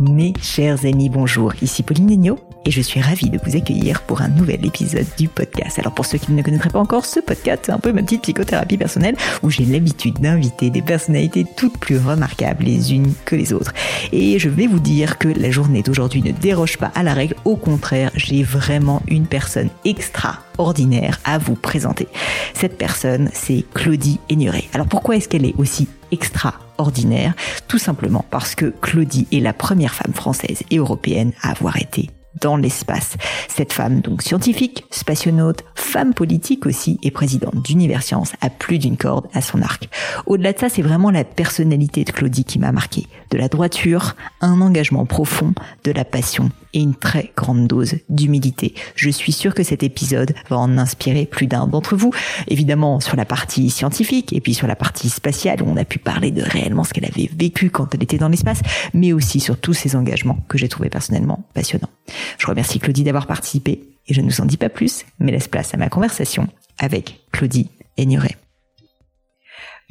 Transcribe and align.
Mes 0.00 0.32
chers 0.40 0.84
amis, 0.84 1.08
bonjour. 1.08 1.52
Ici 1.62 1.82
Pauline 1.82 2.10
Agneau 2.10 2.38
et 2.64 2.70
je 2.70 2.80
suis 2.80 3.00
ravie 3.00 3.30
de 3.30 3.38
vous 3.44 3.56
accueillir 3.56 4.02
pour 4.02 4.22
un 4.22 4.28
nouvel 4.28 4.64
épisode 4.64 5.06
du 5.18 5.28
podcast. 5.28 5.78
Alors 5.78 5.92
pour 5.92 6.06
ceux 6.06 6.18
qui 6.18 6.32
ne 6.32 6.42
connaîtraient 6.42 6.70
pas 6.70 6.78
encore 6.78 7.04
ce 7.04 7.20
podcast, 7.20 7.62
c'est 7.66 7.72
un 7.72 7.78
peu 7.78 7.92
ma 7.92 8.02
petite 8.02 8.22
psychothérapie 8.22 8.76
personnelle 8.76 9.16
où 9.42 9.50
j'ai 9.50 9.64
l'habitude 9.64 10.20
d'inviter 10.20 10.70
des 10.70 10.82
personnalités 10.82 11.46
toutes 11.56 11.78
plus 11.78 11.98
remarquables 11.98 12.64
les 12.64 12.94
unes 12.94 13.12
que 13.24 13.36
les 13.36 13.52
autres. 13.52 13.72
Et 14.12 14.38
je 14.38 14.48
vais 14.48 14.66
vous 14.66 14.80
dire 14.80 15.18
que 15.18 15.28
la 15.28 15.50
journée 15.50 15.82
d'aujourd'hui 15.82 16.22
ne 16.22 16.32
déroge 16.32 16.78
pas 16.78 16.92
à 16.94 17.02
la 17.02 17.14
règle, 17.14 17.34
au 17.44 17.56
contraire, 17.56 18.10
j'ai 18.14 18.42
vraiment 18.42 19.02
une 19.08 19.26
personne 19.26 19.68
extraordinaire 19.84 21.20
à 21.24 21.38
vous 21.38 21.54
présenter. 21.54 22.08
Cette 22.54 22.78
personne, 22.78 23.30
c'est 23.32 23.64
Claudie 23.74 24.20
Aigneret. 24.28 24.64
Alors 24.74 24.86
pourquoi 24.86 25.16
est-ce 25.16 25.28
qu'elle 25.28 25.46
est 25.46 25.54
aussi 25.58 25.88
extraordinaire? 26.10 27.34
Tout 27.68 27.78
simplement 27.78 28.24
parce 28.30 28.54
que 28.54 28.66
Claudie 28.66 29.26
est 29.32 29.40
la 29.40 29.52
première 29.52 29.94
femme 29.94 30.14
française 30.14 30.62
et 30.70 30.78
européenne 30.78 31.32
à 31.42 31.50
avoir 31.50 31.76
été 31.76 32.10
dans 32.40 32.56
l'espace. 32.56 33.16
Cette 33.48 33.72
femme, 33.72 34.00
donc 34.00 34.22
scientifique, 34.22 34.84
spationaute, 34.90 35.64
femme 35.74 36.14
politique 36.14 36.66
aussi 36.66 36.98
et 37.02 37.10
présidente 37.10 37.62
d'Univers 37.62 38.02
Science, 38.02 38.32
a 38.40 38.50
plus 38.50 38.78
d'une 38.78 38.96
corde 38.96 39.26
à 39.34 39.40
son 39.40 39.62
arc. 39.62 39.88
Au-delà 40.26 40.52
de 40.52 40.58
ça, 40.58 40.68
c'est 40.68 40.82
vraiment 40.82 41.10
la 41.10 41.24
personnalité 41.24 42.04
de 42.04 42.10
Claudie 42.10 42.44
qui 42.44 42.58
m'a 42.58 42.72
marqué. 42.72 43.06
De 43.30 43.38
la 43.38 43.48
droiture, 43.48 44.16
un 44.40 44.60
engagement 44.60 45.06
profond, 45.06 45.54
de 45.84 45.92
la 45.92 46.04
passion 46.04 46.50
et 46.72 46.80
une 46.80 46.94
très 46.94 47.32
grande 47.36 47.66
dose 47.66 47.96
d'humilité. 48.08 48.74
Je 48.94 49.10
suis 49.10 49.32
sûre 49.32 49.54
que 49.54 49.62
cet 49.62 49.82
épisode 49.82 50.34
va 50.48 50.58
en 50.58 50.78
inspirer 50.78 51.26
plus 51.26 51.46
d'un 51.46 51.66
d'entre 51.66 51.96
vous. 51.96 52.12
Évidemment 52.48 53.00
sur 53.00 53.16
la 53.16 53.24
partie 53.24 53.70
scientifique 53.70 54.32
et 54.32 54.40
puis 54.40 54.54
sur 54.54 54.66
la 54.66 54.76
partie 54.76 55.08
spatiale 55.08 55.62
où 55.62 55.66
on 55.68 55.76
a 55.76 55.84
pu 55.84 55.98
parler 55.98 56.30
de 56.30 56.42
réellement 56.42 56.84
ce 56.84 56.92
qu'elle 56.92 57.04
avait 57.04 57.30
vécu 57.36 57.70
quand 57.70 57.94
elle 57.94 58.02
était 58.02 58.18
dans 58.18 58.28
l'espace, 58.28 58.62
mais 58.94 59.12
aussi 59.12 59.40
sur 59.40 59.58
tous 59.58 59.74
ses 59.74 59.96
engagements 59.96 60.38
que 60.48 60.58
j'ai 60.58 60.68
trouvé 60.68 60.88
personnellement 60.88 61.48
passionnants. 61.54 61.90
Je 62.38 62.46
remercie 62.46 62.78
Claudie 62.78 63.04
d'avoir 63.04 63.26
participé 63.26 63.82
et 64.06 64.14
je 64.14 64.20
ne 64.20 64.30
vous 64.30 64.40
en 64.40 64.46
dis 64.46 64.56
pas 64.56 64.68
plus, 64.68 65.04
mais 65.18 65.32
laisse 65.32 65.48
place 65.48 65.74
à 65.74 65.76
ma 65.76 65.88
conversation 65.88 66.48
avec 66.78 67.20
Claudie 67.32 67.68
Aigneret. 67.96 68.36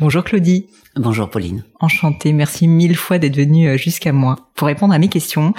Bonjour 0.02 0.24
Claudie. 0.24 0.66
Bonjour 0.96 1.30
Pauline. 1.30 1.64
Enchantée, 1.80 2.34
merci 2.34 2.68
mille 2.68 2.96
fois 2.96 3.20
d'être 3.20 3.36
venue 3.36 3.70
euh, 3.70 3.78
jusqu'à 3.78 4.12
moi 4.12 4.50
pour 4.56 4.66
répondre 4.66 4.96
à 4.96 4.98
mes 4.98 5.10
questions. 5.10 5.54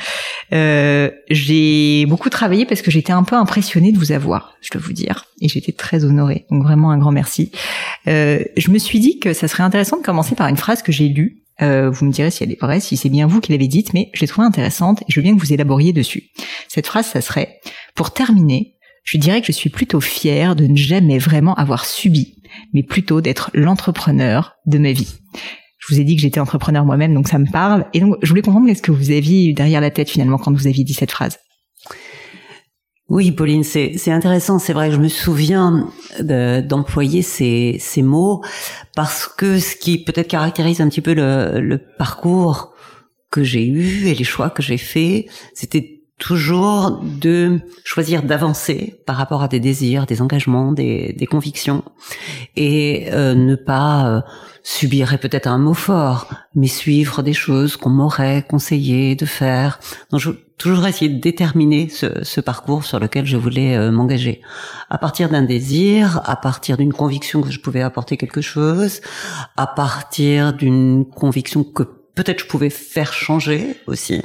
Euh, 0.52 1.12
j'ai 1.30 2.06
beaucoup 2.06 2.28
travaillé 2.28 2.66
parce 2.66 2.82
que 2.82 2.90
j'étais 2.90 3.12
un 3.12 3.22
peu 3.22 3.36
impressionnée 3.36 3.92
de 3.92 3.98
vous 3.98 4.10
avoir, 4.10 4.56
je 4.60 4.70
dois 4.72 4.82
vous 4.84 4.94
dire, 4.94 5.26
et 5.40 5.46
j'étais 5.46 5.70
très 5.70 6.04
honorée. 6.04 6.44
Donc 6.50 6.64
vraiment 6.64 6.90
un 6.90 6.98
grand 6.98 7.12
merci. 7.12 7.52
Euh, 8.08 8.42
je 8.56 8.72
me 8.72 8.78
suis 8.78 8.98
dit 8.98 9.20
que 9.20 9.32
ça 9.32 9.46
serait 9.46 9.62
intéressant 9.62 9.98
de 9.98 10.02
commencer 10.02 10.34
par 10.34 10.48
une 10.48 10.56
phrase 10.56 10.82
que 10.82 10.90
j'ai 10.90 11.06
lue 11.06 11.44
euh, 11.60 11.90
vous 11.90 12.06
me 12.06 12.10
direz 12.10 12.32
si 12.32 12.42
elle 12.42 12.50
est 12.50 12.60
vraie, 12.60 12.80
si 12.80 12.96
c'est 12.96 13.10
bien 13.10 13.28
vous 13.28 13.40
qui 13.40 13.52
l'avez 13.52 13.68
dite, 13.68 13.94
mais 13.94 14.10
je 14.14 14.22
l'ai 14.22 14.26
trouvée 14.26 14.46
intéressante 14.46 15.02
et 15.02 15.04
je 15.08 15.20
veux 15.20 15.22
bien 15.22 15.36
que 15.36 15.40
vous 15.40 15.52
élaboriez 15.52 15.92
dessus. 15.92 16.30
Cette 16.66 16.88
phrase, 16.88 17.06
ça 17.06 17.20
serait, 17.20 17.60
pour 17.94 18.12
terminer, 18.12 18.74
je 19.04 19.18
dirais 19.18 19.40
que 19.40 19.46
je 19.46 19.52
suis 19.52 19.70
plutôt 19.70 20.00
fière 20.00 20.56
de 20.56 20.66
ne 20.66 20.76
jamais 20.76 21.18
vraiment 21.18 21.54
avoir 21.54 21.84
subi, 21.84 22.41
mais 22.72 22.82
plutôt 22.82 23.20
d'être 23.20 23.50
l'entrepreneur 23.54 24.56
de 24.66 24.78
ma 24.78 24.92
vie. 24.92 25.18
Je 25.78 25.92
vous 25.92 26.00
ai 26.00 26.04
dit 26.04 26.14
que 26.14 26.22
j'étais 26.22 26.40
entrepreneur 26.40 26.84
moi-même, 26.84 27.12
donc 27.12 27.28
ça 27.28 27.38
me 27.38 27.50
parle. 27.50 27.86
Et 27.92 28.00
donc, 28.00 28.16
je 28.22 28.28
voulais 28.28 28.42
comprendre 28.42 28.68
qu'est-ce 28.68 28.82
que 28.82 28.92
vous 28.92 29.10
aviez 29.10 29.48
eu 29.48 29.52
derrière 29.52 29.80
la 29.80 29.90
tête 29.90 30.08
finalement 30.08 30.38
quand 30.38 30.52
vous 30.52 30.68
aviez 30.68 30.84
dit 30.84 30.94
cette 30.94 31.10
phrase. 31.10 31.38
Oui, 33.08 33.30
Pauline, 33.32 33.64
c'est 33.64 34.10
intéressant. 34.10 34.58
C'est 34.58 34.72
vrai 34.72 34.88
que 34.88 34.94
je 34.94 35.00
me 35.00 35.08
souviens 35.08 35.90
d'employer 36.20 37.20
ces, 37.20 37.76
ces 37.78 38.00
mots 38.00 38.42
parce 38.94 39.26
que 39.26 39.58
ce 39.58 39.76
qui 39.76 40.02
peut-être 40.02 40.28
caractérise 40.28 40.80
un 40.80 40.88
petit 40.88 41.00
peu 41.00 41.12
le, 41.12 41.60
le 41.60 41.78
parcours 41.98 42.72
que 43.30 43.42
j'ai 43.42 43.66
eu 43.66 44.06
et 44.06 44.14
les 44.14 44.24
choix 44.24 44.50
que 44.50 44.62
j'ai 44.62 44.78
faits, 44.78 45.26
c'était 45.52 45.91
toujours 46.22 47.00
de 47.02 47.58
choisir 47.82 48.22
d'avancer 48.22 49.02
par 49.06 49.16
rapport 49.16 49.42
à 49.42 49.48
des 49.48 49.58
désirs, 49.58 50.06
des 50.06 50.22
engagements, 50.22 50.70
des, 50.70 51.14
des 51.18 51.26
convictions, 51.26 51.82
et 52.54 53.08
euh, 53.10 53.34
ne 53.34 53.56
pas 53.56 54.06
euh, 54.06 54.20
subir 54.62 55.18
peut-être 55.18 55.48
un 55.48 55.58
mot 55.58 55.74
fort, 55.74 56.28
mais 56.54 56.68
suivre 56.68 57.24
des 57.24 57.32
choses 57.32 57.76
qu'on 57.76 57.90
m'aurait 57.90 58.46
conseillé 58.48 59.16
de 59.16 59.26
faire. 59.26 59.80
Donc, 60.12 60.20
je 60.20 60.30
toujours 60.58 60.86
essayer 60.86 61.10
de 61.10 61.20
déterminer 61.20 61.88
ce, 61.88 62.22
ce 62.22 62.40
parcours 62.40 62.84
sur 62.84 63.00
lequel 63.00 63.26
je 63.26 63.36
voulais 63.36 63.76
euh, 63.76 63.90
m'engager. 63.90 64.42
À 64.90 64.98
partir 64.98 65.28
d'un 65.28 65.42
désir, 65.42 66.20
à 66.24 66.36
partir 66.36 66.76
d'une 66.76 66.92
conviction 66.92 67.42
que 67.42 67.50
je 67.50 67.58
pouvais 67.58 67.82
apporter 67.82 68.16
quelque 68.16 68.42
chose, 68.42 69.00
à 69.56 69.66
partir 69.66 70.52
d'une 70.52 71.04
conviction 71.04 71.64
que 71.64 71.82
peut-être 72.14 72.40
je 72.40 72.46
pouvais 72.46 72.70
faire 72.70 73.12
changer 73.12 73.76
aussi. 73.86 74.22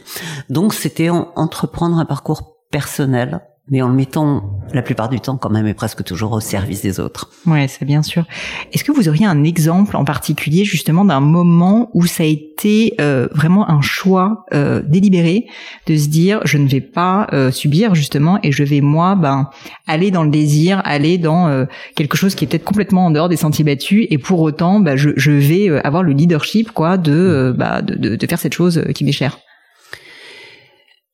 Donc 0.50 0.74
c'était 0.74 1.10
entreprendre 1.10 1.98
un 1.98 2.06
parcours 2.06 2.58
personnel 2.70 3.42
mais 3.70 3.82
en 3.82 3.90
le 3.90 3.94
mettant 3.94 4.58
la 4.74 4.82
plupart 4.82 5.10
du 5.10 5.20
temps 5.20 5.38
quand 5.38 5.50
même 5.50 5.68
et 5.68 5.74
presque 5.74 6.04
toujours 6.04 6.32
au 6.34 6.40
service 6.40 6.82
des 6.82 7.00
autres. 7.00 7.30
Ouais, 7.46 7.68
c'est 7.68 7.86
bien 7.86 8.02
sûr. 8.02 8.26
Est-ce 8.74 8.84
que 8.84 8.92
vous 8.92 9.08
auriez 9.08 9.26
un 9.26 9.44
exemple 9.44 9.96
en 9.96 10.06
particulier 10.06 10.66
justement 10.66 11.06
d'un 11.06 11.20
moment 11.20 11.90
où 11.94 12.06
ça 12.06 12.24
a 12.24 12.26
été 12.26 12.96
euh, 13.00 13.28
vraiment 13.34 13.70
un 13.70 13.82
choix 13.82 14.46
euh, 14.54 14.82
délibéré 14.86 15.48
de 15.86 15.96
se 15.96 16.08
dire 16.08 16.42
je 16.46 16.58
ne 16.58 16.68
vais 16.68 16.82
pas 16.82 17.28
euh, 17.34 17.52
subir 17.52 17.96
justement 17.96 18.40
et 18.44 18.52
je 18.52 18.64
vais 18.64 18.82
moi 18.82 19.16
ben 19.16 19.50
aller 19.86 20.12
dans 20.12 20.24
le 20.24 20.30
désir, 20.30 20.82
aller 20.86 21.18
dans 21.18 21.48
euh, 21.48 21.66
quelque 21.96 22.18
chose 22.18 22.36
qui 22.36 22.46
est 22.46 22.48
peut-être 22.48 22.66
complètement 22.66 23.06
en 23.06 23.12
dehors 23.12 23.30
des 23.30 23.38
sentiers 23.38 23.64
battus 23.64 24.08
et 24.10 24.18
pour 24.18 24.42
autant 24.42 24.80
ben, 24.80 24.96
je, 24.96 25.12
je 25.16 25.32
vais 25.32 25.70
euh, 25.70 25.86
avoir 25.86 26.04
le 26.04 26.14
leadership 26.14 26.72
quoi 26.72 26.98
de, 26.98 27.12
euh, 27.12 27.54
bah, 27.54 27.82
de, 27.82 27.96
de, 27.96 28.16
de 28.16 28.28
faire 28.28 28.40
cette 28.40 28.54
chose 28.54 28.84
qui 28.94 29.04
m'est 29.04 29.12
chère. 29.12 29.38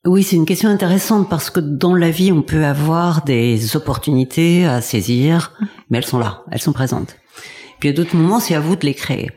Oui, 0.05 0.23
c'est 0.23 0.35
une 0.35 0.45
question 0.45 0.67
intéressante 0.67 1.29
parce 1.29 1.49
que 1.49 1.61
dans 1.61 1.95
la 1.95 2.11
vie, 2.11 2.33
on 2.33 2.41
peut 2.41 2.65
avoir 2.65 3.23
des 3.23 3.77
opportunités 3.77 4.65
à 4.65 4.81
saisir, 4.81 5.53
mais 5.89 5.97
elles 5.97 6.05
sont 6.05 6.19
là, 6.19 6.43
elles 6.51 6.61
sont 6.61 6.73
présentes. 6.73 7.15
Puis 7.79 7.87
à 7.87 7.93
d'autres 7.93 8.17
moments, 8.17 8.41
c'est 8.41 8.53
à 8.53 8.59
vous 8.59 8.75
de 8.75 8.85
les 8.85 8.95
créer. 8.95 9.31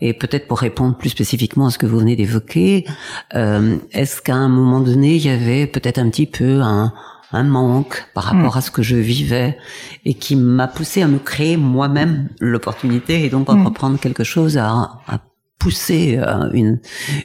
Et 0.00 0.14
peut-être 0.14 0.48
pour 0.48 0.60
répondre 0.60 0.96
plus 0.96 1.10
spécifiquement 1.10 1.66
à 1.66 1.70
ce 1.70 1.76
que 1.76 1.84
vous 1.84 1.98
venez 1.98 2.16
d'évoquer, 2.16 2.86
euh, 3.34 3.76
est-ce 3.92 4.22
qu'à 4.22 4.36
un 4.36 4.48
moment 4.48 4.80
donné, 4.80 5.16
il 5.16 5.22
y 5.22 5.28
avait 5.28 5.66
peut-être 5.66 5.98
un 5.98 6.08
petit 6.08 6.24
peu 6.24 6.62
un, 6.62 6.94
un 7.32 7.42
manque 7.42 8.06
par 8.14 8.24
rapport 8.24 8.54
mm. 8.54 8.58
à 8.58 8.60
ce 8.62 8.70
que 8.70 8.82
je 8.82 8.96
vivais 8.96 9.58
et 10.06 10.14
qui 10.14 10.34
m'a 10.34 10.66
poussé 10.66 11.02
à 11.02 11.08
me 11.08 11.18
créer 11.18 11.58
moi-même 11.58 12.30
l'opportunité 12.40 13.26
et 13.26 13.28
donc 13.28 13.48
mm. 13.48 13.60
entreprendre 13.60 14.00
quelque 14.00 14.24
chose 14.24 14.56
à, 14.56 14.70
à 15.06 15.20
pousser 15.58 16.18
euh, 16.18 16.50
une 16.54 16.80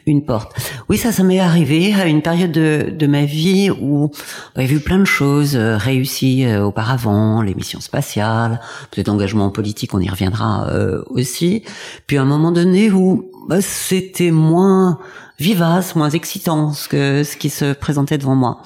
une 0.05 0.25
porte? 0.25 0.64
Oui, 0.89 0.97
ça, 0.97 1.11
ça 1.11 1.23
m'est 1.23 1.39
arrivé 1.39 1.93
à 1.93 2.07
une 2.07 2.21
période 2.21 2.51
de, 2.51 2.89
de 2.91 3.07
ma 3.07 3.25
vie 3.25 3.71
où 3.71 4.11
j'ai 4.55 4.65
vu 4.65 4.79
plein 4.79 4.99
de 4.99 5.05
choses 5.05 5.55
euh, 5.55 5.77
réussies 5.77 6.45
euh, 6.45 6.63
auparavant, 6.63 7.41
les 7.41 7.55
missions 7.55 7.81
spatiales, 7.81 8.59
peut-être 8.91 9.07
l'engagement 9.07 9.49
politique, 9.49 9.93
on 9.93 9.99
y 9.99 10.09
reviendra 10.09 10.67
aussi. 11.07 11.63
Puis 12.07 12.17
à 12.17 12.21
un 12.21 12.25
moment 12.25 12.51
donné 12.51 12.91
où 12.91 13.31
bah, 13.47 13.61
c'était 13.61 14.31
moins 14.31 14.99
vivace, 15.37 15.95
moins 15.95 16.09
excitant 16.09 16.71
que 16.89 17.23
ce 17.23 17.35
qui 17.35 17.49
se 17.49 17.73
présentait 17.73 18.17
devant 18.17 18.35
moi. 18.35 18.61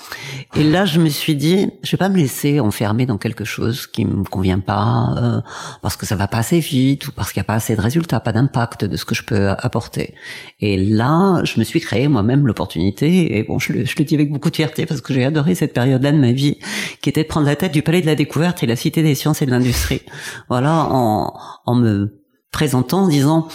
Et 0.55 0.63
là, 0.63 0.85
je 0.85 0.99
me 0.99 1.09
suis 1.09 1.35
dit, 1.35 1.71
je 1.81 1.91
vais 1.91 1.97
pas 1.97 2.09
me 2.09 2.17
laisser 2.17 2.59
enfermer 2.59 3.05
dans 3.05 3.17
quelque 3.17 3.43
chose 3.43 3.87
qui 3.87 4.05
me 4.05 4.23
convient 4.23 4.59
pas, 4.59 5.15
euh, 5.17 5.41
parce 5.81 5.97
que 5.97 6.05
ça 6.05 6.15
va 6.15 6.27
pas 6.27 6.37
assez 6.37 6.59
vite 6.59 7.07
ou 7.07 7.11
parce 7.11 7.31
qu'il 7.31 7.39
y 7.39 7.41
a 7.41 7.45
pas 7.45 7.55
assez 7.55 7.75
de 7.75 7.81
résultats, 7.81 8.19
pas 8.19 8.31
d'impact 8.31 8.85
de 8.85 8.97
ce 8.97 9.05
que 9.05 9.15
je 9.15 9.23
peux 9.23 9.49
apporter. 9.49 10.13
Et 10.59 10.77
là, 10.77 11.41
je 11.43 11.59
me 11.59 11.63
suis 11.63 11.79
créé 11.79 12.07
moi-même 12.07 12.45
l'opportunité. 12.45 13.37
Et 13.37 13.43
bon, 13.43 13.57
je 13.59 13.73
le, 13.73 13.85
je 13.85 13.95
le 13.97 14.05
dis 14.05 14.15
avec 14.15 14.31
beaucoup 14.31 14.49
de 14.49 14.55
fierté 14.55 14.85
parce 14.85 15.01
que 15.01 15.13
j'ai 15.13 15.25
adoré 15.25 15.55
cette 15.55 15.73
période-là 15.73 16.11
de 16.11 16.19
ma 16.19 16.31
vie, 16.31 16.57
qui 17.01 17.09
était 17.09 17.23
de 17.23 17.27
prendre 17.27 17.47
la 17.47 17.55
tête 17.55 17.71
du 17.71 17.81
Palais 17.81 18.01
de 18.01 18.05
la 18.05 18.15
Découverte 18.15 18.61
et 18.63 18.67
la 18.67 18.75
Cité 18.75 19.01
des 19.01 19.15
Sciences 19.15 19.41
et 19.41 19.45
de 19.45 19.51
l'Industrie. 19.51 20.01
Voilà, 20.49 20.87
en, 20.91 21.33
en 21.65 21.75
me 21.75 22.19
présentant, 22.51 23.03
en 23.03 23.07
disant 23.07 23.47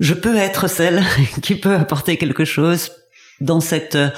je 0.00 0.14
peux 0.14 0.36
être 0.36 0.68
celle 0.68 1.02
qui 1.42 1.54
peut 1.54 1.74
apporter 1.74 2.16
quelque 2.16 2.44
chose 2.44 2.90
dans 3.40 3.60
cet 3.60 3.94
euh, 3.94 4.08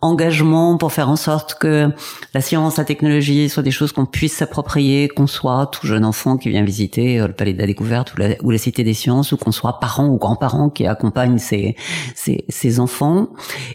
engagement 0.00 0.78
pour 0.78 0.92
faire 0.92 1.10
en 1.10 1.16
sorte 1.16 1.54
que 1.54 1.90
la 2.32 2.40
science, 2.40 2.78
la 2.78 2.84
technologie 2.84 3.48
soient 3.50 3.62
des 3.62 3.70
choses 3.70 3.92
qu'on 3.92 4.06
puisse 4.06 4.34
s'approprier, 4.34 5.08
qu'on 5.08 5.26
soit 5.26 5.66
tout 5.66 5.86
jeune 5.86 6.04
enfant 6.04 6.38
qui 6.38 6.48
vient 6.48 6.64
visiter 6.64 7.20
euh, 7.20 7.26
le 7.26 7.34
Palais 7.34 7.52
de 7.52 7.58
la 7.58 7.66
Découverte 7.66 8.14
ou 8.14 8.16
la, 8.16 8.28
ou 8.42 8.50
la 8.50 8.58
Cité 8.58 8.82
des 8.82 8.94
Sciences, 8.94 9.32
ou 9.32 9.36
qu'on 9.36 9.52
soit 9.52 9.78
parents 9.78 10.06
ou 10.06 10.16
grands-parents 10.16 10.70
qui 10.70 10.86
ces, 11.38 11.76
ces, 12.48 12.80
enfants. 12.80 13.28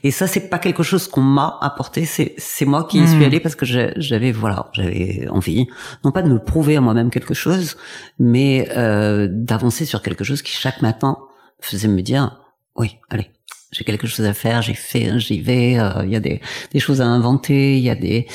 Et 0.04 0.12
ça, 0.12 0.26
c'est 0.26 0.50
pas 0.50 0.58
quelque 0.58 0.84
chose 0.84 1.08
qu'on 1.08 1.22
m'a 1.22 1.58
apporté, 1.62 2.06
c'est, 2.06 2.34
c'est 2.38 2.66
moi 2.66 2.86
qui 2.86 3.00
y 3.00 3.08
suis 3.08 3.20
hmm. 3.20 3.24
allée 3.24 3.40
parce 3.40 3.56
que 3.56 3.66
j'avais, 3.66 4.32
voilà, 4.32 4.70
j'avais 4.74 5.28
envie, 5.30 5.68
non 6.04 6.12
pas 6.12 6.22
de 6.22 6.30
me 6.30 6.40
prouver 6.40 6.76
à 6.76 6.82
moi-même 6.82 7.12
quelque 7.12 7.34
chose, 7.34 7.78
mais 8.20 8.68
euh, 8.76 9.28
d'avancer 9.30 9.86
sur 9.86 10.02
quelque 10.02 10.24
chose 10.24 10.42
qui 10.42 10.54
chaque 10.54 10.82
matin 10.82 11.18
faisait 11.62 11.88
me 11.88 12.02
dire, 12.02 12.40
oui, 12.76 12.98
allez, 13.10 13.32
j'ai 13.72 13.84
quelque 13.84 14.08
chose 14.08 14.26
à 14.26 14.34
faire, 14.34 14.62
j'ai 14.62 14.74
fait, 14.74 15.20
j'y 15.20 15.42
vais, 15.42 15.78
euh, 15.78 16.04
il 16.06 16.12
y 16.12 16.16
a 16.16 16.20
des, 16.20 16.42
des, 16.72 16.80
choses 16.80 17.02
à 17.02 17.06
inventer, 17.06 17.78
il 17.78 17.84
y 17.84 17.90
a 17.90 17.96
des, 17.96 18.28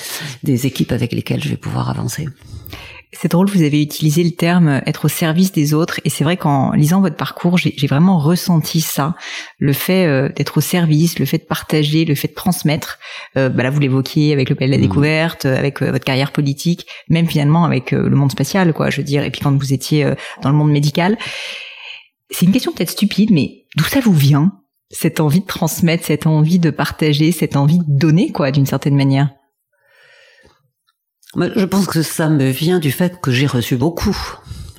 des 0.42 0.66
équipes 0.66 0.92
avec 0.92 1.12
lesquelles 1.12 1.42
je 1.42 1.48
vais 1.48 1.56
pouvoir 1.56 1.88
avancer. 1.88 2.28
C'est 3.14 3.30
drôle, 3.30 3.48
vous 3.50 3.62
avez 3.62 3.82
utilisé 3.82 4.24
le 4.24 4.30
terme 4.30 4.80
être 4.86 5.04
au 5.04 5.08
service 5.08 5.52
des 5.52 5.74
autres, 5.74 6.00
et 6.04 6.10
c'est 6.10 6.24
vrai 6.24 6.38
qu'en 6.38 6.72
lisant 6.72 7.02
votre 7.02 7.16
parcours, 7.16 7.58
j'ai 7.58 7.86
vraiment 7.86 8.18
ressenti 8.18 8.80
ça, 8.80 9.14
le 9.58 9.72
fait 9.74 10.06
euh, 10.06 10.28
d'être 10.30 10.58
au 10.58 10.60
service, 10.62 11.18
le 11.18 11.26
fait 11.26 11.38
de 11.38 11.44
partager, 11.44 12.04
le 12.04 12.14
fait 12.14 12.28
de 12.28 12.34
transmettre. 12.34 12.98
Euh, 13.36 13.48
bah 13.48 13.62
là, 13.62 13.70
vous 13.70 13.80
l'évoquiez 13.80 14.32
avec 14.32 14.48
le 14.48 14.54
Palais 14.54 14.68
de 14.68 14.72
la 14.72 14.78
mmh. 14.78 14.88
Découverte, 14.88 15.44
avec 15.44 15.82
votre 15.82 16.04
carrière 16.04 16.32
politique, 16.32 16.86
même 17.08 17.26
finalement 17.26 17.64
avec 17.64 17.90
le 17.90 18.10
monde 18.10 18.32
spatial, 18.32 18.72
quoi, 18.72 18.90
je 18.90 18.98
veux 18.98 19.06
dire, 19.06 19.24
et 19.24 19.30
puis 19.30 19.40
quand 19.42 19.56
vous 19.56 19.72
étiez 19.72 20.10
dans 20.42 20.50
le 20.50 20.56
monde 20.56 20.70
médical. 20.70 21.16
C'est 22.32 22.46
une 22.46 22.52
question 22.52 22.72
peut-être 22.72 22.90
stupide, 22.90 23.30
mais 23.30 23.66
d'où 23.76 23.84
ça 23.84 24.00
vous 24.00 24.14
vient 24.14 24.52
cette 24.90 25.20
envie 25.20 25.40
de 25.40 25.46
transmettre, 25.46 26.04
cette 26.04 26.26
envie 26.26 26.58
de 26.58 26.70
partager, 26.70 27.32
cette 27.32 27.56
envie 27.56 27.78
de 27.78 27.84
donner, 27.86 28.30
quoi, 28.30 28.50
d'une 28.50 28.66
certaine 28.66 28.96
manière? 28.96 29.30
Je 31.34 31.64
pense 31.64 31.86
que 31.86 32.02
ça 32.02 32.28
me 32.28 32.50
vient 32.50 32.78
du 32.78 32.92
fait 32.92 33.20
que 33.20 33.30
j'ai 33.30 33.46
reçu 33.46 33.76
beaucoup. 33.76 34.16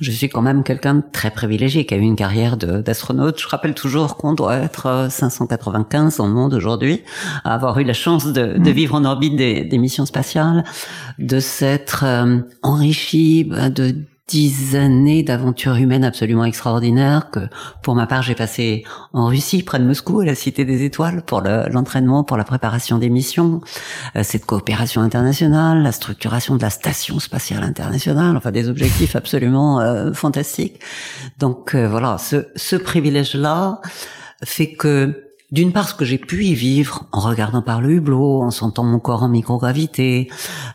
Je 0.00 0.10
suis 0.10 0.28
quand 0.28 0.42
même 0.42 0.62
quelqu'un 0.64 0.94
de 0.94 1.02
très 1.12 1.30
privilégié 1.30 1.86
qui 1.86 1.94
a 1.94 1.96
eu 1.96 2.00
une 2.00 2.16
carrière 2.16 2.56
d'astronaute. 2.56 3.40
Je 3.40 3.48
rappelle 3.48 3.74
toujours 3.74 4.16
qu'on 4.16 4.34
doit 4.34 4.56
être 4.56 5.08
595 5.10 6.16
dans 6.16 6.26
le 6.26 6.32
monde 6.32 6.54
aujourd'hui, 6.54 7.02
à 7.44 7.54
avoir 7.54 7.78
eu 7.78 7.84
la 7.84 7.92
chance 7.92 8.26
de, 8.26 8.58
de 8.58 8.70
mm. 8.70 8.74
vivre 8.74 8.94
en 8.94 9.04
orbite 9.04 9.36
des, 9.36 9.64
des, 9.64 9.78
missions 9.78 10.06
spatiales, 10.06 10.64
de 11.18 11.40
s'être 11.40 12.04
euh, 12.04 12.38
enrichi 12.62 13.44
bah, 13.44 13.70
de 13.70 13.96
dix 14.26 14.74
années 14.74 15.22
d'aventure 15.22 15.74
humaine 15.74 16.02
absolument 16.02 16.44
extraordinaire 16.44 17.30
que 17.30 17.40
pour 17.82 17.94
ma 17.94 18.06
part 18.06 18.22
j'ai 18.22 18.34
passé 18.34 18.84
en 19.12 19.26
Russie 19.26 19.62
près 19.62 19.78
de 19.78 19.84
Moscou 19.84 20.20
à 20.20 20.24
la 20.24 20.34
Cité 20.34 20.64
des 20.64 20.84
Étoiles 20.84 21.22
pour 21.22 21.42
l'entraînement 21.42 22.24
pour 22.24 22.36
la 22.36 22.44
préparation 22.44 22.98
des 22.98 23.10
missions. 23.10 23.60
Euh, 24.16 24.22
cette 24.22 24.46
coopération 24.46 25.02
internationale 25.02 25.82
la 25.82 25.92
structuration 25.92 26.56
de 26.56 26.62
la 26.62 26.70
station 26.70 27.18
spatiale 27.18 27.62
internationale 27.62 28.36
enfin 28.36 28.50
des 28.50 28.68
objectifs 28.68 29.14
absolument 29.14 29.80
euh, 29.80 30.12
fantastiques. 30.12 30.80
Donc 31.38 31.74
euh, 31.74 31.86
voilà 31.86 32.16
ce, 32.18 32.46
ce 32.56 32.76
privilège 32.76 33.34
là 33.34 33.80
fait 34.42 34.72
que 34.72 35.20
d'une 35.54 35.72
part, 35.72 35.88
ce 35.88 35.94
que 35.94 36.04
j'ai 36.04 36.18
pu 36.18 36.46
y 36.46 36.54
vivre 36.54 37.06
en 37.12 37.20
regardant 37.20 37.62
par 37.62 37.80
le 37.80 37.92
hublot, 37.92 38.42
en 38.42 38.50
sentant 38.50 38.82
mon 38.82 38.98
corps 38.98 39.22
en 39.22 39.28
microgravité, 39.28 40.28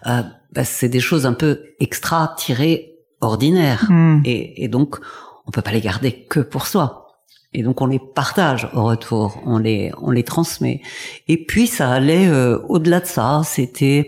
euh, 0.08 0.22
bah, 0.54 0.64
c'est 0.64 0.88
des 0.88 1.02
choses 1.02 1.26
un 1.26 1.34
peu 1.34 1.60
extra 1.82 2.34
tirées 2.38 2.99
ordinaires. 3.22 3.86
Hmm. 3.90 4.22
Et, 4.26 4.64
et, 4.64 4.68
donc, 4.68 4.98
on 5.46 5.52
peut 5.52 5.62
pas 5.62 5.72
les 5.72 5.82
garder 5.82 6.12
que 6.30 6.40
pour 6.40 6.68
soi. 6.68 7.08
Et 7.54 7.64
donc, 7.64 7.82
on 7.82 7.88
les 7.88 8.00
partage 8.00 8.70
au 8.74 8.84
retour, 8.84 9.40
on 9.46 9.58
les, 9.58 9.92
on 10.02 10.12
les 10.12 10.24
transmet. 10.24 10.82
Et 11.28 11.44
puis, 11.44 11.66
ça 11.66 11.90
allait 11.90 12.28
euh, 12.28 12.60
au-delà 12.68 13.00
de 13.00 13.08
ça. 13.08 13.42
C'était, 13.44 14.08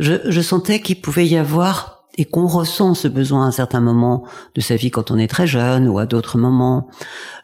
je, 0.00 0.14
je 0.24 0.40
sentais 0.40 0.80
qu'il 0.80 1.00
pouvait 1.00 1.26
y 1.26 1.36
avoir 1.36 2.00
et 2.18 2.24
qu'on 2.24 2.48
ressent 2.48 2.94
ce 2.94 3.06
besoin 3.06 3.44
à 3.44 3.48
un 3.48 3.52
certain 3.52 3.80
moment 3.80 4.24
de 4.56 4.60
sa 4.60 4.74
vie 4.74 4.90
quand 4.90 5.12
on 5.12 5.18
est 5.18 5.28
très 5.28 5.46
jeune 5.46 5.88
ou 5.88 5.98
à 6.00 6.06
d'autres 6.06 6.36
moments, 6.36 6.88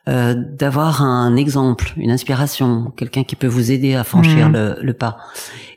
euh, 0.08 0.34
d'avoir 0.34 1.02
un 1.02 1.36
exemple, 1.36 1.92
une 1.96 2.10
inspiration, 2.10 2.92
quelqu'un 2.96 3.22
qui 3.22 3.36
peut 3.36 3.46
vous 3.46 3.70
aider 3.70 3.94
à 3.94 4.02
franchir 4.02 4.48
hmm. 4.48 4.52
le, 4.52 4.76
le, 4.82 4.92
pas. 4.92 5.18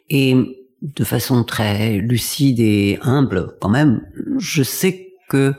Et 0.09 0.35
de 0.81 1.03
façon 1.03 1.43
très 1.43 1.97
lucide 1.97 2.59
et 2.59 2.97
humble, 3.03 3.55
quand 3.61 3.69
même, 3.69 4.01
je 4.37 4.63
sais 4.63 5.08
que 5.29 5.53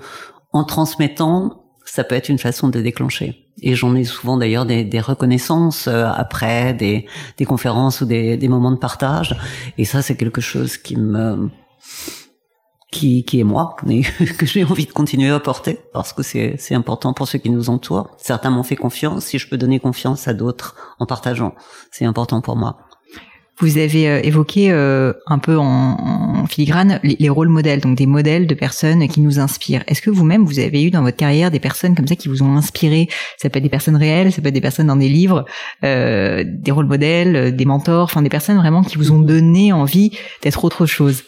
en 0.53 0.65
transmettant, 0.65 1.65
ça 1.85 2.05
peut 2.05 2.15
être 2.15 2.29
une 2.29 2.39
façon 2.39 2.69
de 2.69 2.81
déclencher. 2.81 3.47
Et 3.63 3.75
j'en 3.75 3.95
ai 3.95 4.05
souvent 4.05 4.37
d'ailleurs 4.37 4.67
des, 4.67 4.85
des, 4.85 5.01
reconnaissances 5.01 5.87
euh, 5.87 6.07
après, 6.07 6.73
des, 6.75 7.07
des 7.37 7.45
conférences 7.45 8.01
ou 8.01 8.07
des, 8.07 8.37
des, 8.37 8.49
moments 8.49 8.71
de 8.71 8.79
partage. 8.79 9.37
Et 9.77 9.85
ça, 9.85 10.03
c'est 10.03 10.17
quelque 10.17 10.41
chose 10.41 10.77
qui 10.77 10.97
me 10.97 11.51
qui, 12.91 13.25
qui 13.25 13.39
est 13.41 13.45
moi, 13.45 13.77
que 14.39 14.47
j'ai 14.47 14.65
envie 14.65 14.87
de 14.87 14.93
continuer 14.93 15.31
à 15.31 15.39
porter 15.39 15.79
parce 15.93 16.13
que 16.13 16.23
c'est 16.23 16.75
important 16.75 17.13
pour 17.13 17.29
ceux 17.29 17.39
qui 17.39 17.51
nous 17.51 17.71
entourent. 17.71 18.11
Certains 18.19 18.51
m'ont 18.51 18.65
fait 18.65 18.77
confiance. 18.77 19.25
Si 19.27 19.39
je 19.39 19.49
peux 19.49 19.59
donner 19.59 19.79
confiance 19.79 20.27
à 20.27 20.35
d'autres 20.35 20.75
en 20.99 21.07
partageant, 21.07 21.55
c'est 21.93 22.05
important 22.05 22.41
pour 22.41 22.57
moi. 22.57 22.79
Vous 23.61 23.77
avez 23.77 24.09
euh, 24.09 24.21
évoqué 24.23 24.73
euh, 24.73 25.13
un 25.27 25.39
peu 25.39 25.59
en, 25.59 26.47
filigrane 26.47 26.99
les, 27.03 27.29
rôles 27.29 27.51
modèles, 27.51 27.81
donc 27.81 27.97
des 27.97 28.07
modèles 28.07 28.47
de 28.47 28.55
personnes 28.55 29.07
qui 29.07 29.21
nous 29.21 29.39
inspirent. 29.39 29.85
Est-ce 29.87 30.01
que 30.01 30.09
vous-même, 30.09 30.45
vous 30.45 30.59
avez 30.59 30.83
eu 30.83 30.91
dans 30.91 31.03
votre 31.03 31.19
carrière 31.19 31.51
des 31.51 31.61
personnes 31.61 31.95
comme 31.95 32.07
ça 32.07 32.17
qui 32.17 32.29
vous 32.29 32.43
ont 32.43 32.57
inspiré? 32.57 33.09
Ça 33.37 33.51
peut 33.51 33.59
être 33.59 33.63
des 33.63 33.69
personnes 33.69 33.97
réelles, 33.97 34.33
ça 34.33 34.41
peut 34.41 34.49
être 34.49 34.55
des 34.55 34.63
personnes 34.63 34.87
dans 34.87 34.97
des 34.97 35.11
livres, 35.11 35.45
euh, 35.85 36.43
des 36.47 36.71
rôles 36.71 36.87
modèles, 36.87 37.55
des 37.55 37.65
mentors, 37.67 38.05
enfin 38.05 38.23
des 38.23 38.31
personnes 38.31 38.57
vraiment 38.57 38.83
qui 38.83 38.97
vous 38.97 39.13
ont 39.13 39.21
donné 39.21 39.75
envie 39.75 40.11
d'être 40.43 40.65
autre 40.65 40.87
chose? 40.87 41.25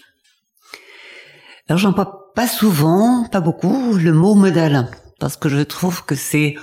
Alors 1.69 1.79
j'emploie 1.79 2.33
pas 2.35 2.49
souvent, 2.49 3.27
pas 3.31 3.41
beaucoup, 3.41 3.95
le 3.95 4.13
mot 4.13 4.35
modèle, 4.35 4.89
parce 5.21 5.37
que 5.37 5.51
je 5.51 5.61
trouve 5.61 6.05
que 6.05 6.15
c'est 6.15 6.55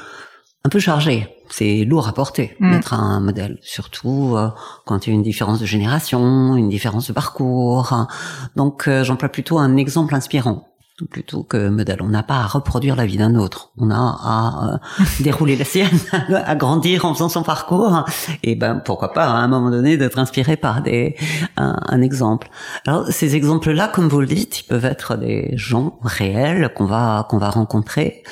un 0.64 0.70
peu 0.70 0.80
chargé 0.80 1.28
c'est 1.50 1.84
lourd 1.86 2.08
à 2.08 2.14
porter 2.14 2.56
mm. 2.60 2.72
d'être 2.72 2.94
un 2.94 3.20
modèle, 3.20 3.58
surtout 3.62 4.36
euh, 4.36 4.50
quand 4.86 5.06
il 5.06 5.10
y 5.10 5.14
a 5.14 5.16
une 5.16 5.24
différence 5.24 5.60
de 5.60 5.66
génération, 5.66 6.56
une 6.56 6.70
différence 6.70 7.08
de 7.08 7.14
parcours. 7.14 8.08
Donc 8.56 8.88
euh, 8.88 9.04
j'emploie 9.04 9.30
plutôt 9.30 9.58
un 9.58 9.78
exemple 9.78 10.16
inspirant 10.16 10.69
plutôt 11.06 11.44
que 11.44 11.70
modèle. 11.70 12.02
On 12.02 12.08
n'a 12.08 12.24
pas 12.24 12.36
à 12.36 12.48
reproduire 12.48 12.96
la 12.96 13.06
vie 13.06 13.18
d'un 13.18 13.36
autre. 13.36 13.72
On 13.78 13.90
a 13.92 13.96
à 13.96 14.74
euh, 14.74 15.04
dérouler 15.20 15.56
la 15.56 15.66
sienne, 15.66 16.00
à 16.34 16.56
grandir 16.56 17.06
en 17.06 17.14
faisant 17.14 17.30
son 17.30 17.44
parcours. 17.44 18.06
Et 18.44 18.56
ben 18.56 18.82
pourquoi 18.84 19.14
pas 19.14 19.26
à 19.26 19.38
un 19.38 19.48
moment 19.48 19.70
donné 19.70 19.98
d'être 19.98 20.20
inspiré 20.20 20.58
par 20.58 20.82
des 20.82 21.16
un, 21.58 22.02
exemple. 22.02 22.50
Alors 22.86 23.08
ces 23.10 23.36
exemples-là, 23.36 23.90
comme 23.94 24.08
vous 24.08 24.22
le 24.22 24.28
dites, 24.28 24.62
ils 24.62 24.64
peuvent 24.64 24.86
être 24.86 25.18
des 25.18 25.52
gens 25.56 26.00
réels 26.04 26.72
qu'on 26.76 26.86
va 26.86 27.28
qu'on 27.30 27.38
va 27.38 27.50
rencontrer. 27.50 28.24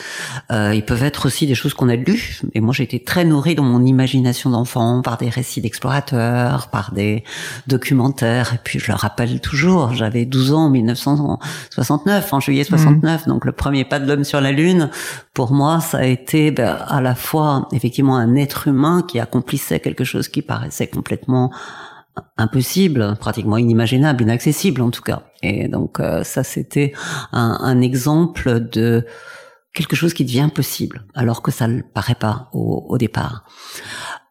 Euh, 0.51 0.73
ils 0.73 0.85
peuvent 0.85 1.03
être 1.03 1.25
aussi 1.25 1.47
des 1.47 1.55
choses 1.55 1.73
qu'on 1.73 1.89
a 1.89 1.95
lues. 1.95 2.41
Et 2.53 2.61
moi, 2.61 2.73
j'ai 2.73 2.83
été 2.83 3.03
très 3.03 3.25
nourrie 3.25 3.55
dans 3.55 3.63
mon 3.63 3.85
imagination 3.85 4.49
d'enfant 4.49 5.01
par 5.01 5.17
des 5.17 5.29
récits 5.29 5.61
d'explorateurs, 5.61 6.67
par 6.69 6.93
des 6.93 7.23
documentaires. 7.67 8.53
Et 8.53 8.59
puis 8.63 8.79
je 8.79 8.91
le 8.91 8.95
rappelle 8.95 9.39
toujours, 9.41 9.93
j'avais 9.93 10.25
12 10.25 10.53
ans 10.53 10.65
en 10.65 10.69
1969 10.69 12.33
en 12.33 12.39
juillet 12.39 12.56
69, 12.63 13.25
mm. 13.25 13.29
donc 13.29 13.45
le 13.45 13.51
premier 13.51 13.85
pas 13.85 13.99
de 13.99 14.07
l'homme 14.07 14.23
sur 14.23 14.41
la 14.41 14.51
Lune, 14.51 14.89
pour 15.33 15.51
moi, 15.51 15.79
ça 15.79 15.99
a 15.99 16.05
été 16.05 16.51
ben, 16.51 16.77
à 16.87 17.01
la 17.01 17.15
fois 17.15 17.67
effectivement 17.71 18.17
un 18.17 18.35
être 18.35 18.67
humain 18.67 19.03
qui 19.07 19.19
accomplissait 19.19 19.79
quelque 19.79 20.03
chose 20.03 20.27
qui 20.27 20.41
paraissait 20.41 20.87
complètement 20.87 21.51
impossible, 22.37 23.15
pratiquement 23.19 23.57
inimaginable, 23.57 24.23
inaccessible 24.23 24.81
en 24.81 24.89
tout 24.89 25.01
cas. 25.01 25.23
Et 25.43 25.67
donc 25.67 25.99
euh, 25.99 26.23
ça, 26.23 26.43
c'était 26.43 26.93
un, 27.31 27.57
un, 27.61 27.81
exemple 27.81 28.59
de 28.59 29.05
quelque 29.73 29.95
chose 29.95 30.13
qui 30.13 30.25
devient 30.25 30.49
possible, 30.53 31.05
alors 31.13 31.41
que 31.41 31.51
ça 31.51 31.67
ne 31.67 31.81
paraît 31.81 32.15
pas 32.15 32.49
au, 32.53 32.85
au 32.89 32.97
départ. 32.97 33.43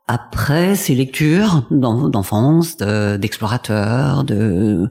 Après, 0.08 0.76
ces 0.76 0.94
lectures 0.94 1.66
d'enfance, 1.70 2.76
d'explorateurs, 2.76 4.22
de 4.22 4.88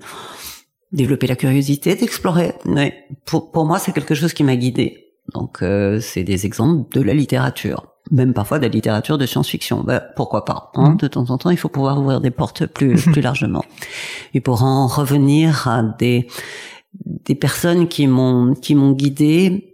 développer 0.92 1.28
la 1.28 1.36
curiosité, 1.36 1.96
d'explorer. 1.96 2.54
Mais 2.66 3.06
pour, 3.26 3.52
pour 3.52 3.66
moi, 3.66 3.80
c'est 3.80 3.92
quelque 3.92 4.16
chose 4.16 4.34
qui 4.34 4.44
m'a 4.44 4.56
guidé. 4.56 5.06
Donc, 5.34 5.62
euh, 5.62 6.00
c'est 6.00 6.24
des 6.24 6.46
exemples 6.46 6.96
de 6.96 7.02
la 7.02 7.14
littérature, 7.14 7.88
même 8.12 8.34
parfois 8.34 8.60
de 8.60 8.64
la 8.64 8.70
littérature 8.70 9.18
de 9.18 9.26
science-fiction. 9.26 9.84
Ben, 9.84 10.02
pourquoi 10.16 10.46
pas 10.46 10.72
hein 10.76 10.92
mmh. 10.92 10.98
De 10.98 11.08
temps 11.08 11.30
en 11.32 11.38
temps, 11.38 11.50
il 11.50 11.58
faut 11.58 11.70
pouvoir 11.70 12.00
ouvrir 12.00 12.22
des 12.22 12.32
portes 12.32 12.68
plus 12.68 12.96
plus 13.12 13.22
largement. 13.22 13.66
Et 14.34 14.42
pour 14.42 14.64
en 14.64 14.88
revenir 14.88 15.68
à 15.68 15.84
des 15.84 16.28
des 17.04 17.36
personnes 17.36 17.88
qui 17.88 18.08
m'ont 18.08 18.54
qui 18.54 18.76
m'ont 18.76 18.92
guidé. 18.92 19.72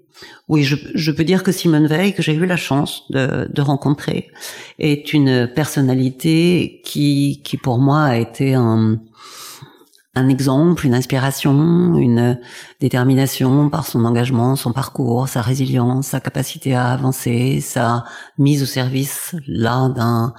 Oui, 0.47 0.63
je, 0.63 0.75
je, 0.93 1.11
peux 1.11 1.23
dire 1.23 1.41
que 1.41 1.51
Simone 1.51 1.87
Veil, 1.87 2.13
que 2.13 2.21
j'ai 2.21 2.33
eu 2.33 2.45
la 2.45 2.57
chance 2.57 3.09
de, 3.09 3.49
de 3.51 3.61
rencontrer, 3.61 4.27
est 4.77 5.13
une 5.13 5.47
personnalité 5.47 6.81
qui, 6.83 7.41
qui 7.43 7.57
pour 7.57 7.79
moi 7.79 8.03
a 8.03 8.17
été 8.17 8.53
un, 8.53 8.99
un 10.13 10.27
exemple, 10.27 10.85
une 10.85 10.93
inspiration, 10.93 11.97
une 11.97 12.39
détermination 12.81 13.69
par 13.69 13.85
son 13.85 14.03
engagement, 14.03 14.57
son 14.57 14.73
parcours, 14.73 15.29
sa 15.29 15.41
résilience, 15.41 16.07
sa 16.07 16.19
capacité 16.19 16.75
à 16.75 16.87
avancer, 16.87 17.61
sa 17.61 18.03
mise 18.37 18.61
au 18.61 18.65
service 18.65 19.35
là 19.47 19.89
d'un 19.89 20.33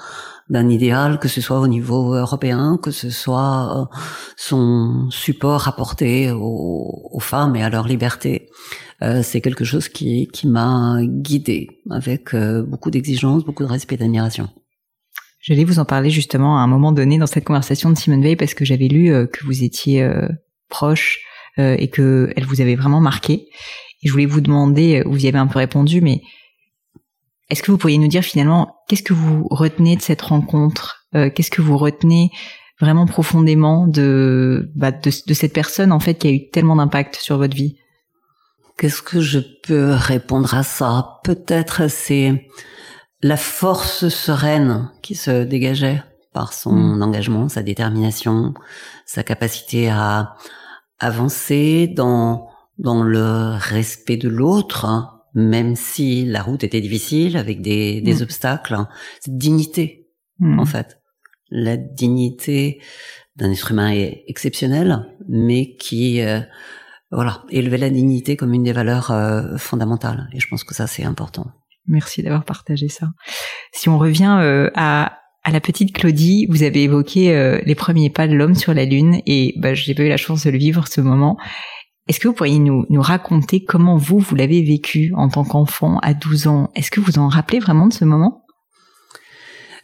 d'un 0.51 0.69
idéal, 0.69 1.19
que 1.19 1.29
ce 1.29 1.41
soit 1.41 1.61
au 1.61 1.67
niveau 1.67 2.15
européen, 2.15 2.79
que 2.83 2.91
ce 2.91 3.09
soit 3.09 3.89
euh, 3.91 3.97
son 4.37 5.09
support 5.11 5.67
apporté 5.67 6.31
aux, 6.31 7.09
aux 7.11 7.21
femmes 7.21 7.57
et 7.57 7.63
à 7.63 7.71
leur 7.71 7.89
liberté. 7.89 8.51
Euh, 9.03 9.23
c'est 9.23 9.41
quelque 9.41 9.65
chose 9.65 9.89
qui, 9.89 10.29
qui 10.29 10.47
m'a 10.47 10.99
guidée 11.03 11.69
avec 11.91 12.35
euh, 12.35 12.63
beaucoup 12.63 12.91
d'exigence, 12.91 13.45
beaucoup 13.45 13.63
de 13.63 13.69
respect 13.69 13.95
et 13.95 13.99
d'admiration. 13.99 14.51
J'allais 15.43 15.65
vous 15.65 15.81
en 15.81 15.85
parler 15.85 16.09
justement 16.09 16.59
à 16.59 16.61
un 16.61 16.69
moment 16.69 16.93
donné 16.93 17.19
dans 17.19 17.27
cette 17.27 17.45
conversation 17.45 17.91
de 17.91 17.99
Simone 17.99 18.23
Veil 18.23 18.37
parce 18.37 18.55
que 18.55 18.65
j'avais 18.65 18.87
lu 18.87 19.13
euh, 19.13 19.27
que 19.27 19.45
vous 19.45 19.65
étiez 19.65 20.01
euh, 20.01 20.29
proche 20.69 21.19
euh, 21.59 21.75
et 21.79 21.89
que 21.89 22.33
elle 22.37 22.47
vous 22.47 22.61
avait 22.61 22.77
vraiment 22.77 23.01
marqué. 23.01 23.49
Et 24.03 24.09
je 24.09 24.13
voulais 24.13 24.27
vous 24.27 24.41
demander, 24.41 25.03
vous 25.05 25.25
y 25.25 25.29
avez 25.29 25.39
un 25.39 25.49
peu 25.49 25.59
répondu, 25.59 26.01
mais 26.01 26.23
est-ce 27.51 27.63
que 27.63 27.73
vous 27.73 27.79
pourriez 27.79 27.99
nous 27.99 28.09
dire 28.09 28.23
finalement 28.23 28.77
qu'est-ce 28.89 29.03
que 29.03 29.13
vous 29.13 29.49
retenez 29.51 29.97
de 29.97 30.03
cette 30.03 30.23
rencontre 30.23 31.07
Qu'est-ce 31.13 31.51
que 31.51 31.61
vous 31.61 31.77
retenez 31.77 32.31
vraiment 32.81 33.05
profondément 33.05 33.87
de, 33.87 34.73
bah, 34.75 34.91
de, 34.91 35.11
de 35.27 35.35
cette 35.35 35.53
personne 35.53 35.93
en 35.93 36.01
fait 36.01 36.15
qui 36.15 36.27
a 36.27 36.31
eu 36.31 36.49
tellement 36.49 36.75
d'impact 36.75 37.17
sur 37.17 37.37
votre 37.37 37.55
vie? 37.55 37.77
Qu'est-ce 38.79 39.03
que 39.03 39.21
je 39.21 39.41
peux 39.63 39.93
répondre 39.93 40.55
à 40.55 40.63
ça? 40.63 41.21
Peut-être 41.23 41.91
c'est 41.91 42.49
la 43.23 43.37
force 43.37 44.09
sereine 44.09 44.91
qui 45.01 45.15
se 45.15 45.45
dégageait 45.45 46.03
par 46.33 46.53
son 46.53 46.73
mm. 46.73 47.03
engagement, 47.03 47.49
sa 47.49 47.63
détermination, 47.63 48.55
sa 49.07 49.23
capacité 49.23 49.89
à 49.89 50.35
avancer 50.99 51.89
dans 51.89 52.49
dans 52.79 53.03
le 53.03 53.55
respect 53.59 54.17
de 54.17 54.29
l'autre, 54.29 54.87
même 55.35 55.77
si 55.77 56.25
la 56.25 56.43
route 56.43 56.65
était 56.65 56.81
difficile 56.81 57.37
avec 57.37 57.61
des, 57.61 58.01
des 58.01 58.15
mm. 58.17 58.23
obstacles. 58.23 58.77
Cette 59.21 59.37
dignité, 59.37 60.09
mm. 60.39 60.59
en 60.59 60.65
fait, 60.65 60.99
la 61.51 61.77
dignité 61.77 62.81
d'un 63.37 63.53
être 63.53 63.71
humain 63.71 63.93
est 63.93 64.25
exceptionnel, 64.27 65.07
mais 65.29 65.77
qui 65.77 66.23
euh, 66.23 66.41
voilà 67.11 67.45
élevait 67.51 67.79
la 67.79 67.91
dignité 67.91 68.37
comme 68.37 68.53
une 68.53 68.65
des 68.65 68.73
valeurs 68.73 69.11
euh, 69.11 69.57
fondamentales. 69.59 70.29
Et 70.33 70.41
je 70.41 70.49
pense 70.49 70.65
que 70.65 70.75
ça 70.75 70.87
c'est 70.87 71.05
important. 71.05 71.47
Merci 71.87 72.23
d'avoir 72.23 72.45
partagé 72.45 72.89
ça. 72.89 73.09
Si 73.73 73.89
on 73.89 73.99
revient 73.99 74.39
euh, 74.41 74.71
à 74.75 75.19
à 75.45 75.51
la 75.51 75.61
petite 75.61 75.93
Claudie, 75.93 76.47
vous 76.49 76.63
avez 76.63 76.85
évoqué 76.85 77.35
euh, 77.35 77.61
les 77.65 77.75
premiers 77.75 78.11
pas 78.11 78.29
de 78.29 78.35
l'homme 78.35 78.55
sur 78.55 78.75
la 78.75 78.85
Lune 78.85 79.21
et 79.27 79.55
bah, 79.57 79.75
j'ai 79.75 79.95
pas 79.95 80.05
eu 80.05 80.09
la 80.09 80.17
chance 80.17 80.45
de 80.45 80.51
le 80.51 80.59
vivre 80.59 80.87
ce 80.87 81.01
moment. 81.01 81.37
Est-ce 82.09 82.21
que 82.21 82.29
vous 82.29 82.35
pourriez 82.35 82.59
nous, 82.59 82.87
nous 82.91 83.03
raconter 83.03 83.65
comment 83.65 83.97
vous, 83.97 84.19
vous 84.19 84.35
l'avez 84.35 84.63
vécu 84.63 85.13
en 85.17 85.29
tant 85.29 85.45
qu'enfant 85.45 85.99
à 85.99 86.15
12 86.15 86.47
ans? 86.47 86.71
Est-ce 86.75 86.91
que 86.91 87.01
vous 87.01 87.19
en 87.19 87.29
rappelez 87.29 87.59
vraiment 87.59 87.87
de 87.87 87.93
ce 87.93 88.05
moment? 88.05 88.45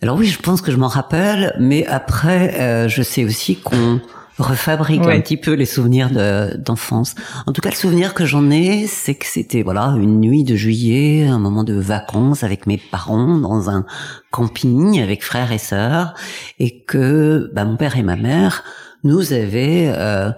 Alors 0.00 0.16
oui, 0.16 0.26
je 0.26 0.38
pense 0.38 0.62
que 0.62 0.70
je 0.70 0.76
m'en 0.76 0.86
rappelle, 0.86 1.56
mais 1.58 1.84
après, 1.86 2.60
euh, 2.60 2.88
je 2.88 3.02
sais 3.02 3.24
aussi 3.24 3.56
qu'on 3.56 4.00
refabrique 4.38 5.02
un 5.02 5.20
petit 5.20 5.36
peu 5.36 5.52
les 5.52 5.66
souvenirs 5.66 6.10
d'enfance. 6.58 7.14
en 7.46 7.52
tout 7.52 7.60
cas, 7.60 7.70
le 7.70 7.74
souvenir 7.74 8.14
que 8.14 8.24
j'en 8.24 8.50
ai, 8.50 8.86
c'est 8.86 9.14
que 9.14 9.26
c'était 9.26 9.62
voilà 9.62 9.94
une 9.96 10.20
nuit 10.20 10.44
de 10.44 10.54
juillet, 10.54 11.26
un 11.26 11.38
moment 11.38 11.64
de 11.64 11.74
vacances 11.74 12.44
avec 12.44 12.66
mes 12.66 12.78
parents 12.78 13.36
dans 13.38 13.70
un 13.70 13.84
camping 14.30 15.00
avec 15.00 15.24
frères 15.24 15.52
et 15.52 15.58
sœurs, 15.58 16.14
et 16.58 16.80
que 16.84 17.50
bah, 17.54 17.64
mon 17.64 17.76
père 17.76 17.96
et 17.96 18.02
ma 18.02 18.16
mère 18.16 18.64
nous 19.04 19.32
avaient 19.32 19.92
euh, 19.96 20.30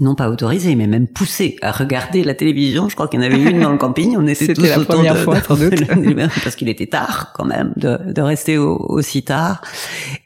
non 0.00 0.14
pas 0.14 0.30
autorisé, 0.30 0.76
mais 0.76 0.86
même 0.86 1.08
poussé 1.08 1.56
à 1.60 1.72
regarder 1.72 2.22
la 2.22 2.34
télévision. 2.34 2.88
Je 2.88 2.94
crois 2.94 3.08
qu'il 3.08 3.20
y 3.20 3.22
en 3.22 3.26
avait 3.26 3.42
une 3.42 3.60
dans 3.60 3.72
le 3.72 3.78
camping. 3.78 4.16
On 4.16 4.26
était 4.26 4.54
tous 4.54 4.62
la 4.62 4.78
première 4.80 5.18
fois, 5.18 5.36
parce 6.44 6.56
qu'il 6.56 6.68
était 6.68 6.86
tard 6.86 7.32
quand 7.34 7.44
même 7.44 7.72
de, 7.76 7.98
de 8.12 8.22
rester 8.22 8.58
aussi 8.58 9.22
tard. 9.22 9.60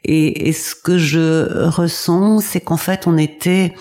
Et, 0.03 0.47
et, 0.47 0.53
ce 0.53 0.75
que 0.75 0.97
je 0.97 1.67
ressens, 1.67 2.41
c'est 2.41 2.61
qu'en 2.61 2.77
fait, 2.77 3.07
on 3.07 3.17
était 3.17 3.73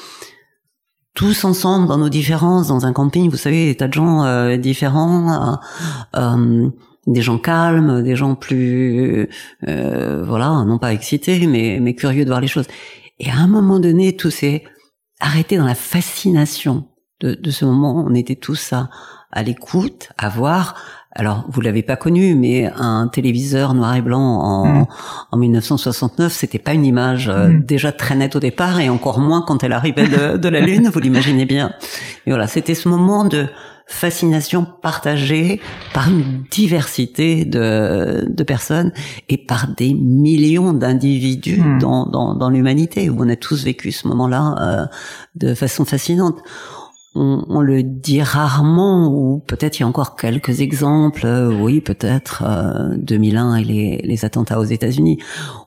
tous 1.15 1.45
ensemble 1.45 1.89
dans 1.89 1.99
nos 1.99 2.09
différences, 2.09 2.69
dans 2.69 2.87
un 2.87 2.93
camping. 2.93 3.31
Vous 3.31 3.37
savez, 3.37 3.67
des 3.67 3.75
tas 3.75 3.89
de 3.89 3.93
gens 3.93 4.25
euh, 4.25 4.57
différents. 4.57 5.59
Euh, 6.15 6.21
euh, 6.21 6.71
des 7.07 7.23
gens 7.23 7.39
calmes, 7.39 8.03
des 8.03 8.15
gens 8.17 8.35
plus, 8.35 9.29
euh, 9.67 10.23
voilà, 10.25 10.65
non 10.65 10.79
pas 10.79 10.93
excités, 10.93 11.47
mais, 11.47 11.79
mais 11.81 11.95
curieux 11.95 12.25
de 12.25 12.29
voir 12.31 12.41
les 12.41 12.47
choses. 12.47 12.67
Et 13.19 13.31
à 13.31 13.37
un 13.37 13.49
moment 13.49 13.81
donné, 13.81 14.17
tous 14.17 14.31
ces 14.31 14.63
arrêter 15.23 15.57
dans 15.57 15.65
la 15.65 15.75
fascination 15.75 16.85
de, 17.21 17.35
de 17.35 17.51
ce 17.51 17.65
moment. 17.65 18.05
On 18.07 18.15
était 18.15 18.37
tous 18.37 18.73
à, 18.73 18.91
à 19.31 19.43
l'écoute, 19.43 20.11
à 20.19 20.29
voir. 20.29 20.75
Alors, 21.15 21.45
vous 21.49 21.61
l'avez 21.61 21.83
pas 21.83 21.97
connu, 21.97 22.35
mais 22.35 22.71
un 22.75 23.07
téléviseur 23.07 23.75
noir 23.75 23.95
et 23.97 24.03
blanc 24.03 24.41
en, 24.41 24.67
mm. 24.67 24.87
en 25.31 25.37
1969, 25.37 26.33
c'était 26.33 26.59
pas 26.59 26.73
une 26.73 26.87
image 26.87 27.29
euh, 27.29 27.49
mm. 27.49 27.65
déjà 27.65 27.93
très 27.93 28.17
nette 28.17 28.35
au 28.35 28.41
départ, 28.41 28.81
et 28.81 28.89
encore 28.89 29.21
moins 29.21 29.43
quand 29.47 29.63
elle 29.63 29.73
arrivait 29.73 30.09
de, 30.09 30.37
de 30.39 30.49
la 30.49 30.61
Lune, 30.61 30.91
vous 30.93 31.01
l'imaginez 31.01 31.45
bien. 31.45 31.73
Et 32.27 32.31
voilà, 32.31 32.47
c'était 32.47 32.75
ce 32.75 32.89
moment 32.89 33.25
de 33.25 33.47
fascination 33.87 34.67
partagée 34.83 35.61
par 35.93 36.09
une 36.09 36.45
diversité 36.51 37.45
de, 37.45 38.27
de 38.29 38.43
personnes 38.43 38.93
et 39.29 39.37
par 39.37 39.69
des 39.77 39.95
millions 39.95 40.73
d'individus 40.73 41.61
hmm. 41.61 41.79
dans, 41.79 42.07
dans, 42.07 42.35
dans 42.35 42.51
l'humanité, 42.51 43.11
où 43.11 43.17
on 43.21 43.29
a 43.29 43.37
tous 43.37 43.65
vécu 43.65 43.93
ce 43.93 44.09
moment-là 44.09 44.57
euh, 44.61 44.87
de 45.35 45.55
façon 45.55 45.85
fascinante. 45.85 46.39
On, 47.15 47.45
on, 47.51 47.61
le 47.61 47.83
dit 47.83 48.23
rarement, 48.23 49.13
ou 49.13 49.41
peut-être 49.41 49.79
il 49.79 49.83
y 49.83 49.85
a 49.85 49.89
encore 49.89 50.17
quelques 50.17 50.63
exemples, 50.63 51.27
euh, 51.27 51.55
oui, 51.55 51.83
peut-être 51.83 52.43
euh, 52.47 52.97
2001 52.97 53.57
et 53.57 53.65
les, 53.65 54.01
les 54.03 54.25
attentats 54.25 54.59
aux 54.59 54.65
États-Unis, 54.65 55.19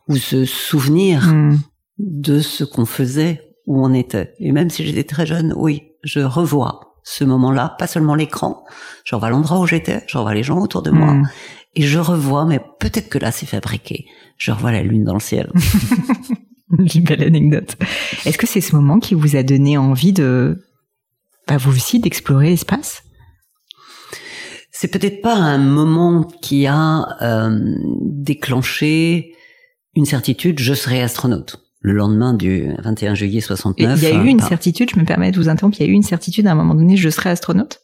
où 0.08 0.16
se 0.16 0.46
souvenir 0.46 1.28
hmm. 1.28 1.60
de 2.00 2.40
ce 2.40 2.64
qu'on 2.64 2.86
faisait, 2.86 3.42
où 3.68 3.86
on 3.86 3.94
était. 3.94 4.34
Et 4.40 4.52
même 4.52 4.72
si 4.72 4.84
j'étais 4.84 5.04
très 5.04 5.28
jeune, 5.28 5.54
oui, 5.56 5.84
je 6.04 6.22
revois 6.22 6.95
ce 7.06 7.24
moment-là, 7.24 7.76
pas 7.78 7.88
seulement 7.88 8.16
l'écran. 8.16 8.66
Je 9.06 9.16
revois 9.16 9.30
l'endroit 9.30 9.60
où 9.60 9.68
j'étais, 9.68 10.04
je 10.08 10.18
revois 10.18 10.34
les 10.34 10.44
gens 10.44 10.60
autour 10.60 10.82
de 10.82 10.90
moi, 10.90 11.14
hmm. 11.14 11.30
et 11.76 11.84
je 11.84 12.00
revois, 12.00 12.46
mais 12.46 12.60
peut-être 12.80 13.10
que 13.10 13.20
là 13.20 13.32
c'est 13.32 13.46
fabriqué. 13.46 14.06
Je 14.38 14.52
revois 14.52 14.72
la 14.72 14.82
lune 14.82 15.06
dans 15.06 15.14
le 15.14 15.20
ciel. 15.20 15.50
Une 16.72 17.04
belle 17.04 17.24
anecdote. 17.24 17.78
Est-ce 18.26 18.40
que 18.40 18.48
c'est 18.48 18.60
ce 18.60 18.76
moment 18.76 19.00
qui 19.00 19.14
vous 19.14 19.36
a 19.36 19.44
donné 19.44 19.78
envie 19.78 20.14
de, 20.14 20.66
bah, 21.48 21.58
vous 21.58 21.76
aussi, 21.76 22.00
d'explorer 22.00 22.50
l'espace? 22.50 23.04
C'est 24.72 24.90
peut-être 24.90 25.22
pas 25.22 25.36
un 25.36 25.60
moment 25.60 26.24
qui 26.42 26.66
a 26.66 27.06
euh, 27.22 27.76
déclenché 28.02 29.36
une 29.94 30.06
certitude. 30.06 30.60
Je 30.60 30.74
serai 30.74 31.02
astronaute 31.02 31.65
le 31.86 31.94
lendemain 31.94 32.34
du 32.34 32.74
21 32.84 33.14
juillet 33.14 33.42
69. 33.42 34.02
Il 34.02 34.04
y 34.04 34.12
a 34.12 34.24
eu 34.24 34.26
une 34.26 34.40
certitude, 34.40 34.90
je 34.92 35.00
me 35.00 35.06
permets 35.06 35.32
de 35.32 35.38
vous 35.38 35.50
interrompre, 35.50 35.78
il 35.80 35.86
y 35.86 35.88
a 35.88 35.92
eu 35.92 35.94
une 35.94 36.02
certitude 36.02 36.48
à 36.48 36.52
un 36.52 36.56
moment 36.56 36.74
donné, 36.74 36.98
je 36.98 37.10
serai 37.10 37.30
astronaute? 37.30 37.82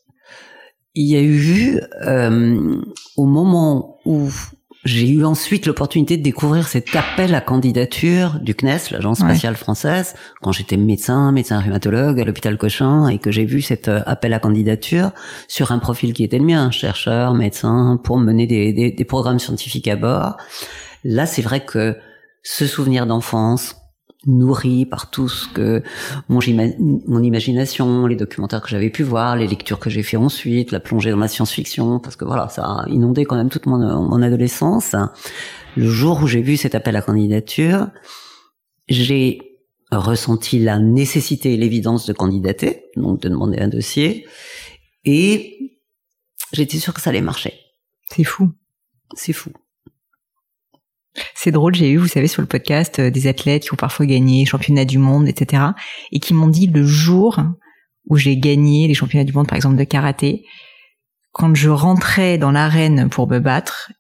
Il 0.96 1.08
y 1.08 1.16
a 1.16 1.22
eu, 1.22 1.80
euh, 2.08 2.82
au 3.16 3.26
moment 3.26 4.00
où 4.06 4.28
j'ai 4.86 5.08
eu 5.08 5.24
ensuite 5.24 5.68
l'opportunité 5.68 6.18
de 6.18 6.24
découvrir 6.24 6.68
cet 6.68 6.96
appel 6.96 7.36
à 7.36 7.42
candidature 7.42 8.40
du 8.42 8.56
CNES, 8.56 8.90
l'Agence 8.90 9.20
spatiale 9.20 9.56
française, 9.56 10.16
quand 10.42 10.52
j'étais 10.52 10.78
médecin, 10.78 11.32
médecin 11.32 11.60
rhumatologue 11.60 12.20
à 12.20 12.26
l'hôpital 12.26 12.58
Cochin, 12.58 13.08
et 13.08 13.20
que 13.20 13.30
j'ai 13.30 13.46
vu 13.46 13.62
cet 13.62 13.88
euh, 13.88 14.02
appel 14.08 14.34
à 14.34 14.40
candidature 14.40 15.12
sur 15.48 15.72
un 15.72 15.78
profil 15.78 16.14
qui 16.14 16.24
était 16.24 16.40
le 16.40 16.46
mien, 16.46 16.72
chercheur, 16.72 17.36
médecin, 17.36 18.00
pour 18.04 18.18
mener 18.18 18.48
des, 18.48 18.74
des, 18.74 18.92
des 18.92 19.06
programmes 19.06 19.38
scientifiques 19.38 19.88
à 19.88 19.96
bord. 19.96 20.38
Là, 21.04 21.28
c'est 21.28 21.44
vrai 21.44 21.64
que 21.64 21.96
ce 22.42 22.66
souvenir 22.66 23.06
d'enfance, 23.06 23.76
nourri 24.28 24.86
par 24.86 25.10
tout 25.10 25.28
ce 25.28 25.48
que 25.48 25.82
mon, 26.30 26.40
mon 27.08 27.24
imagination, 27.24 28.06
les 28.06 28.16
documentaires 28.16 28.62
que 28.62 28.70
j'avais 28.70 28.90
pu 28.90 29.04
voir, 29.04 29.36
les 29.36 29.48
lectures 29.48 29.80
que 29.80 29.90
j'ai 29.90 30.04
fait 30.04 30.18
ensuite, 30.18 30.72
la 30.72 30.80
plongée 30.80 31.12
dans 31.12 31.18
la 31.18 31.28
science-fiction, 31.28 32.00
parce 32.00 32.16
que 32.16 32.26
voilà, 32.26 32.48
ça 32.50 32.64
a 32.64 32.90
inondé 32.90 33.26
quand 33.26 33.36
même 33.36 33.50
toute 33.50 33.66
mon, 33.66 33.80
mon 33.80 34.22
adolescence. 34.22 34.96
Le 35.76 35.88
jour 35.88 36.22
où 36.22 36.28
j'ai 36.28 36.42
vu 36.42 36.58
cet 36.58 36.76
appel 36.76 36.96
à 36.96 37.02
candidature, 37.02 37.88
j'ai 38.88 39.40
ressenti 39.92 40.60
la 40.60 40.80
nécessité 40.80 41.54
et 41.54 41.58
l'évidence 41.58 42.06
de 42.06 42.14
candidater, 42.14 42.86
donc 42.96 43.22
de 43.22 43.30
demander 43.30 43.60
un 43.60 43.68
dossier, 43.68 44.28
et 45.04 45.80
j'étais 46.54 46.78
sûre 46.78 46.94
que 46.94 47.02
ça 47.02 47.10
allait 47.10 47.22
marcher. 47.22 47.54
C'est 48.10 48.24
fou. 48.24 48.52
C'est 49.16 49.34
fou. 49.34 49.52
C'est 51.36 51.52
drôle, 51.52 51.76
j'ai 51.76 51.92
eu, 51.92 51.98
vous 51.98 52.08
savez, 52.08 52.28
sur 52.28 52.42
le 52.42 52.48
podcast, 52.48 53.00
euh, 53.00 53.10
des 53.10 53.28
athlètes 53.28 53.64
qui 53.64 53.74
ont 53.74 53.78
parfois 53.78 54.06
gagné 54.06 54.46
championnats 54.46 54.86
du 54.86 54.98
monde, 54.98 55.28
etc. 55.28 55.64
Et 56.12 56.20
qui 56.20 56.34
m'ont 56.34 56.48
dit 56.48 56.68
le 56.68 56.86
jour 56.86 57.40
où 58.08 58.16
j'ai 58.16 58.38
gagné 58.38 58.88
les 58.88 58.94
championnats 58.94 59.26
du 59.26 59.34
monde, 59.34 59.48
par 59.48 59.56
exemple, 59.56 59.76
de 59.76 59.84
karaté, 59.84 60.46
quand 61.32 61.54
je 61.56 61.70
rentrais 61.70 62.38
dans 62.38 62.52
l'arène 62.52 63.10
pour 63.10 63.28
me 63.28 63.40
battre, 63.40 63.92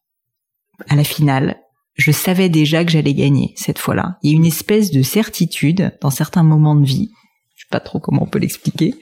à 0.89 0.95
la 0.95 1.03
finale, 1.03 1.57
je 1.93 2.11
savais 2.11 2.49
déjà 2.49 2.83
que 2.83 2.91
j'allais 2.91 3.13
gagner 3.13 3.53
cette 3.55 3.79
fois-là. 3.79 4.17
Il 4.23 4.31
y 4.31 4.33
a 4.33 4.37
une 4.37 4.45
espèce 4.45 4.91
de 4.91 5.01
certitude 5.01 5.97
dans 6.01 6.09
certains 6.09 6.43
moments 6.43 6.75
de 6.75 6.85
vie 6.85 7.11
pas 7.71 7.79
trop 7.79 7.99
comment 7.99 8.23
on 8.23 8.27
peut 8.27 8.39
l'expliquer. 8.39 8.93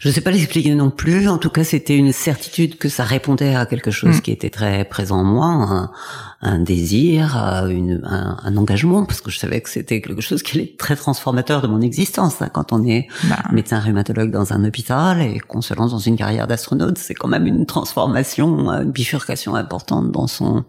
Je 0.00 0.08
ne 0.08 0.12
sais 0.12 0.20
pas 0.20 0.30
l'expliquer 0.30 0.74
non 0.74 0.90
plus. 0.90 1.28
En 1.28 1.38
tout 1.38 1.48
cas, 1.48 1.64
c'était 1.64 1.96
une 1.96 2.12
certitude 2.12 2.76
que 2.76 2.88
ça 2.88 3.04
répondait 3.04 3.54
à 3.54 3.64
quelque 3.64 3.90
chose 3.90 4.18
mm. 4.18 4.20
qui 4.20 4.32
était 4.32 4.50
très 4.50 4.84
présent 4.84 5.20
en 5.20 5.24
moi, 5.24 5.46
un, 5.46 5.90
un 6.42 6.58
désir, 6.58 7.36
une, 7.70 8.02
un, 8.04 8.36
un, 8.42 8.56
engagement, 8.56 9.04
parce 9.04 9.20
que 9.20 9.30
je 9.30 9.38
savais 9.38 9.60
que 9.60 9.70
c'était 9.70 10.00
quelque 10.00 10.20
chose 10.20 10.42
qui 10.42 10.58
est 10.58 10.76
très 10.76 10.96
transformateur 10.96 11.62
de 11.62 11.68
mon 11.68 11.80
existence. 11.80 12.42
Hein. 12.42 12.48
Quand 12.52 12.72
on 12.72 12.84
est 12.84 13.06
bah. 13.24 13.38
médecin 13.52 13.78
rhumatologue 13.78 14.30
dans 14.30 14.52
un 14.52 14.64
hôpital 14.64 15.22
et 15.22 15.38
qu'on 15.38 15.62
se 15.62 15.72
lance 15.72 15.92
dans 15.92 15.98
une 15.98 16.16
carrière 16.16 16.48
d'astronaute, 16.48 16.98
c'est 16.98 17.14
quand 17.14 17.28
même 17.28 17.46
une 17.46 17.64
transformation, 17.64 18.70
une 18.72 18.90
bifurcation 18.90 19.54
importante 19.54 20.10
dans 20.10 20.26
son, 20.26 20.64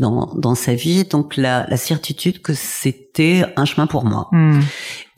dans, 0.00 0.34
dans 0.34 0.56
sa 0.56 0.74
vie. 0.74 1.04
Donc 1.04 1.36
la, 1.36 1.66
la 1.68 1.76
certitude 1.76 2.42
que 2.42 2.52
c'était 2.54 3.44
un 3.56 3.64
chemin 3.64 3.86
pour 3.86 4.04
moi. 4.04 4.28
Mm. 4.32 4.60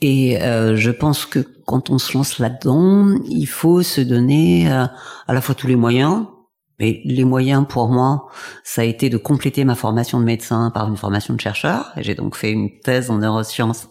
Et 0.06 0.42
euh, 0.42 0.76
je 0.76 0.90
pense 0.90 1.24
que 1.24 1.38
quand 1.64 1.88
on 1.88 1.96
se 1.96 2.14
lance 2.14 2.38
là-dedans, 2.38 3.16
il 3.26 3.46
faut 3.46 3.82
se 3.82 4.02
donner 4.02 4.70
euh, 4.70 4.84
à 5.26 5.32
la 5.32 5.40
fois 5.40 5.54
tous 5.54 5.66
les 5.66 5.76
moyens. 5.76 6.26
Mais 6.78 7.00
les 7.06 7.24
moyens 7.24 7.64
pour 7.66 7.88
moi, 7.88 8.28
ça 8.64 8.82
a 8.82 8.84
été 8.84 9.08
de 9.08 9.16
compléter 9.16 9.64
ma 9.64 9.74
formation 9.74 10.20
de 10.20 10.24
médecin 10.26 10.70
par 10.74 10.88
une 10.88 10.98
formation 10.98 11.32
de 11.32 11.40
chercheur. 11.40 11.90
J'ai 11.96 12.14
donc 12.14 12.36
fait 12.36 12.50
une 12.50 12.80
thèse 12.80 13.10
en 13.10 13.16
neurosciences 13.16 13.88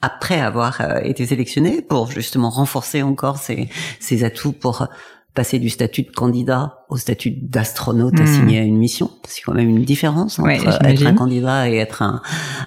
après 0.00 0.40
avoir 0.40 0.80
euh, 0.80 1.00
été 1.02 1.26
sélectionné 1.26 1.82
pour 1.82 2.10
justement 2.10 2.48
renforcer 2.48 3.02
encore 3.02 3.36
ses, 3.36 3.68
ses 4.00 4.24
atouts 4.24 4.52
pour 4.52 4.88
passer 5.34 5.58
du 5.58 5.70
statut 5.70 6.02
de 6.02 6.10
candidat 6.10 6.84
au 6.90 6.98
statut 6.98 7.30
d'astronaute 7.30 8.12
Hmm. 8.18 8.22
assigné 8.22 8.58
à 8.58 8.62
une 8.62 8.76
mission. 8.76 9.10
C'est 9.26 9.40
quand 9.42 9.54
même 9.54 9.70
une 9.70 9.82
différence 9.84 10.38
entre 10.38 10.48
Ouais, 10.48 10.60
être 10.84 11.06
un 11.06 11.14
candidat 11.14 11.70
et 11.70 11.76
être 11.76 12.02
un, 12.02 12.20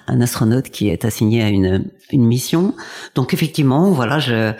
un 0.08 0.20
astronaute 0.20 0.70
qui 0.70 0.88
est 0.88 1.04
assigné 1.04 1.44
à 1.44 1.48
une, 1.48 1.84
une 2.10 2.24
mission. 2.26 2.74
Donc 3.14 3.34
effectivement, 3.34 3.90
voilà, 3.92 4.18
je 4.18 4.52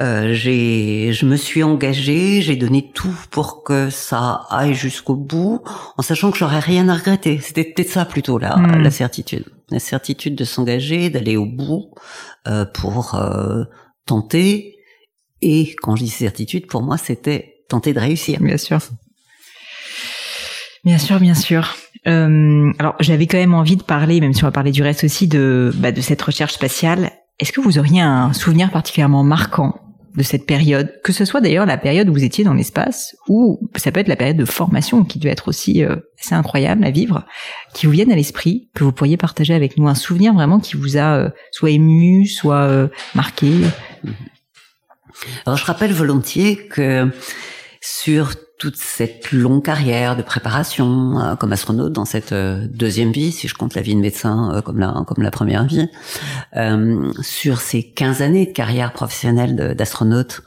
euh, 0.00 0.32
j'ai 0.32 1.12
je 1.12 1.26
me 1.26 1.36
suis 1.36 1.62
engagée, 1.62 2.40
j'ai 2.40 2.56
donné 2.56 2.90
tout 2.94 3.14
pour 3.30 3.64
que 3.64 3.90
ça 3.90 4.46
aille 4.48 4.72
jusqu'au 4.74 5.14
bout, 5.14 5.60
en 5.98 6.02
sachant 6.02 6.30
que 6.30 6.38
j'aurais 6.38 6.60
rien 6.60 6.88
à 6.88 6.94
regretter. 6.94 7.38
C'était 7.42 7.64
peut-être 7.64 7.90
ça 7.90 8.06
plutôt 8.06 8.38
la, 8.38 8.56
Hmm. 8.56 8.82
la 8.82 8.90
certitude, 8.90 9.44
la 9.70 9.78
certitude 9.78 10.36
de 10.36 10.44
s'engager, 10.44 11.10
d'aller 11.10 11.36
au 11.36 11.44
bout 11.46 11.90
euh, 12.48 12.64
pour 12.64 13.14
euh, 13.16 13.64
tenter. 14.06 14.76
Et 15.42 15.74
quand 15.82 15.96
je 15.96 16.04
dis 16.04 16.10
certitude, 16.10 16.66
pour 16.66 16.82
moi, 16.82 16.96
c'était 16.96 17.64
tenter 17.68 17.92
de 17.92 17.98
réussir. 17.98 18.40
Bien 18.40 18.56
sûr. 18.56 18.78
Bien 20.84 20.98
sûr, 20.98 21.20
bien 21.20 21.34
sûr. 21.34 21.76
Euh, 22.06 22.72
alors, 22.78 22.94
j'avais 23.00 23.26
quand 23.26 23.38
même 23.38 23.54
envie 23.54 23.76
de 23.76 23.82
parler, 23.82 24.20
même 24.20 24.32
si 24.32 24.42
on 24.44 24.46
va 24.46 24.52
parler 24.52 24.72
du 24.72 24.82
reste 24.82 25.04
aussi, 25.04 25.28
de, 25.28 25.72
bah, 25.76 25.92
de 25.92 26.00
cette 26.00 26.22
recherche 26.22 26.54
spatiale. 26.54 27.10
Est-ce 27.38 27.52
que 27.52 27.60
vous 27.60 27.78
auriez 27.78 28.00
un 28.00 28.32
souvenir 28.32 28.70
particulièrement 28.70 29.24
marquant 29.24 29.74
de 30.16 30.22
cette 30.22 30.46
période, 30.46 30.92
que 31.02 31.12
ce 31.12 31.24
soit 31.24 31.40
d'ailleurs 31.40 31.64
la 31.64 31.78
période 31.78 32.08
où 32.08 32.12
vous 32.12 32.24
étiez 32.24 32.44
dans 32.44 32.52
l'espace, 32.52 33.16
ou 33.28 33.58
ça 33.76 33.90
peut 33.90 34.00
être 34.00 34.08
la 34.08 34.16
période 34.16 34.36
de 34.36 34.44
formation 34.44 35.04
qui 35.04 35.18
devait 35.18 35.32
être 35.32 35.48
aussi 35.48 35.82
euh, 35.82 35.96
assez 36.20 36.34
incroyable 36.34 36.84
à 36.84 36.90
vivre, 36.90 37.24
qui 37.72 37.86
vous 37.86 37.92
vienne 37.92 38.12
à 38.12 38.14
l'esprit, 38.14 38.68
que 38.74 38.84
vous 38.84 38.92
pourriez 38.92 39.16
partager 39.16 39.54
avec 39.54 39.78
nous, 39.78 39.88
un 39.88 39.94
souvenir 39.94 40.34
vraiment 40.34 40.60
qui 40.60 40.76
vous 40.76 40.98
a 40.98 41.16
euh, 41.16 41.30
soit 41.50 41.70
ému, 41.70 42.26
soit 42.26 42.64
euh, 42.64 42.88
marqué? 43.14 43.52
Alors 45.46 45.56
je 45.56 45.64
rappelle 45.64 45.92
volontiers 45.92 46.66
que 46.68 47.10
sur 47.80 48.34
toute 48.62 48.76
cette 48.76 49.32
longue 49.32 49.64
carrière 49.64 50.14
de 50.14 50.22
préparation 50.22 51.18
euh, 51.18 51.34
comme 51.34 51.52
astronaute 51.52 51.92
dans 51.92 52.04
cette 52.04 52.30
euh, 52.30 52.68
deuxième 52.70 53.10
vie, 53.10 53.32
si 53.32 53.48
je 53.48 53.54
compte 53.54 53.74
la 53.74 53.82
vie 53.82 53.96
de 53.96 54.00
médecin 54.00 54.54
euh, 54.54 54.60
comme 54.62 54.78
la 54.78 55.02
comme 55.04 55.24
la 55.24 55.32
première 55.32 55.64
vie, 55.64 55.88
sur 57.22 57.60
ces 57.60 57.82
15 57.82 58.22
années 58.22 58.46
de 58.46 58.52
carrière 58.52 58.92
professionnelle 58.92 59.74
d'astronaute, 59.76 60.42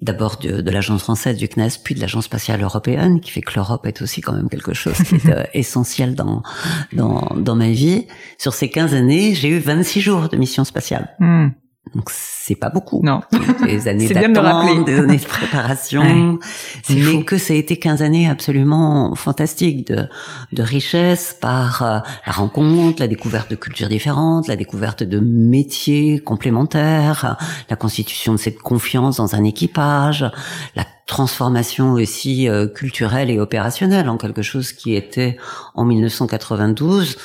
d'abord 0.00 0.38
de, 0.38 0.62
de 0.62 0.70
l'agence 0.70 1.02
française 1.02 1.36
du 1.36 1.46
CNES, 1.46 1.72
puis 1.84 1.94
de 1.94 2.00
l'agence 2.00 2.24
spatiale 2.24 2.62
européenne, 2.62 3.20
qui 3.20 3.30
fait 3.30 3.42
que 3.42 3.52
l'Europe 3.54 3.86
est 3.86 4.00
aussi 4.00 4.22
quand 4.22 4.32
même 4.32 4.48
quelque 4.48 4.72
chose 4.72 4.96
qui 4.96 5.16
est 5.16 5.50
essentiel 5.52 6.14
dans, 6.14 6.42
dans 6.94 7.36
dans 7.36 7.54
ma 7.54 7.68
vie. 7.68 8.06
Sur 8.38 8.54
ces 8.54 8.70
15 8.70 8.94
années, 8.94 9.34
j'ai 9.34 9.50
eu 9.50 9.58
26 9.58 10.00
jours 10.00 10.28
de 10.30 10.38
mission 10.38 10.64
spatiale. 10.64 11.14
Hmm. 11.18 11.48
Donc 11.94 12.08
c'est 12.10 12.54
pas 12.54 12.70
beaucoup 12.70 13.00
Non. 13.04 13.20
des 13.64 13.86
années 13.86 14.06
C'est 14.08 14.14
bien 14.14 14.22
de 14.22 14.28
le 14.28 14.42
d'attente, 14.42 14.64
rappeler. 14.64 14.84
des 14.84 14.98
années 14.98 15.18
de 15.18 15.24
préparation, 15.24 16.00
Ouais, 16.00 16.38
mais 16.90 17.00
fou. 17.02 17.22
que 17.24 17.36
ça 17.38 17.52
a 17.52 17.56
été 17.56 17.78
15 17.78 18.02
années 18.02 18.28
absolument 18.28 19.14
fantastiques 19.14 19.86
de, 19.88 20.08
de 20.52 20.62
richesse 20.62 21.36
par 21.40 21.82
euh, 21.82 21.98
la 22.26 22.32
rencontre, 22.32 23.00
la 23.00 23.08
découverte 23.08 23.50
de 23.50 23.56
cultures 23.56 23.88
différentes, 23.88 24.48
la 24.48 24.56
découverte 24.56 25.02
de 25.02 25.20
métiers 25.20 26.18
complémentaires, 26.20 27.36
la 27.68 27.76
constitution 27.76 28.32
de 28.32 28.38
cette 28.38 28.58
confiance 28.58 29.18
dans 29.18 29.34
un 29.34 29.44
équipage, 29.44 30.24
la 30.76 30.86
transformation 31.06 31.92
aussi 31.92 32.48
euh, 32.48 32.66
culturelle 32.66 33.28
et 33.30 33.38
opérationnelle 33.38 34.08
en 34.08 34.16
quelque 34.16 34.42
chose 34.42 34.72
qui 34.72 34.94
était 34.94 35.36
en 35.74 35.84
1992 35.84 37.16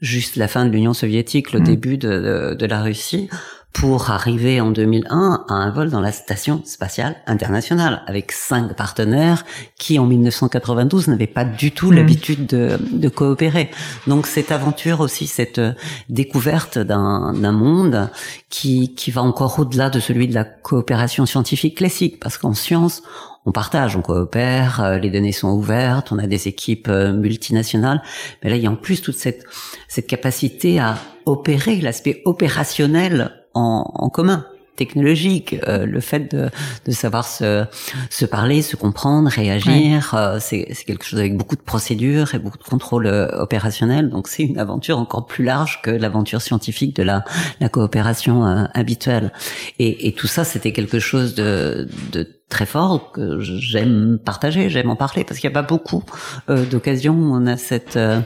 juste 0.00 0.36
la 0.36 0.46
fin 0.46 0.66
de 0.66 0.70
l'Union 0.70 0.92
soviétique, 0.92 1.52
le 1.52 1.60
Mm. 1.60 1.64
début 1.64 1.96
de, 1.96 2.08
de- 2.50 2.54
de 2.54 2.66
la 2.66 2.82
Russie, 2.82 3.30
pour 3.72 4.10
arriver 4.10 4.60
en 4.60 4.70
2001 4.70 5.44
à 5.48 5.52
un 5.52 5.70
vol 5.70 5.90
dans 5.90 6.00
la 6.00 6.12
station 6.12 6.62
spatiale 6.64 7.16
internationale 7.26 8.02
avec 8.06 8.32
cinq 8.32 8.74
partenaires 8.74 9.44
qui 9.78 9.98
en 9.98 10.06
1992 10.06 11.08
n'avaient 11.08 11.26
pas 11.26 11.44
du 11.44 11.72
tout 11.72 11.86
Mm. 11.90 11.94
l'habitude 11.96 12.46
de, 12.46 12.78
de 12.92 13.08
coopérer. 13.08 13.70
Donc 14.06 14.26
cette 14.26 14.52
aventure 14.52 15.00
aussi, 15.00 15.26
cette 15.26 15.58
euh, 15.58 15.72
découverte 16.08 16.78
d'un 16.78 17.32
d'un 17.32 17.52
monde 17.52 18.10
qui, 18.50 18.94
qui 18.94 19.10
va 19.10 19.22
encore 19.22 19.58
au-delà 19.58 19.90
de 19.90 20.00
celui 20.00 20.28
de 20.28 20.34
la 20.34 20.44
coopération 20.44 21.26
scientifique 21.26 21.76
classique, 21.76 22.20
parce 22.20 22.38
qu'en 22.38 22.54
science, 22.54 23.02
on 23.44 23.52
partage, 23.52 23.96
on 23.96 24.02
coopère, 24.02 24.82
euh, 24.82 24.98
les 24.98 25.10
données 25.10 25.32
sont 25.32 25.50
ouvertes, 25.50 26.12
on 26.12 26.18
a 26.18 26.26
des 26.26 26.48
équipes 26.48 26.88
euh, 26.88 27.12
multinationales, 27.12 28.02
mais 28.42 28.50
là 28.50 28.56
il 28.56 28.62
y 28.62 28.66
a 28.66 28.70
en 28.70 28.76
plus 28.76 29.02
toute 29.02 29.16
cette 29.16 29.44
cette 29.88 30.06
capacité 30.06 30.78
à 30.78 30.98
opérer 31.26 31.80
l'aspect 31.80 32.22
opérationnel 32.24 33.32
en, 33.56 33.90
en 34.06 34.08
commun 34.10 34.44
technologique, 34.76 35.56
euh, 35.68 35.86
le 35.86 36.00
fait 36.00 36.30
de, 36.34 36.50
de 36.84 36.92
savoir 36.92 37.24
se, 37.26 37.64
se 38.10 38.26
parler, 38.26 38.60
se 38.60 38.76
comprendre, 38.76 39.30
réagir, 39.30 40.12
euh, 40.12 40.38
c'est 40.38 40.68
c'est 40.74 40.84
quelque 40.84 41.04
chose 41.04 41.18
avec 41.18 41.34
beaucoup 41.34 41.56
de 41.56 41.62
procédures 41.62 42.34
et 42.34 42.38
beaucoup 42.38 42.58
de 42.58 42.68
contrôle 42.74 43.06
euh, 43.06 43.26
opérationnel. 43.40 44.10
Donc 44.10 44.28
c'est 44.28 44.42
une 44.42 44.58
aventure 44.58 44.98
encore 44.98 45.24
plus 45.24 45.44
large 45.44 45.80
que 45.82 45.90
l'aventure 45.90 46.42
scientifique 46.42 46.94
de 46.94 47.04
la, 47.04 47.24
la 47.60 47.68
coopération 47.70 48.46
euh, 48.46 48.64
habituelle. 48.74 49.32
Et, 49.78 50.08
et 50.08 50.12
tout 50.12 50.28
ça, 50.28 50.44
c'était 50.44 50.72
quelque 50.72 50.98
chose 50.98 51.34
de, 51.34 51.88
de 52.12 52.28
très 52.48 52.66
fort 52.66 53.10
que 53.10 53.40
j'aime 53.40 54.20
partager, 54.24 54.70
j'aime 54.70 54.88
en 54.88 54.94
parler 54.96 55.24
parce 55.24 55.40
qu'il 55.40 55.50
n'y 55.50 55.56
a 55.56 55.60
pas 55.62 55.66
beaucoup 55.66 56.04
euh, 56.48 56.64
d'occasions 56.64 57.14
où 57.14 57.34
on 57.34 57.44
a 57.46 57.56
cette 57.56 57.96
euh, 57.96 58.20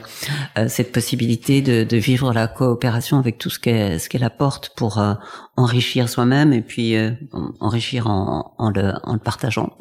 euh, 0.59 0.67
cette 0.67 0.91
possibilité 0.91 1.61
de, 1.63 1.83
de 1.83 1.97
vivre 1.97 2.31
la 2.31 2.47
coopération 2.47 3.17
avec 3.17 3.39
tout 3.39 3.49
ce 3.49 3.57
qu'elle 3.59 3.99
ce 3.99 4.09
qu'elle 4.09 4.23
apporte 4.23 4.73
pour 4.75 4.99
euh, 4.99 5.15
enrichir 5.57 6.07
soi-même 6.07 6.53
et 6.53 6.61
puis 6.61 6.95
euh, 6.95 7.11
en- 7.33 7.51
enrichir 7.59 8.05
en, 8.07 8.53
en 8.59 8.69
le 8.69 8.93
en 9.03 9.13
le 9.13 9.19
partageant. 9.19 9.73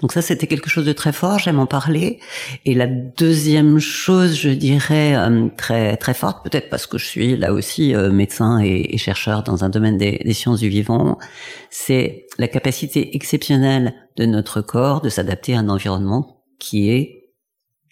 Donc 0.00 0.12
ça 0.12 0.22
c'était 0.22 0.48
quelque 0.48 0.68
chose 0.68 0.84
de 0.86 0.92
très 0.92 1.12
fort, 1.12 1.38
j'aime 1.38 1.60
en 1.60 1.66
parler. 1.66 2.18
Et 2.64 2.74
la 2.74 2.88
deuxième 2.88 3.78
chose, 3.78 4.34
je 4.36 4.50
dirais 4.50 5.14
euh, 5.14 5.46
très 5.56 5.96
très 5.96 6.14
forte, 6.14 6.42
peut-être 6.42 6.68
parce 6.68 6.88
que 6.88 6.98
je 6.98 7.06
suis 7.06 7.36
là 7.36 7.52
aussi 7.52 7.94
médecin 7.94 8.58
et, 8.58 8.92
et 8.92 8.98
chercheur 8.98 9.44
dans 9.44 9.62
un 9.64 9.68
domaine 9.68 9.98
des, 9.98 10.20
des 10.24 10.32
sciences 10.32 10.58
du 10.58 10.68
vivant, 10.68 11.18
c'est 11.70 12.23
la 12.38 12.48
capacité 12.48 13.14
exceptionnelle 13.16 13.94
de 14.16 14.26
notre 14.26 14.60
corps 14.60 15.00
de 15.00 15.08
s'adapter 15.08 15.54
à 15.54 15.60
un 15.60 15.68
environnement 15.68 16.42
qui 16.58 16.90
est 16.90 17.32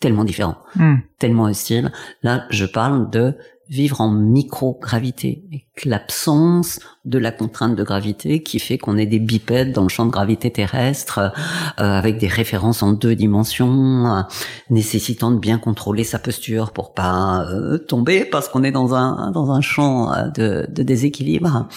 tellement 0.01 0.25
différent, 0.25 0.57
Hmm. 0.75 0.97
tellement 1.19 1.45
hostile. 1.45 1.93
Là, 2.23 2.45
je 2.51 2.65
parle 2.67 3.09
de 3.11 3.37
vivre 3.69 4.01
en 4.03 4.11
microgravité, 4.11 5.45
avec 5.49 5.85
l'absence 5.87 6.81
de 7.05 7.19
la 7.19 7.31
contrainte 7.31 7.77
de 7.77 7.85
gravité 7.85 8.43
qui 8.43 8.59
fait 8.59 8.77
qu'on 8.77 8.99
est 8.99 9.07
des 9.07 9.21
bipèdes 9.21 9.73
dans 9.73 9.85
le 9.85 9.89
champ 9.89 10.05
de 10.05 10.11
gravité 10.11 10.51
terrestre, 10.51 11.19
euh, 11.19 11.31
avec 11.79 12.19
des 12.19 12.27
références 12.27 12.83
en 12.83 12.93
deux 12.93 13.15
dimensions, 13.15 14.07
euh, 14.15 14.23
nécessitant 14.69 15.31
de 15.31 15.39
bien 15.39 15.59
contrôler 15.59 16.05
sa 16.05 16.19
posture 16.19 16.73
pour 16.73 16.93
pas 16.93 17.47
euh, 17.49 17.79
tomber 17.79 18.25
parce 18.25 18.49
qu'on 18.49 18.65
est 18.65 18.73
dans 18.73 18.95
un 18.95 19.31
dans 19.31 19.53
un 19.53 19.61
champ 19.63 20.13
euh, 20.13 20.29
de, 20.29 20.67
de 20.69 20.83
déséquilibre, 20.83 21.69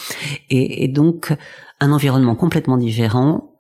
et, 0.50 0.84
et 0.84 0.88
donc 0.90 1.32
un 1.80 1.92
environnement 1.92 2.36
complètement 2.36 2.78
différent 2.78 3.52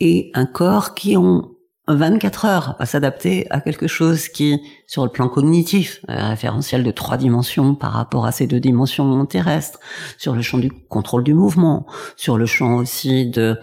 et 0.00 0.30
un 0.34 0.46
corps 0.46 0.94
qui 0.94 1.16
ont 1.16 1.50
24 1.88 2.44
heures 2.44 2.76
à 2.80 2.86
s'adapter 2.86 3.46
à 3.50 3.60
quelque 3.60 3.86
chose 3.86 4.28
qui, 4.28 4.60
sur 4.88 5.04
le 5.04 5.10
plan 5.10 5.28
cognitif, 5.28 6.00
référentiel 6.08 6.82
de 6.82 6.90
trois 6.90 7.16
dimensions 7.16 7.74
par 7.76 7.92
rapport 7.92 8.26
à 8.26 8.32
ces 8.32 8.46
deux 8.48 8.58
dimensions 8.58 9.24
terrestres, 9.26 9.78
sur 10.18 10.34
le 10.34 10.42
champ 10.42 10.58
du 10.58 10.70
contrôle 10.70 11.22
du 11.22 11.32
mouvement, 11.34 11.86
sur 12.16 12.38
le 12.38 12.46
champ 12.46 12.76
aussi 12.76 13.30
de 13.30 13.56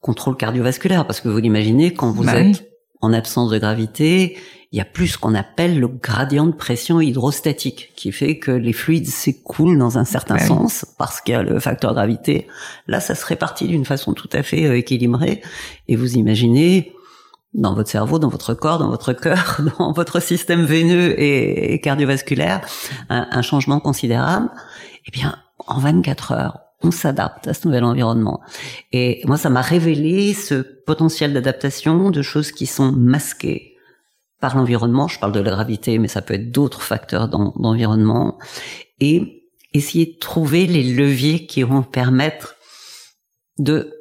contrôle 0.00 0.36
cardiovasculaire, 0.36 1.06
parce 1.06 1.20
que 1.20 1.28
vous 1.28 1.38
l'imaginez, 1.38 1.94
quand 1.94 2.10
vous 2.10 2.24
Bah 2.24 2.40
êtes 2.40 2.46
oui. 2.60 2.66
en 3.00 3.12
absence 3.12 3.50
de 3.50 3.58
gravité, 3.58 4.36
il 4.70 4.78
y 4.78 4.80
a 4.82 4.84
plus 4.84 5.08
ce 5.08 5.18
qu'on 5.18 5.34
appelle 5.34 5.80
le 5.80 5.88
gradient 5.88 6.46
de 6.46 6.52
pression 6.52 7.00
hydrostatique, 7.00 7.92
qui 7.96 8.12
fait 8.12 8.38
que 8.38 8.50
les 8.50 8.74
fluides 8.74 9.06
s'écoulent 9.06 9.78
dans 9.78 9.96
un 9.96 10.04
certain 10.04 10.36
oui. 10.36 10.46
sens, 10.46 10.84
parce 10.98 11.20
qu'il 11.20 11.32
y 11.32 11.36
a 11.36 11.42
le 11.42 11.58
facteur 11.58 11.94
gravité. 11.94 12.46
Là, 12.86 13.00
ça 13.00 13.14
se 13.14 13.24
répartit 13.24 13.66
d'une 13.66 13.86
façon 13.86 14.12
tout 14.12 14.28
à 14.32 14.42
fait 14.42 14.66
euh, 14.66 14.76
équilibrée, 14.76 15.40
et 15.88 15.96
vous 15.96 16.16
imaginez 16.16 16.92
dans 17.54 17.74
votre 17.74 17.88
cerveau, 17.88 18.18
dans 18.18 18.28
votre 18.28 18.52
corps, 18.52 18.78
dans 18.78 18.90
votre 18.90 19.14
cœur, 19.14 19.60
dans 19.78 19.92
votre 19.92 20.20
système 20.20 20.64
veineux 20.64 21.18
et, 21.18 21.72
et 21.72 21.80
cardiovasculaire, 21.80 22.60
un, 23.08 23.26
un 23.30 23.42
changement 23.42 23.80
considérable, 23.80 24.50
eh 25.06 25.10
bien, 25.10 25.36
en 25.66 25.78
24 25.78 26.32
heures, 26.32 26.58
on 26.82 26.90
s'adapte 26.90 27.48
à 27.48 27.54
ce 27.54 27.66
nouvel 27.66 27.84
environnement. 27.84 28.40
Et 28.92 29.22
moi, 29.24 29.38
ça 29.38 29.48
m'a 29.48 29.62
révélé 29.62 30.34
ce 30.34 30.56
potentiel 30.56 31.32
d'adaptation 31.32 32.10
de 32.10 32.22
choses 32.22 32.52
qui 32.52 32.66
sont 32.66 32.92
masquées 32.92 33.77
par 34.40 34.56
l'environnement. 34.56 35.08
Je 35.08 35.18
parle 35.18 35.32
de 35.32 35.40
la 35.40 35.50
gravité, 35.50 35.98
mais 35.98 36.08
ça 36.08 36.22
peut 36.22 36.34
être 36.34 36.50
d'autres 36.50 36.82
facteurs 36.82 37.28
d'en- 37.28 37.52
d'environnement. 37.56 38.38
Et 39.00 39.44
essayer 39.74 40.06
de 40.06 40.18
trouver 40.18 40.66
les 40.66 40.82
leviers 40.82 41.46
qui 41.46 41.62
vont 41.62 41.82
permettre 41.82 42.56
de 43.58 43.94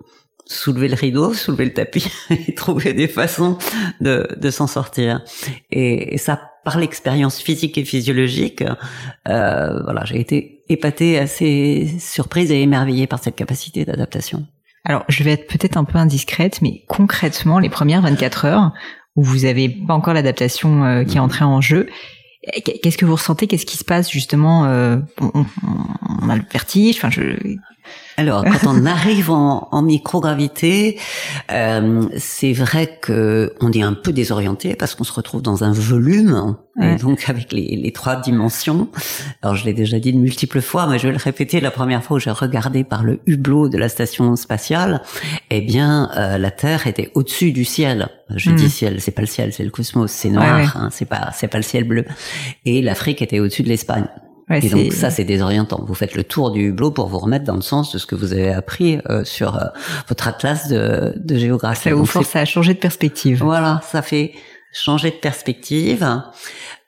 soulever 0.46 0.88
le 0.88 0.96
rideau, 0.96 1.34
soulever 1.34 1.66
le 1.66 1.74
tapis 1.74 2.08
et 2.30 2.54
trouver 2.54 2.94
des 2.94 3.08
façons 3.08 3.58
de, 4.02 4.28
de 4.38 4.50
s'en 4.50 4.68
sortir. 4.68 5.22
Et, 5.72 6.16
et, 6.16 6.18
ça, 6.18 6.40
par 6.64 6.80
l'expérience 6.80 7.40
physique 7.40 7.78
et 7.78 7.86
physiologique, 7.86 8.64
euh, 9.28 9.84
voilà, 9.84 10.04
j'ai 10.06 10.20
été 10.20 10.64
épatée, 10.70 11.18
assez 11.18 11.88
surprise 12.00 12.52
et 12.52 12.62
émerveillée 12.62 13.08
par 13.08 13.24
cette 13.24 13.36
capacité 13.36 13.86
d'adaptation. 13.86 14.46
Alors, 14.86 15.04
je 15.10 15.22
vais 15.24 15.32
être 15.32 15.48
peut-être 15.48 15.76
un 15.76 15.84
peu 15.84 15.98
indiscrète, 15.98 16.62
mais 16.62 16.84
concrètement, 16.88 17.60
les 17.60 17.70
premières 17.70 18.02
24 18.02 18.46
heures 18.46 18.72
où 19.18 19.24
vous 19.24 19.46
avez 19.46 19.68
pas 19.68 19.94
encore 19.94 20.14
l'adaptation 20.14 20.86
euh, 20.86 21.04
qui 21.04 21.18
est 21.18 21.20
entrée 21.20 21.44
en 21.44 21.60
jeu, 21.60 21.90
qu'est-ce 22.64 22.98
que 22.98 23.06
vous 23.06 23.16
ressentez? 23.16 23.48
Qu'est-ce 23.48 23.66
qui 23.66 23.78
se 23.78 23.84
passe 23.84 24.10
justement 24.10 24.66
euh, 24.66 24.98
on, 25.20 25.46
on, 26.22 26.30
a 26.30 26.36
le 26.36 26.44
vertige. 26.52 26.98
Enfin, 26.98 27.10
je 27.10 27.22
alors, 28.20 28.44
quand 28.44 28.68
on 28.68 28.86
arrive 28.88 29.30
en, 29.30 29.68
en 29.72 29.82
microgravité, 29.84 31.00
euh, 31.52 32.04
c'est 32.18 32.52
vrai 32.52 32.98
que 33.00 33.54
on 33.62 33.72
est 33.72 33.84
un 33.84 33.94
peu 33.94 34.12
désorienté 34.12 34.76
parce 34.76 34.96
qu'on 34.96 35.04
se 35.04 35.14
retrouve 35.14 35.44
dans 35.44 35.64
un 35.64 35.72
volume, 35.72 36.56
et 36.82 36.96
donc 36.96 37.28
avec 37.28 37.52
les, 37.54 37.76
les, 37.76 37.92
trois 37.92 38.16
dimensions. 38.16 38.88
Alors, 39.42 39.56
je 39.56 39.66
l'ai 39.66 39.74
déjà 39.74 40.00
dit 40.00 40.14
de 40.14 40.18
multiples 40.18 40.62
fois, 40.62 40.88
mais 40.88 41.00
je 41.00 41.08
vais 41.08 41.14
le 41.14 41.20
répéter. 41.20 41.60
La 41.60 41.72
première 41.72 42.04
fois 42.04 42.18
où 42.18 42.20
j'ai 42.20 42.32
regardé 42.32 42.84
par 42.84 43.04
le 43.04 43.20
hublot 43.28 43.70
de 43.70 43.78
la 43.78 43.90
station 43.90 44.36
spatiale, 44.36 45.02
eh 45.50 45.62
bien, 45.62 46.10
euh, 46.18 46.38
la 46.38 46.52
Terre 46.52 46.88
était 46.88 47.12
au-dessus 47.14 47.52
du 47.52 47.66
ciel. 47.66 48.10
Je 48.36 48.52
dis 48.52 48.66
hmm. 48.66 48.70
ciel, 48.70 49.02
c'est 49.02 49.12
pas 49.12 49.22
le 49.22 49.28
ciel, 49.28 49.54
c'est 49.54 49.64
le 49.64 49.70
cosmos, 49.70 50.12
c'est 50.12 50.30
noir, 50.30 50.76
hein, 50.76 50.90
c'est 50.92 51.06
pas, 51.06 51.32
c'est 51.34 51.48
pas 51.48 51.58
le 51.58 51.64
ciel 51.64 51.84
bleu. 51.84 52.06
Et 52.66 52.82
l'Afrique 52.82 53.22
était 53.22 53.40
au-dessus 53.40 53.64
de 53.64 53.70
l'Espagne. 53.70 54.08
Ouais, 54.50 54.66
et 54.66 54.70
donc 54.70 54.94
ça, 54.94 55.10
c'est 55.10 55.26
désorientant. 55.26 55.84
Vous 55.86 55.94
faites 55.94 56.16
le 56.16 56.24
tour 56.24 56.52
du 56.52 56.70
hublot 56.70 56.92
pour 56.92 57.08
vous 57.08 57.20
remettre 57.20 57.44
dans 57.44 57.56
le 57.56 57.62
sens 57.62 57.92
de 57.92 57.98
ce 57.98 58.06
que 58.06 58.16
vous 58.16 58.32
avez 58.32 58.54
appris 58.54 59.00
euh, 59.10 59.26
sur 59.26 59.58
euh, 59.58 59.66
votre 60.08 60.28
atlas 60.28 60.70
de, 60.70 61.14
de 61.18 61.38
géographie. 61.38 61.90
Ça 61.90 61.96
vous 61.96 62.06
force 62.06 62.36
à 62.36 62.46
changer 62.46 62.74
de 62.74 62.80
perspective. 62.80 63.44
Voilà, 63.44 63.82
ça 63.84 64.02
fait 64.02 64.32
changer 64.72 65.12
de 65.12 65.16
perspective, 65.16 66.22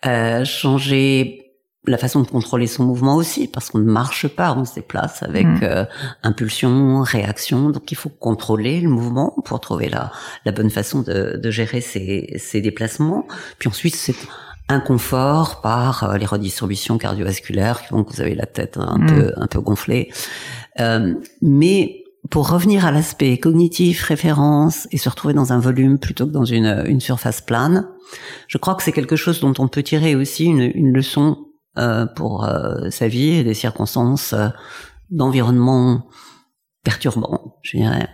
euh, 0.06 0.46
changer 0.46 1.46
la 1.86 1.98
façon 1.98 2.22
de 2.22 2.28
contrôler 2.28 2.68
son 2.68 2.84
mouvement 2.84 3.16
aussi, 3.16 3.48
parce 3.48 3.70
qu'on 3.70 3.80
ne 3.80 3.92
marche 3.92 4.28
pas, 4.28 4.54
on 4.54 4.64
se 4.64 4.76
déplace 4.76 5.24
avec 5.24 5.48
mm. 5.48 5.60
euh, 5.64 5.86
impulsion, 6.24 7.02
réaction, 7.02 7.70
donc 7.70 7.92
il 7.92 7.96
faut 7.96 8.10
contrôler 8.10 8.80
le 8.82 8.90
mouvement 8.90 9.34
pour 9.46 9.60
trouver 9.60 9.90
la, 9.90 10.12
la 10.46 10.52
bonne 10.52 10.70
façon 10.70 11.02
de, 11.02 11.40
de 11.42 11.52
gérer 11.52 11.82
ses, 11.82 12.36
ses 12.38 12.62
déplacements. 12.62 13.26
Puis 13.58 13.70
ensuite, 13.70 13.96
c'est 13.96 14.16
inconfort 14.70 15.62
par 15.62 16.04
euh, 16.04 16.18
les 16.18 16.26
redistributions 16.26 16.98
cardiovasculaires 16.98 17.82
qui 17.82 17.88
font 17.88 18.04
que 18.04 18.14
vous 18.14 18.22
avez 18.22 18.36
la 18.36 18.46
tête 18.46 18.78
un 18.78 19.00
mm. 19.00 19.06
peu 19.08 19.34
un 19.36 19.48
peu 19.48 19.60
gonflée. 19.60 20.12
Euh, 20.80 21.16
mais 21.42 22.04
pour 22.30 22.50
revenir 22.50 22.86
à 22.86 22.92
l'aspect 22.92 23.38
cognitif, 23.38 24.04
référence 24.04 24.88
et 24.92 24.98
se 24.98 25.10
retrouver 25.10 25.34
dans 25.34 25.54
un 25.54 25.60
volume 25.60 25.98
plutôt 25.98 26.26
que 26.28 26.32
dans 26.32 26.46
une, 26.46 26.84
une 26.88 27.00
surface 27.00 27.42
plane, 27.42 27.88
je 28.48 28.58
crois 28.58 28.76
que 28.76 28.84
c'est 28.84 28.92
quelque 28.92 29.16
chose 29.16 29.40
dont 29.40 29.54
on 29.58 29.68
peut 29.68 29.84
tirer 29.84 30.16
aussi 30.16 30.46
une, 30.46 30.72
une 30.74 30.94
leçon 30.94 31.38
euh, 31.78 32.06
pour 32.08 32.46
euh, 32.46 32.90
sa 32.90 33.08
vie 33.08 33.36
et 33.36 33.44
des 33.44 33.54
circonstances 33.54 34.34
euh, 34.34 34.50
d'environnement 35.12 36.10
perturbant, 36.84 37.58
je 37.62 37.78
dirais. 37.78 38.10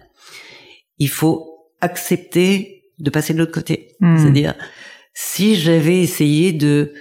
Il 1.00 1.10
faut 1.10 1.72
accepter 1.82 2.84
de 3.00 3.10
passer 3.10 3.34
de 3.34 3.40
l'autre 3.40 3.54
côté, 3.54 3.96
mm. 4.02 4.18
c'est-à-dire 4.18 4.54
si 5.16 5.56
j'avais 5.56 6.02
essayé 6.02 6.52
de 6.52 6.94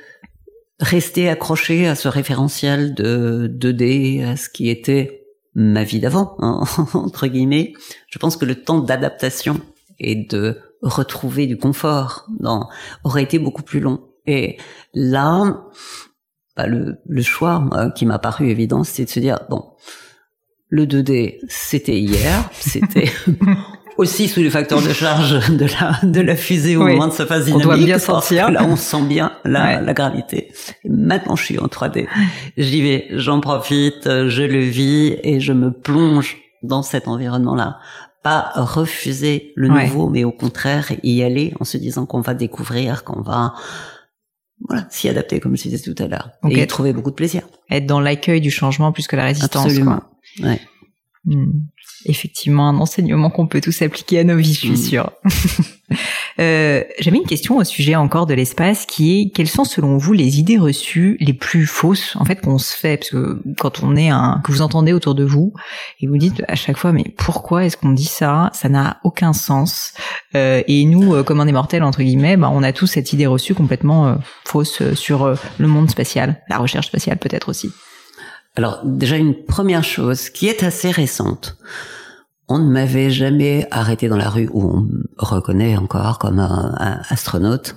rester 0.81 1.29
accroché 1.29 1.87
à 1.87 1.96
ce 1.96 2.09
référentiel 2.09 2.94
de 2.94 3.48
2D, 3.53 4.24
à 4.24 4.37
ce 4.37 4.48
qui 4.48 4.70
était 4.70 5.27
ma 5.55 5.85
vie 5.85 6.00
d'avant, 6.00 6.37
hein, 6.38 6.62
entre 6.94 7.27
guillemets, 7.27 7.74
je 8.09 8.18
pense 8.18 8.37
que 8.37 8.44
le 8.44 8.55
temps 8.55 8.79
d'adaptation 8.79 9.61
et 9.98 10.14
de 10.14 10.59
retrouver 10.81 11.46
du 11.46 11.59
confort 11.59 12.27
aurait 13.03 13.22
été 13.22 13.38
beaucoup 13.38 13.62
plus 13.62 13.81
long. 13.81 14.09
Et 14.27 14.59
là, 14.94 15.64
bah, 16.57 16.66
le, 16.66 16.96
choix 17.22 17.68
qui 17.96 18.07
m'a 18.07 18.18
paru 18.18 18.48
évident, 18.48 18.85
c'est 18.85 19.05
de 19.05 19.11
se 19.11 19.20
dire, 19.20 19.40
bon, 19.50 19.72
le 20.68 20.87
2D, 20.87 21.38
c'était 21.48 21.98
hier, 21.98 22.48
c'était 22.53 23.11
aussi 23.96 24.28
sous 24.28 24.40
les 24.40 24.50
facteurs 24.50 24.83
de 24.83 24.92
charge 24.92 25.48
de 25.57 25.66
la 25.66 26.00
de 26.02 26.20
la 26.20 26.37
fusée 26.37 26.76
au 26.76 26.87
moment 26.87 27.09
de 27.09 27.12
sa 27.12 27.26
phase 27.26 27.46
dynamique. 27.46 27.66
On 27.66 27.68
doit 27.68 27.76
bien 27.76 27.98
sentir. 27.98 28.50
Là, 28.50 28.64
on 28.64 28.76
sent 28.76 29.02
bien 29.02 29.33
la, 29.44 29.80
la 29.80 29.92
gravité. 29.94 30.52
Et 30.85 30.88
maintenant, 30.88 31.37
je 31.37 31.44
suis 31.44 31.59
en 31.59 31.66
3D. 31.66 32.07
J'y 32.57 32.83
vais, 32.83 33.07
j'en 33.11 33.40
profite, 33.40 34.04
je 34.04 34.42
le 34.42 34.61
vis 34.61 35.16
et 35.22 35.40
je 35.40 35.52
me 35.52 35.70
plonge 35.70 36.38
dans 36.62 36.83
cet 36.83 37.09
environnement-là. 37.09 37.78
Pas 38.22 38.52
refuser 38.54 39.52
le 39.54 39.68
nouveau, 39.68 40.09
mais 40.09 40.24
au 40.24 40.33
contraire 40.33 40.92
y 41.02 41.22
aller 41.22 41.52
en 41.61 41.64
se 41.64 41.76
disant 41.76 42.07
qu'on 42.07 42.22
va 42.22 42.35
découvrir, 42.35 43.04
qu'on 43.04 43.20
va 43.20 43.54
voilà, 44.66 44.87
s'y 44.88 45.09
adapter, 45.09 45.40
comme 45.40 45.57
je 45.57 45.64
disais 45.64 45.78
tout 45.78 46.00
à 46.02 46.07
l'heure, 46.07 46.30
et 46.48 46.62
y 46.62 46.66
trouver 46.66 46.92
beaucoup 46.94 47.11
de 47.11 47.16
plaisir. 47.16 47.42
Être 47.70 47.87
dans 47.87 48.00
l'accueil 48.00 48.40
du 48.40 48.50
changement 48.50 48.92
plus 48.92 49.07
que 49.07 49.16
la 49.16 49.24
résistance. 49.24 49.66
Absolument. 49.66 50.00
Ouais. 50.42 50.61
Hmm 51.26 51.50
effectivement 52.06 52.68
un 52.68 52.78
enseignement 52.78 53.30
qu'on 53.30 53.46
peut 53.46 53.60
tous 53.60 53.82
appliquer 53.82 54.20
à 54.20 54.24
nos 54.24 54.36
vies, 54.36 54.54
je 54.54 54.60
suis 54.60 54.70
mm. 54.70 54.76
sûre. 54.76 55.10
euh, 56.40 56.82
J'avais 56.98 57.16
une 57.16 57.26
question 57.26 57.56
au 57.56 57.64
sujet 57.64 57.94
encore 57.94 58.26
de 58.26 58.34
l'espace 58.34 58.86
qui 58.86 59.20
est 59.20 59.30
quelles 59.30 59.48
sont 59.48 59.64
selon 59.64 59.96
vous 59.96 60.12
les 60.12 60.38
idées 60.38 60.58
reçues 60.58 61.16
les 61.20 61.32
plus 61.32 61.66
fausses 61.66 62.16
en 62.16 62.24
fait 62.24 62.40
qu'on 62.40 62.58
se 62.58 62.74
fait? 62.74 62.96
Parce 62.98 63.10
que 63.10 63.42
quand 63.58 63.82
on 63.82 63.96
est 63.96 64.08
un 64.08 64.40
que 64.44 64.52
vous 64.52 64.62
entendez 64.62 64.92
autour 64.92 65.14
de 65.14 65.24
vous 65.24 65.52
et 66.00 66.06
vous 66.06 66.16
dites 66.16 66.42
à 66.48 66.54
chaque 66.54 66.76
fois 66.76 66.92
mais 66.92 67.04
pourquoi 67.16 67.64
est-ce 67.64 67.76
qu'on 67.76 67.92
dit 67.92 68.04
ça? 68.04 68.50
Ça 68.54 68.68
n'a 68.68 68.98
aucun 69.04 69.32
sens 69.32 69.94
euh, 70.34 70.62
et 70.66 70.84
nous 70.84 71.14
euh, 71.14 71.22
comme 71.22 71.40
un 71.40 71.46
des 71.46 71.52
mortels 71.52 71.82
entre 71.82 72.02
guillemets 72.02 72.36
bah, 72.36 72.50
on 72.52 72.62
a 72.62 72.72
tous 72.72 72.86
cette 72.86 73.12
idée 73.12 73.26
reçue 73.26 73.54
complètement 73.54 74.08
euh, 74.08 74.14
fausse 74.44 74.80
euh, 74.80 74.94
sur 74.94 75.36
le 75.58 75.66
monde 75.66 75.90
spatial 75.90 76.42
la 76.48 76.58
recherche 76.58 76.86
spatiale 76.86 77.18
peut-être 77.18 77.48
aussi. 77.48 77.70
Alors 78.56 78.80
déjà 78.84 79.16
une 79.16 79.34
première 79.34 79.84
chose 79.84 80.30
qui 80.30 80.46
est 80.46 80.62
assez 80.62 80.90
récente. 80.90 81.56
On 82.48 82.59
ne 82.59 82.70
m'avait 82.70 83.11
jamais 83.11 83.66
arrêté 83.70 84.09
dans 84.09 84.16
la 84.16 84.28
rue 84.28 84.48
où 84.52 84.62
on 84.62 84.80
me 84.83 85.04
reconnaît 85.16 85.76
encore 85.76 86.18
comme 86.18 86.38
un, 86.38 87.02
astronaute 87.09 87.74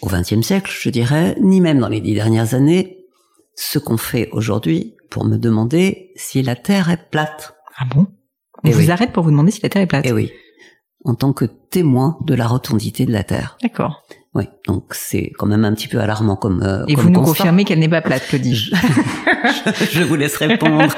au 0.00 0.06
XXe 0.06 0.42
siècle, 0.42 0.72
je 0.78 0.90
dirais, 0.90 1.36
ni 1.40 1.60
même 1.60 1.78
dans 1.78 1.88
les 1.88 2.00
dix 2.00 2.14
dernières 2.14 2.54
années, 2.54 3.04
ce 3.56 3.78
qu'on 3.78 3.96
fait 3.96 4.28
aujourd'hui 4.32 4.96
pour 5.10 5.24
me 5.24 5.38
demander 5.38 6.12
si 6.16 6.42
la 6.42 6.56
Terre 6.56 6.90
est 6.90 7.10
plate. 7.10 7.54
Ah 7.78 7.84
bon? 7.92 8.06
On 8.64 8.70
vous 8.70 8.90
arrête 8.90 9.12
pour 9.12 9.24
vous 9.24 9.30
demander 9.30 9.50
si 9.50 9.60
la 9.62 9.68
Terre 9.68 9.82
est 9.82 9.86
plate? 9.86 10.06
Eh 10.06 10.12
oui. 10.12 10.32
En 11.04 11.14
tant 11.14 11.32
que 11.32 11.44
témoin 11.44 12.16
de 12.22 12.34
la 12.34 12.46
rotondité 12.46 13.06
de 13.06 13.12
la 13.12 13.24
Terre. 13.24 13.56
D'accord. 13.62 14.02
Oui, 14.34 14.48
donc 14.66 14.86
c'est 14.90 15.30
quand 15.38 15.46
même 15.46 15.64
un 15.64 15.72
petit 15.74 15.86
peu 15.86 16.00
alarmant 16.00 16.34
comme. 16.34 16.62
Euh, 16.62 16.84
Et 16.88 16.96
vous 16.96 17.08
nous 17.08 17.22
confirmez 17.22 17.64
qu'elle 17.64 17.78
n'est 17.78 17.88
pas 17.88 18.02
plate, 18.02 18.26
Claudie. 18.26 18.56
Je, 18.56 18.74
je, 19.92 20.02
vous 20.02 20.16
laisse 20.16 20.36
répondre. 20.36 20.92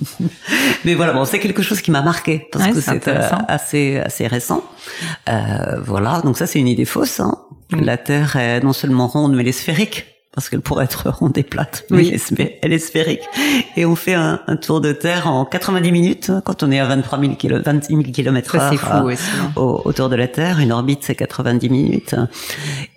Mais 0.84 0.94
voilà, 0.94 1.12
bon, 1.12 1.24
c'est 1.24 1.38
quelque 1.38 1.62
chose 1.62 1.80
qui 1.80 1.92
m'a 1.92 2.02
marqué 2.02 2.48
parce 2.50 2.66
que 2.72 2.80
c'est 2.80 3.06
euh, 3.06 3.28
assez 3.46 3.98
assez 3.98 4.26
récent. 4.26 4.64
Euh, 5.28 5.80
voilà, 5.84 6.20
donc 6.22 6.36
ça 6.36 6.48
c'est 6.48 6.58
une 6.58 6.66
idée 6.66 6.84
fausse. 6.84 7.20
Hein. 7.20 7.36
La 7.70 7.96
Terre 7.96 8.34
est 8.34 8.60
non 8.60 8.72
seulement 8.72 9.06
ronde 9.06 9.34
mais 9.34 9.42
elle 9.42 9.48
est 9.48 9.52
sphérique 9.52 10.17
parce 10.38 10.50
qu'elle 10.50 10.60
pourrait 10.60 10.84
être 10.84 11.10
ronde 11.10 11.36
et 11.36 11.42
plate, 11.42 11.84
mais 11.90 11.98
oui. 11.98 12.56
elle, 12.62 12.72
est, 12.72 12.78
sphérique. 12.78 13.22
Et 13.76 13.84
on 13.84 13.96
fait 13.96 14.14
un, 14.14 14.40
un, 14.46 14.54
tour 14.54 14.80
de 14.80 14.92
Terre 14.92 15.26
en 15.26 15.44
90 15.44 15.90
minutes 15.90 16.30
quand 16.44 16.62
on 16.62 16.70
est 16.70 16.78
à 16.78 16.86
23 16.86 17.18
000 17.18 17.34
km, 17.34 17.64
26 17.64 17.88
000 17.88 18.02
km 18.12 18.54
heure 18.54 18.74
fou, 18.74 19.08
euh, 19.08 19.60
autour 19.84 20.08
de 20.08 20.14
la 20.14 20.28
Terre. 20.28 20.60
Une 20.60 20.70
orbite, 20.70 21.00
c'est 21.02 21.16
90 21.16 21.68
minutes. 21.70 22.14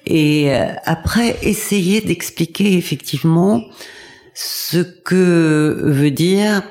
Et 0.06 0.54
euh, 0.54 0.68
après, 0.86 1.36
essayer 1.42 2.02
d'expliquer 2.02 2.78
effectivement 2.78 3.64
ce 4.36 4.78
que 4.78 5.82
veut 5.84 6.12
dire 6.12 6.62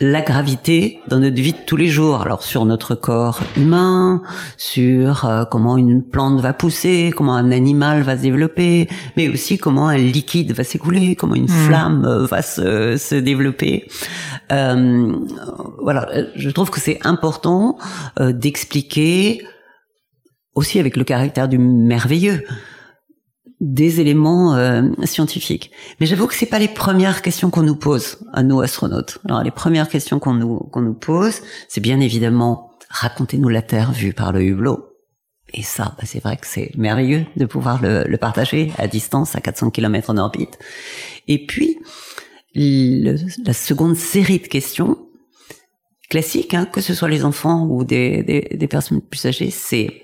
la 0.00 0.22
gravité 0.22 1.00
dans 1.08 1.18
notre 1.18 1.36
vie 1.36 1.52
de 1.52 1.58
tous 1.66 1.76
les 1.76 1.88
jours. 1.88 2.22
Alors 2.22 2.42
sur 2.42 2.64
notre 2.64 2.94
corps 2.94 3.40
humain, 3.56 4.22
sur 4.56 5.26
euh, 5.26 5.44
comment 5.44 5.76
une 5.76 6.02
plante 6.02 6.40
va 6.40 6.52
pousser, 6.54 7.12
comment 7.14 7.34
un 7.34 7.52
animal 7.52 8.02
va 8.02 8.16
se 8.16 8.22
développer, 8.22 8.88
mais 9.16 9.28
aussi 9.28 9.58
comment 9.58 9.88
un 9.88 9.98
liquide 9.98 10.52
va 10.52 10.64
s'écouler, 10.64 11.16
comment 11.16 11.34
une 11.34 11.44
hmm. 11.44 11.66
flamme 11.66 12.04
euh, 12.06 12.26
va 12.26 12.40
se, 12.40 12.96
se 12.96 13.14
développer. 13.14 13.88
Euh, 14.52 15.16
voilà, 15.82 16.08
je 16.34 16.50
trouve 16.50 16.70
que 16.70 16.80
c'est 16.80 16.98
important 17.04 17.78
euh, 18.18 18.32
d'expliquer 18.32 19.42
aussi 20.54 20.78
avec 20.78 20.96
le 20.96 21.04
caractère 21.04 21.48
du 21.48 21.58
merveilleux 21.58 22.44
des 23.60 24.00
éléments 24.00 24.54
euh, 24.54 24.82
scientifiques. 25.04 25.70
Mais 26.00 26.06
j'avoue 26.06 26.26
que 26.26 26.34
c'est 26.34 26.46
pas 26.46 26.58
les 26.58 26.68
premières 26.68 27.22
questions 27.22 27.50
qu'on 27.50 27.62
nous 27.62 27.76
pose 27.76 28.18
à 28.32 28.42
nos 28.42 28.60
astronautes. 28.60 29.18
Alors 29.26 29.42
les 29.42 29.50
premières 29.50 29.88
questions 29.88 30.18
qu'on 30.18 30.34
nous 30.34 30.58
qu'on 30.58 30.80
nous 30.80 30.94
pose, 30.94 31.40
c'est 31.68 31.80
bien 31.80 32.00
évidemment 32.00 32.70
racontez-nous 32.88 33.48
la 33.48 33.62
Terre 33.62 33.92
vue 33.92 34.12
par 34.12 34.32
le 34.32 34.42
hublot. 34.42 34.86
Et 35.52 35.62
ça, 35.62 35.94
bah, 35.98 36.04
c'est 36.04 36.22
vrai 36.22 36.36
que 36.36 36.46
c'est 36.46 36.70
merveilleux 36.76 37.26
de 37.36 37.44
pouvoir 37.44 37.82
le, 37.82 38.04
le, 38.04 38.16
partager 38.18 38.72
à 38.78 38.86
distance, 38.86 39.34
à 39.34 39.40
400 39.40 39.70
km 39.70 40.10
en 40.10 40.16
orbite. 40.16 40.58
Et 41.26 41.44
puis, 41.44 41.78
le, 42.54 43.16
la 43.44 43.52
seconde 43.52 43.96
série 43.96 44.38
de 44.38 44.46
questions, 44.46 44.96
classique, 46.08 46.54
hein, 46.54 46.66
que 46.66 46.80
ce 46.80 46.94
soit 46.94 47.08
les 47.08 47.24
enfants 47.24 47.66
ou 47.68 47.84
des, 47.84 48.22
des, 48.22 48.56
des 48.56 48.68
personnes 48.68 49.00
plus 49.00 49.26
âgées, 49.26 49.50
c'est 49.50 50.02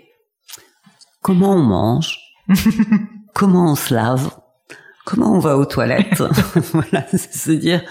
comment 1.23 1.55
on 1.55 1.63
mange, 1.63 2.19
comment 3.37 3.73
on 3.73 3.75
se 3.75 3.93
lave, 3.93 4.31
comment 5.05 5.35
on 5.35 5.39
va 5.39 5.59
aux 5.59 5.67
toilettes. 5.67 6.23
voilà, 6.73 7.07
c'est 7.11 7.35
se 7.35 7.53
dire, 7.53 7.83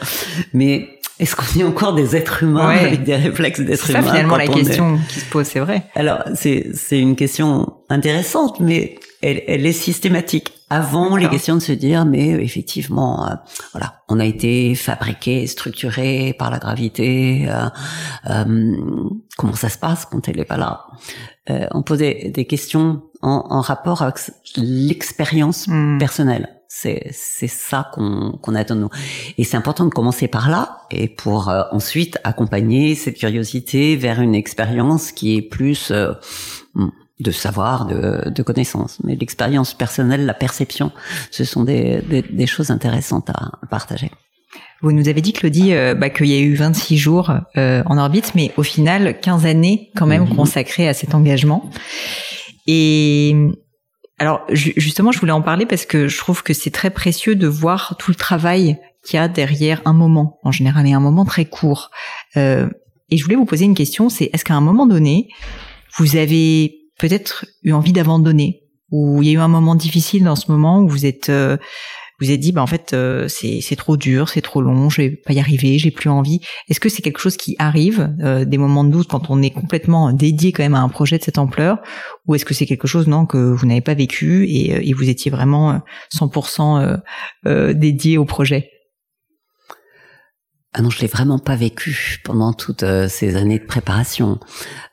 mais 0.54 1.00
est-ce 1.20 1.36
qu'on 1.36 1.60
est 1.60 1.64
encore 1.64 1.94
des 1.94 2.16
êtres 2.16 2.42
humains 2.42 2.70
avec 2.70 3.04
des 3.04 3.16
réflexes 3.16 3.60
d'êtres 3.60 3.92
humains 3.92 4.02
C'est 4.02 4.08
finalement 4.08 4.38
la 4.38 4.48
question 4.48 4.98
qui 5.08 5.20
se 5.20 5.30
pose, 5.30 5.46
c'est 5.46 5.60
vrai. 5.60 5.84
Alors, 5.94 6.24
c'est, 6.34 6.72
c'est 6.74 7.00
une 7.00 7.16
question 7.16 7.74
intéressante, 7.90 8.60
mais 8.60 8.96
elle, 9.22 9.44
elle 9.48 9.66
est 9.68 9.72
systématique. 9.72 10.52
Avant 10.72 11.16
les 11.16 11.30
questions 11.30 11.56
de 11.56 11.62
se 11.62 11.72
dire, 11.74 12.06
mais 12.06 12.30
effectivement, 12.30 13.28
euh, 13.28 13.36
voilà, 13.72 14.02
on 14.10 14.20
a 14.20 14.26
été 14.26 14.74
fabriqué, 14.74 15.46
structuré 15.46 16.36
par 16.40 16.50
la 16.50 16.58
gravité. 16.58 17.48
Euh, 17.48 17.70
euh, 18.32 18.76
comment 19.38 19.54
ça 19.54 19.70
se 19.70 19.78
passe 19.78 20.06
quand 20.06 20.28
elle 20.28 20.38
n'est 20.38 20.44
pas 20.44 20.58
là? 20.58 20.88
Euh, 21.52 21.68
On 21.72 21.84
posait 21.84 22.32
des 22.34 22.46
questions 22.46 23.04
en, 23.26 23.48
en 23.50 23.62
rapport 23.62 24.04
avec 24.04 24.20
l'expérience 24.56 25.68
hmm. 25.68 25.98
personnelle. 25.98 26.50
C'est 26.68 27.10
c'est 27.12 27.48
ça 27.48 27.90
qu'on 27.94 28.38
qu'on 28.42 28.56
attend 28.56 28.76
de 28.76 28.82
nous. 28.82 28.90
Et 29.38 29.44
c'est 29.44 29.58
important 29.58 29.86
de 29.86 29.90
commencer 29.90 30.28
par 30.28 30.50
là 30.50 30.82
et 30.92 31.08
pour 31.08 31.50
euh, 31.50 31.64
ensuite 31.72 32.20
accompagner 32.24 32.96
cette 32.96 33.18
curiosité 33.18 33.96
vers 33.96 34.22
une 34.22 34.36
expérience 34.36 35.12
qui 35.12 35.36
est 35.36 35.42
plus 35.42 35.92
euh, 35.92 36.12
hmm, 36.76 36.90
de 37.20 37.32
savoir, 37.32 37.88
de, 37.88 38.30
de 38.30 38.44
connaissance. 38.44 39.00
Mais 39.04 39.16
l'expérience 39.16 39.74
personnelle, 39.74 40.26
la 40.26 40.34
perception, 40.34 40.92
ce 41.32 41.46
sont 41.46 41.64
des, 41.64 42.02
des, 42.02 42.22
des 42.22 42.48
choses 42.48 42.72
intéressantes 42.72 43.30
à, 43.30 43.52
partager. 43.70 44.12
Vous 44.82 44.92
nous 44.92 45.08
avez 45.08 45.22
dit, 45.22 45.34
Claudie, 45.34 45.74
euh, 45.74 45.96
bah, 45.96 46.10
qu'il 46.10 46.28
y 46.28 46.36
a 46.36 46.40
eu 46.40 46.56
26 46.56 46.98
jours 46.98 47.32
en 47.56 47.98
orbite, 47.98 48.34
mais 48.36 48.52
au 48.58 48.64
final, 48.64 49.20
15 49.20 49.46
années 49.46 49.92
quand 49.96 50.06
même 50.06 50.26
mhm. 50.26 50.36
consacrées 50.36 50.88
à 50.90 50.94
cet 50.94 51.16
engagement. 51.16 51.72
Et 52.68 53.36
alors 54.18 54.46
justement, 54.50 55.12
je 55.12 55.20
voulais 55.20 55.32
en 55.32 55.42
parler 55.42 55.66
parce 55.66 55.86
que 55.86 56.08
je 56.08 56.18
trouve 56.18 56.44
que 56.44 56.54
c'est 56.54 56.72
très 56.72 56.90
précieux 56.90 57.36
de 57.36 57.48
voir 57.48 57.96
tout 58.00 58.12
le 58.12 58.16
travail 58.16 58.78
qu'il 59.06 59.18
y 59.18 59.20
a 59.20 59.28
derrière 59.28 59.82
un 59.86 59.94
moment, 59.94 60.40
en 60.44 60.52
général, 60.52 60.88
et 60.88 60.94
un 60.94 61.00
moment 61.00 61.26
très 61.26 61.46
court. 61.46 61.92
Euh, 62.38 62.68
et 63.10 63.18
je 63.18 63.24
voulais 63.24 63.36
vous 63.36 63.46
poser 63.46 63.66
une 63.66 63.76
question, 63.76 64.10
c'est 64.10 64.30
est-ce 64.34 64.44
qu'à 64.44 64.56
un 64.56 64.62
moment 64.62 64.88
donné, 64.88 65.30
vous 65.98 66.16
avez 66.16 66.80
peut-être 66.98 67.46
eu 67.64 67.72
envie 67.72 67.94
d'abandonner, 67.94 68.64
ou 68.92 69.22
il 69.22 69.28
y 69.28 69.32
a 69.32 69.34
eu 69.34 69.40
un 69.40 69.48
moment 69.48 69.76
difficile 69.76 70.24
dans 70.24 70.36
ce 70.36 70.52
moment 70.52 70.80
où 70.80 70.88
vous 70.88 71.06
êtes 71.06 71.30
euh, 71.30 71.58
vous 72.20 72.32
êtes 72.32 72.40
dit, 72.40 72.52
bah 72.52 72.62
en 72.62 72.68
fait, 72.68 72.94
euh, 72.94 73.28
c'est 73.28 73.76
trop 73.76 73.98
dur, 73.98 74.30
c'est 74.30 74.42
trop 74.42 74.62
long, 74.62 74.90
je 74.90 75.02
vais 75.02 75.10
pas 75.10 75.34
y 75.34 75.40
arriver, 75.40 75.78
j'ai 75.78 75.92
plus 75.92 76.10
envie. 76.10 76.40
Est-ce 76.70 76.80
que 76.80 76.90
c'est 76.90 77.02
quelque 77.02 77.20
chose 77.20 77.38
qui 77.38 77.56
arrive, 77.60 78.16
euh, 78.22 78.46
des 78.46 78.58
moments 78.58 78.84
de 78.84 78.92
doute 78.92 79.08
quand 79.08 79.30
on 79.30 79.42
est 79.42 79.50
complètement 79.50 80.12
dédié 80.12 80.52
quand 80.52 80.64
même 80.64 80.76
à 80.76 80.82
un 80.82 80.90
projet 80.90 81.18
de 81.18 81.24
cette 81.24 81.38
ampleur, 81.38 81.80
ou 82.28 82.36
est-ce 82.36 82.46
que 82.46 82.54
c'est 82.54 82.66
quelque 82.66 82.88
chose 82.88 83.08
non 83.08 83.26
que 83.26 83.38
vous 83.38 83.66
n'avez 83.66 83.82
pas 83.82 83.94
vécu 83.94 84.48
et, 84.50 84.76
euh, 84.76 84.80
et 84.82 84.94
vous 84.94 85.10
étiez 85.10 85.32
vraiment 85.32 85.82
100% 86.14 87.02
dédié 87.74 88.18
au 88.18 88.26
projet? 88.26 88.75
Ah 90.78 90.82
non, 90.82 90.90
je 90.90 91.00
l'ai 91.00 91.08
vraiment 91.08 91.40
pas 91.40 91.56
vécu 91.56 92.20
pendant 92.26 92.52
toutes 92.52 92.84
ces 93.08 93.38
années 93.38 93.60
de 93.60 93.66
préparation. 93.66 94.40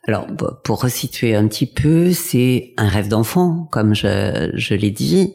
Alors, 0.06 0.28
pour 0.62 0.80
resituer 0.80 1.34
un 1.34 1.48
petit 1.48 1.66
peu, 1.66 2.12
c'est 2.12 2.72
un 2.76 2.88
rêve 2.88 3.08
d'enfant, 3.08 3.68
comme 3.72 3.92
je, 3.92 4.52
je 4.54 4.74
l'ai 4.74 4.92
dit, 4.92 5.34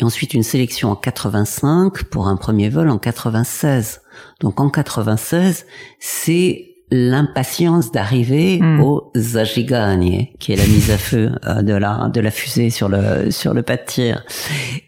et 0.00 0.04
ensuite 0.04 0.34
une 0.34 0.42
sélection 0.42 0.90
en 0.90 0.96
85 0.96 2.02
pour 2.04 2.26
un 2.26 2.36
premier 2.36 2.70
vol 2.70 2.90
en 2.90 2.98
96. 2.98 4.02
Donc 4.40 4.58
en 4.58 4.68
96, 4.68 5.64
c'est 6.00 6.73
l'impatience 6.90 7.90
d'arriver 7.92 8.60
hmm. 8.60 8.80
au 8.80 9.10
Zagigane, 9.16 10.26
qui 10.38 10.52
est 10.52 10.56
la 10.56 10.66
mise 10.66 10.90
à 10.90 10.98
feu 10.98 11.32
euh, 11.46 11.62
de 11.62 11.74
la 11.74 12.10
de 12.12 12.20
la 12.20 12.30
fusée 12.30 12.70
sur 12.70 12.88
le 12.88 13.30
sur 13.30 13.54
le 13.54 13.62
pas 13.62 13.76
de 13.76 13.84
tir. 13.86 14.24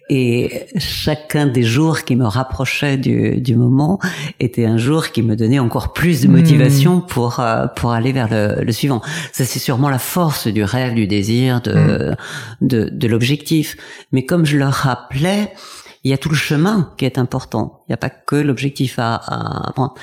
Et 0.08 0.66
chacun 0.78 1.46
des 1.46 1.64
jours 1.64 2.02
qui 2.02 2.14
me 2.14 2.26
rapprochait 2.26 2.96
du, 2.96 3.40
du 3.40 3.56
moment 3.56 3.98
était 4.38 4.64
un 4.64 4.76
jour 4.76 5.08
qui 5.10 5.22
me 5.22 5.34
donnait 5.34 5.58
encore 5.58 5.92
plus 5.94 6.20
de 6.20 6.28
motivation 6.28 6.96
hmm. 6.96 7.06
pour 7.06 7.40
euh, 7.40 7.66
pour 7.66 7.92
aller 7.92 8.12
vers 8.12 8.28
le, 8.30 8.62
le 8.62 8.72
suivant. 8.72 9.00
Ça 9.32 9.44
c'est 9.44 9.58
sûrement 9.58 9.88
la 9.88 9.98
force 9.98 10.46
du 10.46 10.62
rêve, 10.62 10.94
du 10.94 11.06
désir, 11.06 11.60
de 11.62 11.72
hmm. 11.72 12.66
de, 12.66 12.88
de 12.88 13.08
l'objectif. 13.08 13.76
Mais 14.12 14.24
comme 14.24 14.44
je 14.44 14.58
le 14.58 14.66
rappelais, 14.66 15.52
il 16.06 16.10
y 16.10 16.12
a 16.12 16.18
tout 16.18 16.28
le 16.28 16.36
chemin 16.36 16.92
qui 16.96 17.04
est 17.04 17.18
important. 17.18 17.82
Il 17.82 17.90
n'y 17.90 17.94
a 17.94 17.96
pas 17.96 18.10
que 18.10 18.36
l'objectif 18.36 19.00
à, 19.00 19.16
à 19.16 19.72
prendre. 19.72 19.94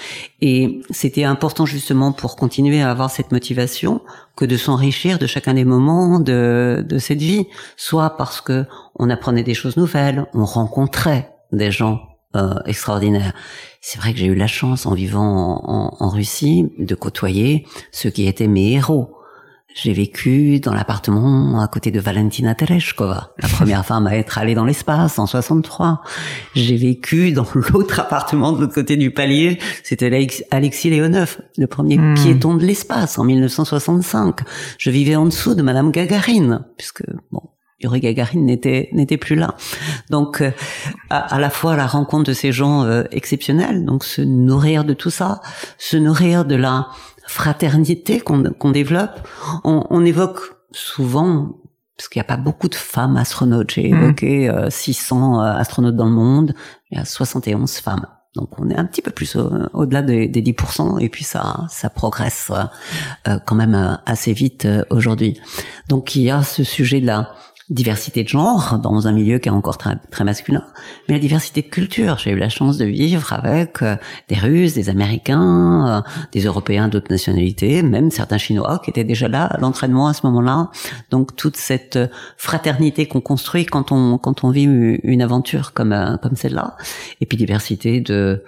Et 0.41 0.81
c'était 0.89 1.23
important 1.23 1.65
justement 1.65 2.11
pour 2.11 2.35
continuer 2.35 2.81
à 2.81 2.91
avoir 2.91 3.09
cette 3.09 3.31
motivation 3.31 4.01
que 4.35 4.43
de 4.43 4.57
s'enrichir 4.57 5.17
de 5.17 5.27
chacun 5.27 5.53
des 5.53 5.63
moments 5.63 6.19
de, 6.19 6.85
de 6.85 6.97
cette 6.97 7.21
vie, 7.21 7.47
soit 7.77 8.17
parce 8.17 8.41
que 8.41 8.65
on 8.95 9.09
apprenait 9.09 9.43
des 9.43 9.53
choses 9.53 9.77
nouvelles, 9.77 10.25
on 10.33 10.43
rencontrait 10.43 11.31
des 11.53 11.71
gens 11.71 12.01
euh, 12.35 12.55
extraordinaires. 12.65 13.31
C'est 13.79 13.97
vrai 13.97 14.11
que 14.11 14.19
j'ai 14.19 14.25
eu 14.25 14.35
la 14.35 14.47
chance 14.47 14.85
en 14.85 14.93
vivant 14.93 15.23
en, 15.23 15.71
en, 15.73 15.97
en 16.01 16.09
Russie 16.09 16.69
de 16.79 16.95
côtoyer 16.95 17.65
ceux 17.93 18.09
qui 18.09 18.27
étaient 18.27 18.47
mes 18.47 18.73
héros 18.73 19.15
j'ai 19.73 19.93
vécu 19.93 20.59
dans 20.59 20.73
l'appartement 20.73 21.59
à 21.61 21.67
côté 21.67 21.91
de 21.91 21.99
Valentina 21.99 22.53
Tereshkova, 22.55 23.33
la 23.39 23.47
première 23.47 23.85
femme 23.85 24.07
à 24.07 24.15
être 24.15 24.37
allée 24.37 24.55
dans 24.55 24.65
l'espace 24.65 25.17
en 25.19 25.25
63. 25.25 26.01
J'ai 26.55 26.77
vécu 26.77 27.31
dans 27.31 27.47
l'autre 27.55 27.99
appartement 27.99 28.51
de 28.51 28.61
l'autre 28.61 28.75
côté 28.75 28.97
du 28.97 29.11
palier, 29.11 29.59
c'était 29.83 30.27
Alexis 30.51 30.89
Leonov, 30.89 31.39
le 31.57 31.67
premier 31.67 31.97
hmm. 31.97 32.13
piéton 32.15 32.53
de 32.55 32.65
l'espace 32.65 33.17
en 33.17 33.23
1965. 33.23 34.41
Je 34.77 34.89
vivais 34.89 35.15
en 35.15 35.25
dessous 35.25 35.55
de 35.55 35.61
Madame 35.61 35.91
Gagarine, 35.91 36.65
puisque 36.77 37.03
bon, 37.31 37.41
Yuri 37.83 37.99
Gagarine 37.99 38.45
n'était 38.45 38.89
n'était 38.93 39.17
plus 39.17 39.35
là. 39.35 39.55
Donc 40.09 40.41
euh, 40.41 40.51
à, 41.09 41.39
la 41.39 41.49
fois 41.49 41.75
la 41.75 41.87
rencontre 41.87 42.23
de 42.23 42.33
ces 42.33 42.51
gens 42.51 42.83
euh, 42.83 43.03
exceptionnels, 43.11 43.85
donc 43.85 44.03
se 44.03 44.21
nourrir 44.21 44.83
de 44.83 44.93
tout 44.93 45.09
ça, 45.09 45.41
se 45.77 45.97
nourrir 45.97 46.45
de 46.45 46.55
la 46.55 46.87
fraternité 47.33 48.19
qu'on 48.19 48.71
développe. 48.71 49.27
On, 49.63 49.85
on, 49.89 50.05
évoque 50.05 50.39
souvent, 50.71 51.57
parce 51.97 52.07
qu'il 52.07 52.19
n'y 52.19 52.25
a 52.25 52.27
pas 52.27 52.37
beaucoup 52.37 52.69
de 52.69 52.75
femmes 52.75 53.17
astronautes, 53.17 53.71
j'ai 53.71 53.91
mmh. 53.91 53.97
évoqué 53.97 54.67
600 54.69 55.41
euh, 55.41 55.43
euh, 55.43 55.57
astronautes 55.57 55.95
dans 55.95 56.05
le 56.05 56.11
monde, 56.11 56.53
il 56.91 56.97
y 56.97 57.01
a 57.01 57.05
71 57.05 57.71
femmes. 57.77 58.05
Donc 58.35 58.59
on 58.59 58.69
est 58.69 58.75
un 58.75 58.85
petit 58.85 59.01
peu 59.01 59.11
plus 59.11 59.35
au-delà 59.73 60.01
des, 60.01 60.27
des, 60.27 60.41
10% 60.41 60.99
et 60.99 61.09
puis 61.09 61.23
ça 61.23 61.67
ça 61.69 61.91
progresse 61.91 62.51
euh, 63.27 63.37
quand 63.45 63.53
même 63.55 63.99
assez 64.07 64.33
vite 64.33 64.67
aujourd'hui. 64.89 65.39
Donc 65.87 66.15
il 66.15 66.23
y 66.23 66.31
a 66.31 66.41
ce 66.41 66.63
sujet 66.63 66.99
là 66.99 67.35
diversité 67.69 68.23
de 68.23 68.27
genre 68.27 68.79
dans 68.79 69.07
un 69.07 69.11
milieu 69.13 69.39
qui 69.39 69.49
est 69.49 69.51
encore 69.51 69.77
très, 69.77 69.95
très 70.11 70.23
masculin, 70.23 70.63
mais 71.07 71.15
la 71.15 71.19
diversité 71.19 71.61
de 71.61 71.67
culture. 71.67 72.17
J'ai 72.17 72.31
eu 72.31 72.37
la 72.37 72.49
chance 72.49 72.77
de 72.77 72.85
vivre 72.85 73.31
avec 73.33 73.81
euh, 73.81 73.95
des 74.27 74.35
Russes, 74.35 74.73
des 74.73 74.89
Américains, 74.89 75.87
euh, 75.87 76.09
des 76.31 76.41
Européens 76.41 76.89
d'autres 76.89 77.11
nationalités, 77.11 77.81
même 77.81 78.11
certains 78.11 78.37
Chinois 78.37 78.81
qui 78.83 78.89
étaient 78.89 79.03
déjà 79.03 79.27
là 79.27 79.45
à 79.45 79.57
l'entraînement 79.59 80.07
à 80.07 80.13
ce 80.13 80.25
moment-là. 80.25 80.69
Donc 81.09 81.35
toute 81.35 81.55
cette 81.55 81.97
fraternité 82.37 83.07
qu'on 83.07 83.21
construit 83.21 83.65
quand 83.65 83.91
on 83.91 84.17
quand 84.17 84.43
on 84.43 84.49
vit 84.49 84.63
une 84.63 85.21
aventure 85.21 85.73
comme 85.73 85.93
euh, 85.93 86.17
comme 86.17 86.35
celle-là, 86.35 86.75
et 87.21 87.25
puis 87.25 87.37
diversité 87.37 88.01
de 88.01 88.43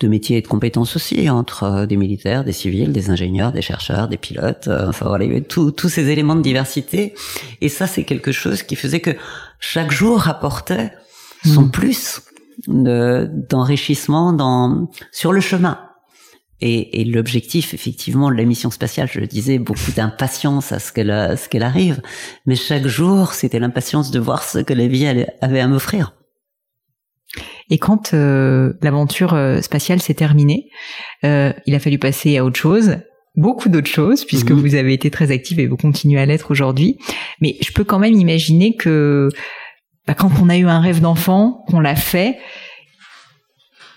de 0.00 0.08
métiers 0.08 0.36
et 0.36 0.42
de 0.42 0.46
compétences 0.46 0.96
aussi 0.96 1.30
entre 1.30 1.62
euh, 1.62 1.86
des 1.86 1.96
militaires, 1.96 2.44
des 2.44 2.52
civils, 2.52 2.92
des 2.92 3.10
ingénieurs, 3.10 3.52
des 3.52 3.62
chercheurs, 3.62 4.08
des 4.08 4.18
pilotes. 4.18 4.68
Euh, 4.68 4.88
enfin 4.88 5.06
voilà, 5.06 5.24
il 5.24 5.28
y 5.28 5.36
avait 5.36 5.44
tous 5.44 5.88
ces 5.88 6.10
éléments 6.10 6.34
de 6.34 6.42
diversité. 6.42 7.14
Et 7.60 7.68
ça, 7.68 7.86
c'est 7.86 8.04
quelque 8.04 8.32
chose 8.32 8.62
qui 8.62 8.76
faisait 8.76 9.00
que 9.00 9.16
chaque 9.58 9.90
jour 9.90 10.28
apportait 10.28 10.92
son 11.44 11.62
mmh. 11.62 11.70
plus 11.70 12.20
d'enrichissement 12.68 14.32
dans 14.32 14.90
sur 15.12 15.32
le 15.32 15.40
chemin. 15.40 15.78
Et, 16.62 17.00
et 17.00 17.04
l'objectif, 17.04 17.74
effectivement, 17.74 18.30
de 18.30 18.36
la 18.36 18.44
mission 18.44 18.70
spatiale, 18.70 19.08
je 19.12 19.20
le 19.20 19.26
disais, 19.26 19.58
beaucoup 19.58 19.92
d'impatience 19.94 20.72
à 20.72 20.78
ce 20.78 20.90
qu'elle 20.90 21.36
ce 21.36 21.50
qu'elle 21.50 21.62
arrive, 21.62 22.00
mais 22.46 22.56
chaque 22.56 22.86
jour, 22.86 23.34
c'était 23.34 23.58
l'impatience 23.58 24.10
de 24.10 24.18
voir 24.18 24.42
ce 24.42 24.60
que 24.60 24.72
la 24.72 24.86
vie 24.86 25.06
avait 25.06 25.60
à 25.60 25.68
m'offrir. 25.68 26.14
Et 27.70 27.78
quand 27.78 28.14
euh, 28.14 28.72
l'aventure 28.82 29.34
euh, 29.34 29.60
spatiale 29.60 30.00
s'est 30.00 30.14
terminée, 30.14 30.68
euh, 31.24 31.52
il 31.66 31.74
a 31.74 31.78
fallu 31.78 31.98
passer 31.98 32.36
à 32.36 32.44
autre 32.44 32.58
chose, 32.58 32.98
beaucoup 33.34 33.68
d'autres 33.68 33.90
choses, 33.90 34.24
puisque 34.24 34.50
mhm. 34.50 34.60
vous 34.60 34.74
avez 34.74 34.92
été 34.92 35.10
très 35.10 35.30
active 35.30 35.58
et 35.60 35.66
vous 35.66 35.76
continuez 35.76 36.20
à 36.20 36.26
l'être 36.26 36.50
aujourd'hui. 36.50 36.98
Mais 37.40 37.56
je 37.60 37.72
peux 37.72 37.84
quand 37.84 37.98
même 37.98 38.14
imaginer 38.14 38.76
que 38.76 39.28
bah, 40.06 40.14
quand 40.14 40.30
on 40.40 40.48
a 40.48 40.56
eu 40.56 40.66
un 40.66 40.80
rêve 40.80 41.00
d'enfant, 41.00 41.64
qu'on 41.68 41.80
l'a 41.80 41.96
fait, 41.96 42.38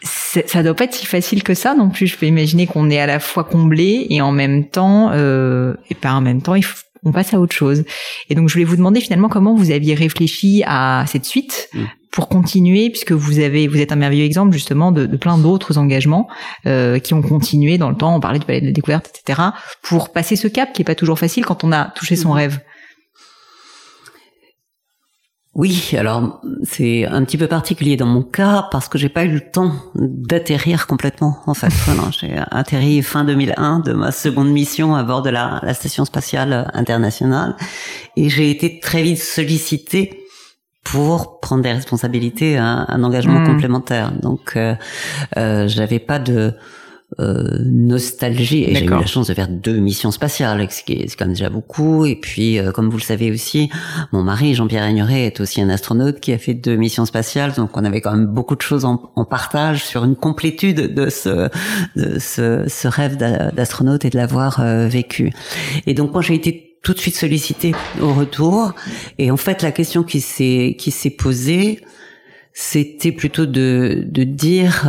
ça 0.01 0.63
doit 0.63 0.75
pas 0.75 0.85
être 0.85 0.93
si 0.93 1.05
facile 1.05 1.43
que 1.43 1.53
ça 1.53 1.73
non 1.75 1.89
plus. 1.89 2.07
Je 2.07 2.17
peux 2.17 2.25
imaginer 2.25 2.67
qu'on 2.67 2.89
est 2.89 2.99
à 2.99 3.05
la 3.05 3.19
fois 3.19 3.43
comblé 3.43 4.07
et 4.09 4.21
en 4.21 4.31
même 4.31 4.67
temps, 4.67 5.11
euh, 5.13 5.75
et 5.89 5.95
pas 5.95 6.13
en 6.13 6.21
même 6.21 6.41
temps, 6.41 6.55
il 6.55 6.63
faut, 6.63 6.83
on 7.03 7.11
passe 7.11 7.33
à 7.33 7.39
autre 7.39 7.55
chose. 7.55 7.83
Et 8.29 8.35
donc 8.35 8.49
je 8.49 8.53
voulais 8.53 8.65
vous 8.65 8.75
demander 8.75 9.01
finalement 9.01 9.29
comment 9.29 9.55
vous 9.55 9.71
aviez 9.71 9.93
réfléchi 9.93 10.63
à 10.65 11.05
cette 11.07 11.25
suite, 11.25 11.69
mm 11.73 11.85
pour 12.11 12.27
continuer, 12.27 12.89
puisque 12.89 13.11
vous 13.11 13.39
avez, 13.39 13.67
vous 13.67 13.79
êtes 13.79 13.91
un 13.91 13.95
merveilleux 13.95 14.25
exemple 14.25 14.51
justement 14.51 14.91
de, 14.91 15.05
de 15.05 15.17
plein 15.17 15.37
d'autres 15.37 15.77
engagements 15.77 16.27
euh, 16.65 16.99
qui 16.99 17.13
ont 17.13 17.21
continué 17.21 17.77
dans 17.77 17.89
le 17.89 17.95
temps. 17.95 18.15
On 18.15 18.19
parlait 18.19 18.39
de 18.39 18.45
palais 18.45 18.61
de 18.61 18.65
la 18.65 18.71
découverte, 18.71 19.11
etc. 19.13 19.41
Pour 19.83 20.11
passer 20.11 20.35
ce 20.35 20.47
cap 20.47 20.73
qui 20.73 20.81
est 20.81 20.85
pas 20.85 20.95
toujours 20.95 21.19
facile 21.19 21.45
quand 21.45 21.63
on 21.63 21.71
a 21.71 21.85
touché 21.85 22.15
son 22.15 22.29
mhm. 22.29 22.35
rêve. 22.35 22.59
Oui, 25.59 25.91
alors 25.97 26.39
c'est 26.63 27.05
un 27.05 27.21
petit 27.25 27.37
peu 27.37 27.47
particulier 27.47 27.97
dans 27.97 28.05
mon 28.05 28.23
cas 28.23 28.69
parce 28.71 28.87
que 28.87 28.97
j'ai 28.97 29.09
pas 29.09 29.25
eu 29.25 29.31
le 29.33 29.41
temps 29.41 29.73
d'atterrir 29.93 30.87
complètement. 30.87 31.39
En 31.47 31.53
fait, 31.53 31.73
j'ai 32.17 32.33
atterri 32.49 33.01
fin 33.01 33.25
2001 33.25 33.81
de 33.81 33.91
ma 33.91 34.13
seconde 34.13 34.51
mission 34.51 34.95
à 34.95 35.03
bord 35.03 35.21
de 35.21 35.29
la, 35.29 35.59
la 35.61 35.73
station 35.73 36.05
spatiale 36.05 36.71
internationale 36.73 37.57
et 38.15 38.29
j'ai 38.29 38.49
été 38.51 38.79
très 38.79 39.03
vite 39.03 39.21
sollicité 39.21 40.23
pour 40.85 41.41
prendre 41.41 41.61
des 41.61 41.73
responsabilités, 41.73 42.55
un, 42.55 42.85
un 42.87 43.03
engagement 43.03 43.41
mmh. 43.41 43.47
complémentaire. 43.47 44.13
Donc, 44.13 44.53
euh, 44.55 44.75
euh, 45.35 45.67
j'avais 45.67 45.99
pas 45.99 46.19
de 46.19 46.53
euh, 47.17 47.57
nostalgie. 47.65 48.65
Et 48.65 48.75
j'ai 48.75 48.85
eu 48.85 48.89
la 48.89 49.05
chance 49.07 49.27
de 49.27 49.33
faire 49.33 49.47
deux 49.47 49.77
missions 49.77 50.11
spatiales 50.11 50.69
ce 50.69 50.83
qui 50.83 50.93
est 50.93 51.15
quand 51.15 51.25
même 51.25 51.33
déjà 51.33 51.49
beaucoup. 51.49 52.05
Et 52.05 52.15
puis 52.15 52.59
euh, 52.59 52.71
comme 52.71 52.87
vous 52.87 52.97
le 52.97 53.03
savez 53.03 53.31
aussi 53.31 53.69
mon 54.13 54.21
mari 54.21 54.53
Jean-Pierre 54.53 54.83
Agnoret 54.83 55.25
est 55.25 55.39
aussi 55.39 55.59
un 55.59 55.69
astronaute 55.69 56.19
qui 56.19 56.31
a 56.33 56.37
fait 56.37 56.53
deux 56.53 56.75
missions 56.75 57.05
spatiales. 57.05 57.53
Donc 57.53 57.75
on 57.75 57.83
avait 57.83 58.01
quand 58.01 58.11
même 58.11 58.27
beaucoup 58.27 58.55
de 58.55 58.61
choses 58.61 58.85
en, 58.85 59.11
en 59.15 59.25
partage 59.25 59.83
sur 59.83 60.05
une 60.05 60.15
complétude 60.15 60.93
de 60.93 61.09
ce 61.09 61.49
de 61.95 62.19
ce, 62.19 62.65
ce 62.67 62.87
rêve 62.87 63.17
d'astronaute 63.17 64.05
et 64.05 64.11
de 64.11 64.17
l'avoir 64.17 64.59
euh, 64.59 64.87
vécu. 64.87 65.33
Et 65.87 65.95
donc 65.95 66.13
moi 66.13 66.21
j'ai 66.21 66.35
été 66.35 66.77
tout 66.83 66.93
de 66.93 66.99
suite 66.99 67.15
sollicité 67.15 67.73
au 68.01 68.13
retour. 68.13 68.73
Et 69.17 69.31
en 69.31 69.37
fait 69.37 69.63
la 69.63 69.71
question 69.71 70.03
qui 70.03 70.21
s'est 70.21 70.75
qui 70.77 70.91
s'est 70.91 71.09
posée 71.09 71.81
c'était 72.53 73.11
plutôt 73.11 73.47
de 73.47 74.05
de 74.05 74.23
dire 74.23 74.87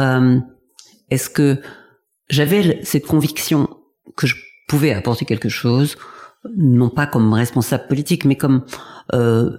est-ce 1.10 1.30
que 1.30 1.60
j'avais 2.30 2.80
cette 2.82 3.06
conviction 3.06 3.68
que 4.16 4.26
je 4.26 4.36
pouvais 4.68 4.92
apporter 4.92 5.24
quelque 5.24 5.48
chose, 5.48 5.96
non 6.56 6.88
pas 6.88 7.06
comme 7.06 7.32
responsable 7.32 7.86
politique, 7.88 8.24
mais 8.24 8.36
comme 8.36 8.64
euh, 9.12 9.50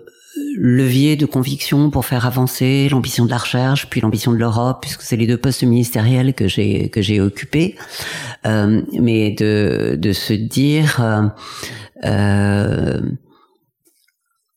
levier 0.58 1.16
de 1.16 1.26
conviction 1.26 1.90
pour 1.90 2.06
faire 2.06 2.26
avancer 2.26 2.88
l'ambition 2.90 3.26
de 3.26 3.30
la 3.30 3.38
recherche, 3.38 3.90
puis 3.90 4.02
l'ambition 4.02 4.32
de 4.32 4.38
l'Europe, 4.38 4.80
puisque 4.82 5.02
c'est 5.02 5.18
les 5.18 5.28
deux 5.28 5.38
postes 5.38 5.64
ministériels 5.64 6.34
que 6.34 6.48
j'ai 6.48 6.90
que 6.90 7.02
j'ai 7.02 7.20
occupés. 7.20 7.76
Euh, 8.46 8.82
mais 9.00 9.32
de 9.32 9.98
de 10.00 10.14
se 10.14 10.34
dire 10.34 11.02
euh, 11.02 11.28
euh 12.06 13.02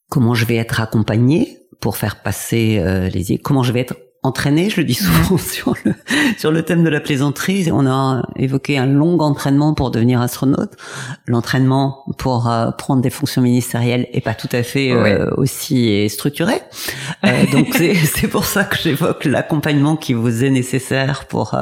comment 0.09 0.35
je 0.35 0.45
vais 0.45 0.57
être 0.57 0.81
accompagné 0.81 1.59
pour 1.81 1.97
faire 1.97 2.23
passer 2.23 2.79
euh, 2.79 3.09
les 3.09 3.39
comment 3.39 3.65
je 3.65 3.73
vais 3.73 3.81
être 3.81 3.97
entraîné, 4.25 4.71
je 4.71 4.79
le 4.79 4.85
dis 4.85 4.95
souvent 4.95 5.37
sur 5.39 5.75
le, 5.85 5.95
sur 6.39 6.51
le 6.51 6.63
thème 6.63 6.83
de 6.83 6.89
la 6.89 7.01
plaisanterie. 7.01 7.69
On 7.71 7.87
a 7.87 8.23
évoqué 8.37 8.79
un 8.79 8.87
long 8.87 9.19
entraînement 9.21 9.75
pour 9.75 9.91
devenir 9.91 10.21
astronaute. 10.21 10.73
L'entraînement 11.27 12.05
pour 12.19 12.49
euh, 12.49 12.71
prendre 12.71 13.03
des 13.03 13.11
fonctions 13.11 13.43
ministérielles 13.43 14.09
est 14.13 14.23
pas 14.23 14.35
tout 14.35 14.49
à 14.53 14.63
fait 14.63 14.93
euh, 14.93 15.31
aussi 15.37 16.09
structuré. 16.09 16.55
Euh, 17.25 17.45
donc 17.53 17.75
c'est 17.75 18.29
pour 18.29 18.47
ça 18.47 18.65
que 18.65 18.77
j'évoque 18.77 19.27
l'accompagnement 19.27 19.97
qui 19.97 20.15
vous 20.15 20.43
est 20.43 20.51
nécessaire 20.51 21.27
pour 21.27 21.57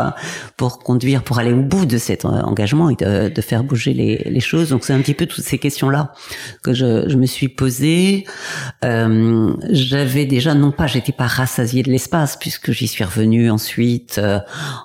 pour 0.56 0.78
conduire, 0.78 1.24
pour 1.24 1.40
aller 1.40 1.52
au 1.52 1.62
bout 1.62 1.84
de 1.84 1.98
cet 1.98 2.24
engagement 2.24 2.90
et 2.90 2.94
de, 2.94 3.28
de 3.28 3.40
faire 3.40 3.64
bouger 3.64 3.92
les, 3.92 4.22
les 4.24 4.40
choses. 4.40 4.68
Donc 4.68 4.84
c'est 4.84 4.92
un 4.92 5.00
petit 5.00 5.14
peu 5.14 5.26
toutes 5.26 5.44
ces 5.44 5.58
questions-là 5.58 6.12
que 6.62 6.72
je, 6.72 7.08
je 7.08 7.16
me 7.16 7.26
suis 7.26 7.48
posées. 7.48 8.24
J'avais 8.82 10.26
déjà, 10.26 10.54
non 10.54 10.70
pas, 10.70 10.86
j'étais 10.86 11.12
pas 11.12 11.26
rassasié 11.26 11.82
de 11.82 11.90
l'espace, 11.90 12.36
puisque 12.52 12.76
j'y 12.76 12.86
suis 12.86 13.04
revenu 13.04 13.50
ensuite 13.50 14.18
euh, 14.18 14.38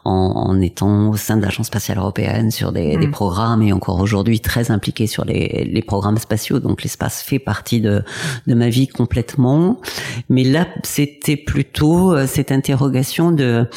en, 0.05 0.11
en, 0.11 0.61
étant 0.61 1.09
au 1.09 1.17
sein 1.17 1.35
de 1.35 1.41
l'Agence 1.41 1.67
spatiale 1.67 1.97
européenne 1.97 2.49
sur 2.49 2.71
des, 2.71 2.95
des 2.95 3.07
mm. 3.07 3.11
programmes 3.11 3.61
et 3.61 3.73
encore 3.73 3.99
aujourd'hui 3.99 4.39
très 4.39 4.71
impliqué 4.71 5.05
sur 5.05 5.25
les, 5.25 5.69
les 5.69 5.81
programmes 5.81 6.17
spatiaux. 6.17 6.59
Donc 6.59 6.83
l'espace 6.83 7.21
fait 7.21 7.39
partie 7.39 7.81
de, 7.81 8.03
de 8.47 8.53
ma 8.53 8.69
vie 8.69 8.87
complètement. 8.87 9.81
Mais 10.29 10.43
là, 10.43 10.67
c'était 10.83 11.35
plutôt 11.35 12.13
euh, 12.13 12.25
cette 12.25 12.51
interrogation 12.51 13.31
de 13.31 13.67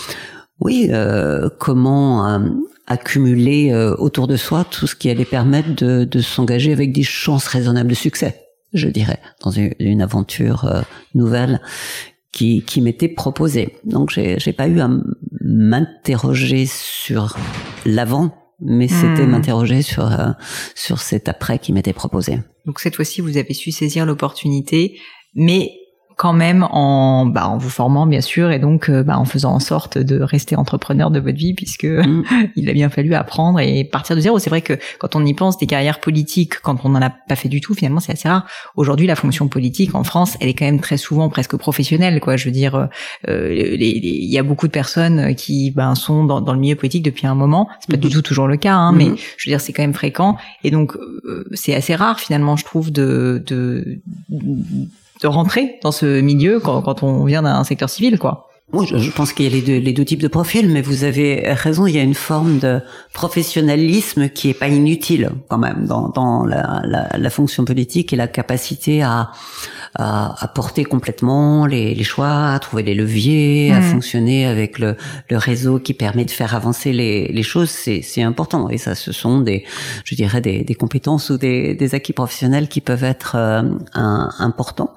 oui, 0.60 0.88
euh, 0.90 1.48
comment 1.58 2.38
accumuler 2.86 3.74
autour 3.98 4.26
de 4.26 4.36
soi 4.36 4.64
tout 4.64 4.86
ce 4.86 4.94
qui 4.94 5.08
allait 5.08 5.24
permettre 5.24 5.74
de, 5.74 6.04
de 6.04 6.20
s'engager 6.20 6.72
avec 6.72 6.92
des 6.92 7.02
chances 7.02 7.46
raisonnables 7.46 7.88
de 7.88 7.94
succès, 7.94 8.42
je 8.74 8.88
dirais, 8.88 9.20
dans 9.42 9.50
une, 9.50 9.72
une 9.78 10.02
aventure 10.02 10.84
nouvelle 11.14 11.62
qui, 12.32 12.62
qui 12.62 12.80
m'était 12.80 13.08
proposé. 13.08 13.76
Donc 13.84 14.10
j'ai, 14.10 14.38
j'ai 14.38 14.52
pas 14.52 14.68
eu 14.68 14.80
à 14.80 14.90
m'interroger 15.40 16.66
sur 16.66 17.36
l'avant, 17.84 18.34
mais 18.60 18.88
c'était 18.88 19.26
hmm. 19.26 19.30
m'interroger 19.30 19.82
sur 19.82 20.06
euh, 20.06 20.30
sur 20.74 21.00
cet 21.00 21.28
après 21.28 21.58
qui 21.58 21.72
m'était 21.72 21.92
proposé. 21.92 22.38
Donc 22.66 22.80
cette 22.80 22.96
fois-ci, 22.96 23.20
vous 23.20 23.36
avez 23.36 23.54
su 23.54 23.72
saisir 23.72 24.06
l'opportunité, 24.06 24.98
mais 25.34 25.72
quand 26.20 26.34
même 26.34 26.64
en, 26.70 27.24
bah, 27.24 27.48
en 27.48 27.56
vous 27.56 27.70
formant 27.70 28.04
bien 28.04 28.20
sûr 28.20 28.50
et 28.50 28.58
donc 28.58 28.90
euh, 28.90 29.02
bah, 29.02 29.18
en 29.18 29.24
faisant 29.24 29.54
en 29.54 29.58
sorte 29.58 29.96
de 29.96 30.20
rester 30.20 30.54
entrepreneur 30.54 31.10
de 31.10 31.18
votre 31.18 31.38
vie 31.38 31.54
puisque 31.54 31.86
mm. 31.86 32.24
il 32.56 32.68
a 32.68 32.74
bien 32.74 32.90
fallu 32.90 33.14
apprendre 33.14 33.58
et 33.58 33.84
partir 33.84 34.16
de 34.16 34.20
zéro. 34.20 34.38
C'est 34.38 34.50
vrai 34.50 34.60
que 34.60 34.74
quand 34.98 35.16
on 35.16 35.24
y 35.24 35.32
pense, 35.32 35.56
des 35.56 35.66
carrières 35.66 35.98
politiques, 35.98 36.60
quand 36.60 36.84
on 36.84 36.90
n'en 36.90 37.00
a 37.00 37.08
pas 37.08 37.36
fait 37.36 37.48
du 37.48 37.62
tout, 37.62 37.72
finalement 37.72 38.00
c'est 38.00 38.12
assez 38.12 38.28
rare. 38.28 38.46
Aujourd'hui, 38.76 39.06
la 39.06 39.16
fonction 39.16 39.48
politique 39.48 39.94
en 39.94 40.04
France, 40.04 40.36
elle 40.42 40.50
est 40.50 40.52
quand 40.54 40.66
même 40.66 40.80
très 40.80 40.98
souvent 40.98 41.30
presque 41.30 41.56
professionnelle. 41.56 42.20
Quoi, 42.20 42.36
je 42.36 42.44
veux 42.44 42.50
dire, 42.50 42.90
euh, 43.26 43.76
il 43.80 44.30
y 44.30 44.36
a 44.36 44.42
beaucoup 44.42 44.66
de 44.66 44.72
personnes 44.72 45.34
qui 45.36 45.70
ben, 45.70 45.94
sont 45.94 46.24
dans, 46.24 46.42
dans, 46.42 46.52
le 46.52 46.60
milieu 46.60 46.76
politique 46.76 47.02
depuis 47.02 47.28
un 47.28 47.34
moment. 47.34 47.66
C'est 47.80 47.90
pas 47.90 47.96
du 47.96 48.08
mm-hmm. 48.08 48.12
tout 48.12 48.20
toujours 48.20 48.46
le 48.46 48.58
cas, 48.58 48.74
hein, 48.74 48.92
mais 48.92 49.06
mm-hmm. 49.06 49.20
je 49.38 49.48
veux 49.48 49.52
dire 49.52 49.60
c'est 49.62 49.72
quand 49.72 49.82
même 49.82 49.94
fréquent 49.94 50.36
et 50.64 50.70
donc 50.70 50.96
euh, 50.96 51.48
c'est 51.54 51.74
assez 51.74 51.94
rare 51.94 52.20
finalement, 52.20 52.56
je 52.56 52.66
trouve, 52.66 52.92
de, 52.92 53.42
de 53.46 54.02
de 54.28 55.09
rentrer 55.26 55.78
dans 55.82 55.92
ce 55.92 56.20
milieu 56.20 56.60
quand, 56.60 56.82
quand 56.82 57.02
on 57.02 57.24
vient 57.24 57.42
d'un 57.42 57.64
secteur 57.64 57.88
civil, 57.88 58.18
quoi. 58.18 58.49
Oui, 58.72 58.86
je, 58.88 59.10
pense 59.10 59.32
qu'il 59.32 59.46
y 59.46 59.48
a 59.48 59.52
les 59.52 59.62
deux, 59.62 59.78
les 59.78 59.92
deux 59.92 60.04
types 60.04 60.22
de 60.22 60.28
profils, 60.28 60.68
mais 60.68 60.80
vous 60.80 61.02
avez 61.02 61.52
raison, 61.54 61.86
il 61.86 61.96
y 61.96 61.98
a 61.98 62.02
une 62.02 62.14
forme 62.14 62.58
de 62.60 62.80
professionnalisme 63.12 64.28
qui 64.28 64.50
est 64.50 64.54
pas 64.54 64.68
inutile 64.68 65.30
quand 65.48 65.58
même 65.58 65.86
dans, 65.86 66.08
dans 66.08 66.44
la, 66.44 66.82
la, 66.84 67.08
la 67.18 67.30
fonction 67.30 67.64
politique 67.64 68.12
et 68.12 68.16
la 68.16 68.28
capacité 68.28 69.02
à, 69.02 69.32
à, 69.96 70.44
à 70.44 70.48
porter 70.48 70.84
complètement 70.84 71.66
les, 71.66 71.94
les, 71.94 72.04
choix, 72.04 72.52
à 72.52 72.58
trouver 72.60 72.82
les 72.82 72.94
leviers, 72.94 73.72
à 73.72 73.80
mm. 73.80 73.82
fonctionner 73.82 74.46
avec 74.46 74.78
le, 74.78 74.96
le, 75.28 75.36
réseau 75.36 75.80
qui 75.80 75.94
permet 75.94 76.24
de 76.24 76.30
faire 76.30 76.54
avancer 76.54 76.92
les, 76.92 77.26
les 77.28 77.42
choses, 77.42 77.70
c'est 77.70 78.22
important. 78.22 78.68
Et 78.70 78.78
ça, 78.78 78.94
ce 78.94 79.12
sont 79.12 79.40
des, 79.40 79.64
je 80.04 80.14
dirais, 80.14 80.40
des, 80.40 80.62
des 80.62 80.74
compétences 80.74 81.30
ou 81.30 81.38
des, 81.38 81.74
des, 81.74 81.94
acquis 81.94 82.12
professionnels 82.12 82.68
qui 82.68 82.80
peuvent 82.80 83.04
être 83.04 83.34
euh, 83.36 83.62
un, 83.94 84.30
importants. 84.38 84.94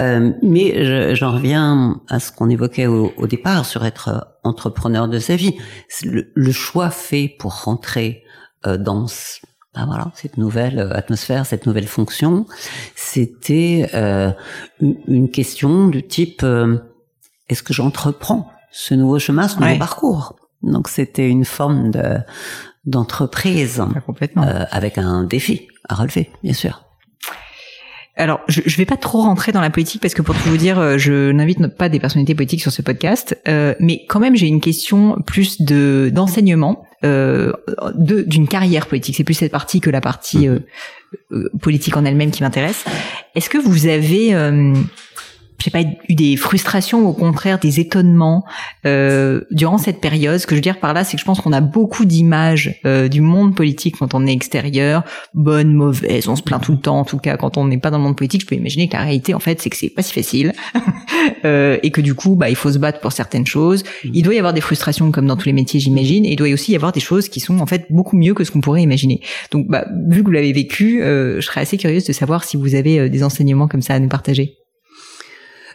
Euh, 0.00 0.32
mais 0.42 1.14
j'en 1.14 1.32
reviens 1.32 2.00
à 2.08 2.18
ce 2.18 2.32
qu'on 2.32 2.50
évoquait 2.50 2.86
au, 2.86 3.03
au, 3.16 3.26
départ 3.26 3.66
sur 3.66 3.84
être 3.84 4.36
entrepreneur 4.42 5.08
de 5.08 5.18
sa 5.18 5.36
vie. 5.36 5.56
Le, 6.04 6.30
le 6.34 6.52
choix 6.52 6.90
fait 6.90 7.28
pour 7.38 7.64
rentrer 7.64 8.24
euh, 8.66 8.76
dans 8.76 9.06
ben 9.74 9.86
voilà, 9.86 10.12
cette 10.14 10.38
nouvelle 10.38 10.78
euh, 10.78 10.92
atmosphère, 10.92 11.46
cette 11.46 11.66
nouvelle 11.66 11.88
fonction, 11.88 12.46
c'était 12.94 13.90
euh, 13.94 14.30
une 14.80 15.30
question 15.30 15.88
du 15.88 16.06
type 16.06 16.42
euh, 16.44 16.78
est-ce 17.48 17.62
que 17.62 17.74
j'entreprends 17.74 18.50
ce 18.70 18.94
nouveau 18.94 19.18
chemin, 19.18 19.48
ce 19.48 19.58
nouveau 19.58 19.78
parcours? 19.78 20.36
Donc 20.62 20.88
c'était 20.88 21.28
une 21.28 21.44
forme 21.44 21.90
de 21.90 22.18
d'entreprise 22.84 23.82
euh, 24.36 24.64
avec 24.70 24.98
un 24.98 25.24
défi 25.24 25.68
à 25.88 25.94
relever, 25.94 26.30
bien 26.42 26.52
sûr. 26.52 26.84
Alors, 28.16 28.40
je, 28.46 28.60
je 28.64 28.76
vais 28.76 28.84
pas 28.84 28.96
trop 28.96 29.22
rentrer 29.22 29.50
dans 29.50 29.60
la 29.60 29.70
politique 29.70 30.00
parce 30.00 30.14
que 30.14 30.22
pour 30.22 30.36
tout 30.36 30.48
vous 30.48 30.56
dire, 30.56 30.78
euh, 30.78 30.98
je 30.98 31.32
n'invite 31.32 31.66
pas 31.76 31.88
des 31.88 31.98
personnalités 31.98 32.34
politiques 32.34 32.62
sur 32.62 32.70
ce 32.70 32.80
podcast, 32.80 33.36
euh, 33.48 33.74
mais 33.80 34.04
quand 34.08 34.20
même 34.20 34.36
j'ai 34.36 34.46
une 34.46 34.60
question 34.60 35.16
plus 35.26 35.60
de 35.60 36.10
d'enseignement 36.14 36.86
euh, 37.04 37.52
d'une 37.96 38.48
carrière 38.48 38.86
politique. 38.86 39.16
C'est 39.16 39.24
plus 39.24 39.34
cette 39.34 39.52
partie 39.52 39.80
que 39.80 39.90
la 39.90 40.00
partie 40.00 40.48
euh, 40.48 40.60
euh, 41.32 41.50
politique 41.60 41.96
en 41.98 42.04
elle-même 42.06 42.30
qui 42.30 42.42
m'intéresse. 42.42 42.84
Est-ce 43.34 43.50
que 43.50 43.58
vous 43.58 43.86
avez 43.86 44.32
j'ai 45.64 45.70
pas 45.70 45.80
eu 45.80 46.14
des 46.14 46.36
frustrations, 46.36 47.08
au 47.08 47.14
contraire 47.14 47.58
des 47.58 47.80
étonnements 47.80 48.44
euh, 48.84 49.40
durant 49.50 49.78
cette 49.78 49.98
période. 49.98 50.38
Ce 50.38 50.46
que 50.46 50.54
je 50.54 50.56
veux 50.56 50.62
dire 50.62 50.78
par 50.78 50.92
là, 50.92 51.04
c'est 51.04 51.16
que 51.16 51.20
je 51.20 51.24
pense 51.24 51.40
qu'on 51.40 51.54
a 51.54 51.62
beaucoup 51.62 52.04
d'images 52.04 52.78
euh, 52.84 53.08
du 53.08 53.22
monde 53.22 53.54
politique 53.54 53.96
quand 53.98 54.12
on 54.12 54.26
est 54.26 54.32
extérieur, 54.32 55.04
bonne, 55.32 55.72
mauvaise, 55.72 56.28
on 56.28 56.36
se 56.36 56.42
plaint 56.42 56.62
tout 56.62 56.72
le 56.72 56.80
temps. 56.80 57.00
En 57.00 57.04
tout 57.04 57.16
cas, 57.16 57.38
quand 57.38 57.56
on 57.56 57.64
n'est 57.64 57.78
pas 57.78 57.90
dans 57.90 57.96
le 57.96 58.04
monde 58.04 58.16
politique, 58.16 58.42
je 58.42 58.46
peux 58.46 58.56
imaginer 58.56 58.88
que 58.88 58.92
la 58.92 59.04
réalité, 59.04 59.32
en 59.32 59.38
fait, 59.38 59.62
c'est 59.62 59.70
que 59.70 59.76
c'est 59.76 59.88
pas 59.88 60.02
si 60.02 60.12
facile 60.12 60.52
euh, 61.46 61.78
et 61.82 61.90
que 61.90 62.02
du 62.02 62.14
coup, 62.14 62.36
bah, 62.36 62.50
il 62.50 62.56
faut 62.56 62.70
se 62.70 62.78
battre 62.78 63.00
pour 63.00 63.12
certaines 63.12 63.46
choses. 63.46 63.84
Il 64.04 64.22
doit 64.22 64.34
y 64.34 64.38
avoir 64.38 64.52
des 64.52 64.60
frustrations 64.60 65.10
comme 65.12 65.26
dans 65.26 65.36
tous 65.36 65.46
les 65.46 65.54
métiers, 65.54 65.80
j'imagine, 65.80 66.26
et 66.26 66.32
il 66.32 66.36
doit 66.36 66.52
aussi 66.52 66.72
y 66.72 66.76
avoir 66.76 66.92
des 66.92 67.00
choses 67.00 67.30
qui 67.30 67.40
sont 67.40 67.60
en 67.60 67.66
fait 67.66 67.86
beaucoup 67.88 68.18
mieux 68.18 68.34
que 68.34 68.44
ce 68.44 68.50
qu'on 68.50 68.60
pourrait 68.60 68.82
imaginer. 68.82 69.22
Donc, 69.50 69.66
bah, 69.68 69.86
vu 70.10 70.20
que 70.20 70.26
vous 70.26 70.32
l'avez 70.32 70.52
vécu, 70.52 71.02
euh, 71.02 71.40
je 71.40 71.46
serais 71.46 71.62
assez 71.62 71.78
curieuse 71.78 72.04
de 72.04 72.12
savoir 72.12 72.44
si 72.44 72.58
vous 72.58 72.74
avez 72.74 72.98
euh, 72.98 73.08
des 73.08 73.22
enseignements 73.22 73.66
comme 73.66 73.80
ça 73.80 73.94
à 73.94 73.98
nous 73.98 74.08
partager. 74.08 74.58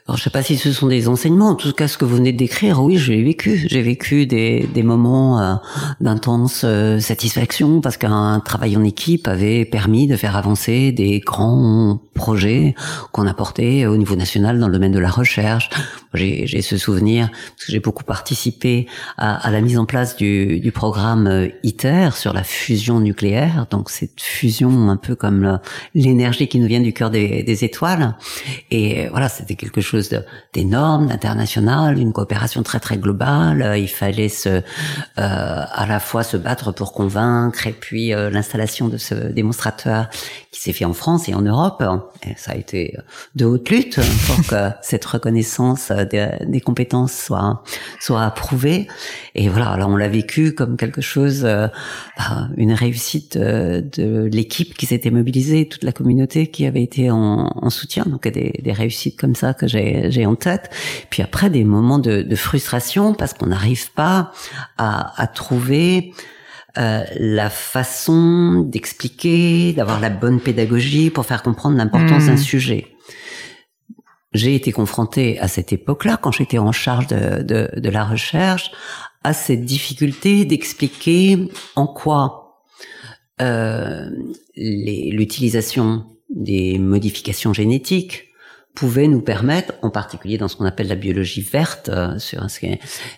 Alors, 0.10 0.18
je 0.18 0.24
sais 0.24 0.32
pas 0.32 0.42
si 0.42 0.58
ce 0.58 0.72
sont 0.72 0.88
des 0.88 1.08
enseignements. 1.08 1.50
En 1.50 1.56
tout 1.56 1.72
cas, 1.72 1.88
ce 1.88 1.96
que 1.96 2.04
vous 2.04 2.16
venez 2.16 2.32
de 2.32 2.38
décrire, 2.40 2.82
oui, 2.82 2.98
je 2.98 3.12
l'ai 3.12 3.22
vécu. 3.22 3.68
J'ai 3.70 3.84
vécu 3.84 4.26
des, 4.26 4.68
des 4.74 4.82
moments 4.82 5.40
euh, 5.40 5.54
d'intense 6.02 6.64
euh, 6.66 7.00
satisfaction 7.00 7.80
parce 7.80 7.96
qu'un 7.96 8.40
travail 8.40 8.76
en 8.76 8.84
équipe 8.84 9.28
avait 9.28 9.66
permis 9.66 10.08
de 10.08 10.16
faire 10.16 10.36
avancer 10.36 10.92
des 10.92 11.20
grands 11.20 12.02
projets 12.20 12.76
qu'on 13.14 13.26
a 13.26 13.34
portés 13.34 13.88
au 13.88 13.98
niveau 13.98 14.16
national 14.16 14.60
dans 14.60 14.68
le 14.68 14.74
domaine 14.74 14.92
de 14.92 15.00
la 15.00 15.10
recherche. 15.10 15.70
J'ai 16.14 16.62
ce 16.62 16.78
souvenir 16.78 17.30
parce 17.30 17.66
que 17.66 17.72
j'ai 17.72 17.80
beaucoup 17.80 18.04
participé 18.04 18.88
à, 19.18 19.36
à, 19.48 19.52
la 19.52 19.62
mise 19.62 19.78
en 19.78 19.86
place 19.86 20.16
du, 20.16 20.60
du, 20.60 20.72
programme 20.72 21.28
euh, 21.28 21.48
ITER 21.64 22.10
sur 22.14 22.34
la 22.34 22.44
fusion 22.44 23.00
nucléaire. 23.00 23.68
Donc 23.70 23.90
cette 23.90 24.20
fusion 24.20 24.90
un 24.90 24.98
peu 24.98 25.16
comme 25.16 25.60
l'énergie 25.96 26.48
qui 26.48 26.60
nous 26.60 26.68
vient 26.68 26.82
du 26.82 26.94
cœur 26.94 27.10
des, 27.10 27.44
des 27.44 27.64
étoiles. 27.64 28.16
Et 28.72 29.08
voilà, 29.10 29.30
c'était 29.30 29.56
quelque 29.56 29.82
chose 29.82 30.10
d'énorme, 30.54 31.08
d'international, 31.08 31.98
une 31.98 32.12
coopération 32.12 32.64
très 32.64 32.80
très 32.80 32.98
globale. 32.98 33.62
Euh, 33.62 33.78
il 33.78 33.88
fallait 33.88 34.30
se, 34.30 34.50
euh, 34.50 34.62
à 35.18 35.86
la 35.88 36.00
fois 36.00 36.24
se 36.24 36.38
battre 36.38 36.72
pour 36.72 36.94
convaincre 36.94 37.68
et 37.68 37.74
puis 37.74 38.14
euh, 38.14 38.30
l'installation 38.30 38.88
de 38.88 38.98
ce 38.98 39.16
démonstrateur 39.16 40.10
qui 40.52 40.62
s'est 40.62 40.74
fait 40.74 40.86
en 40.86 40.94
France 40.94 41.30
et 41.30 41.34
en 41.34 41.42
Europe. 41.42 41.84
Et 42.28 42.34
ça 42.38 42.52
a 42.52 42.56
été 42.56 42.98
de 43.36 43.46
haute 43.46 43.70
lutte 43.70 44.00
pour 44.28 44.48
que 44.48 44.70
cette 44.82 45.06
reconnaissance 45.06 45.92
des, 45.92 46.62
compétences 46.62 47.14
soit 47.14 47.64
soit 48.00 48.24
approuvée. 48.24 48.88
Et 49.36 49.50
voilà, 49.50 49.78
là 49.78 49.88
on 49.88 49.96
l'a 49.96 50.08
vécu 50.08 50.54
comme 50.54 50.78
quelque 50.78 51.02
chose, 51.02 51.44
bah, 51.44 51.72
une 52.58 52.74
réussite 52.74 53.38
de 53.38 54.30
l'équipe 54.32 54.76
qui 54.76 54.86
s'était 54.86 55.12
mobilisée, 55.12 55.68
toute 55.68 55.84
la 55.84 55.92
communauté 55.92 56.48
qui 56.48 56.66
avait 56.66 56.84
été 56.84 57.12
en, 57.12 57.52
en 57.56 57.70
soutien. 57.70 58.04
Donc 58.06 58.28
des, 58.28 58.54
des 58.62 58.74
réussites 58.74 59.20
comme 59.20 59.36
ça 59.36 59.54
que 59.54 59.68
j'ai 59.68 60.12
j'ai 60.12 60.26
en 60.26 60.36
tête. 60.36 60.70
Puis 61.10 61.24
après 61.24 61.50
des 61.50 61.64
moments 61.64 62.00
de, 62.00 62.22
de 62.22 62.36
frustration 62.36 63.14
parce 63.14 63.34
qu'on 63.34 63.48
n'arrive 63.48 63.92
pas 63.92 64.32
à, 64.78 65.22
à 65.22 65.28
trouver 65.28 66.14
euh, 66.78 67.04
la 67.16 67.50
façon 67.50 68.62
d'expliquer, 68.62 69.74
d'avoir 69.74 70.00
la 70.00 70.10
bonne 70.10 70.40
pédagogie 70.40 71.10
pour 71.10 71.26
faire 71.26 71.42
comprendre 71.42 71.78
l'importance 71.78 72.28
d'un 72.28 72.34
hmm. 72.34 72.38
sujet. 72.38 72.88
J'ai 74.34 74.54
été 74.54 74.72
confrontée 74.72 75.40
à 75.40 75.48
cette 75.48 75.74
époque-là, 75.74 76.18
quand 76.22 76.32
j'étais 76.32 76.60
en 76.60 76.72
charge 76.72 77.08
de, 77.08 77.42
de, 77.42 77.70
de, 77.80 77.90
la 77.90 78.06
recherche, 78.06 78.70
à 79.24 79.34
cette 79.34 79.66
difficulté 79.66 80.46
d'expliquer 80.46 81.50
en 81.76 81.88
quoi 81.88 82.62
euh, 83.42 84.10
l'utilisation 84.56 86.06
des 86.30 86.78
modifications 86.78 87.54
génétiques 87.54 88.29
pouvait 88.80 89.10
nous 89.10 89.20
permettre, 89.20 89.74
en 89.82 89.90
particulier 89.90 90.38
dans 90.38 90.48
ce 90.48 90.56
qu'on 90.56 90.64
appelle 90.64 90.88
la 90.88 90.96
biologie 90.96 91.42
verte, 91.42 91.90
euh, 91.90 92.18
sur 92.18 92.48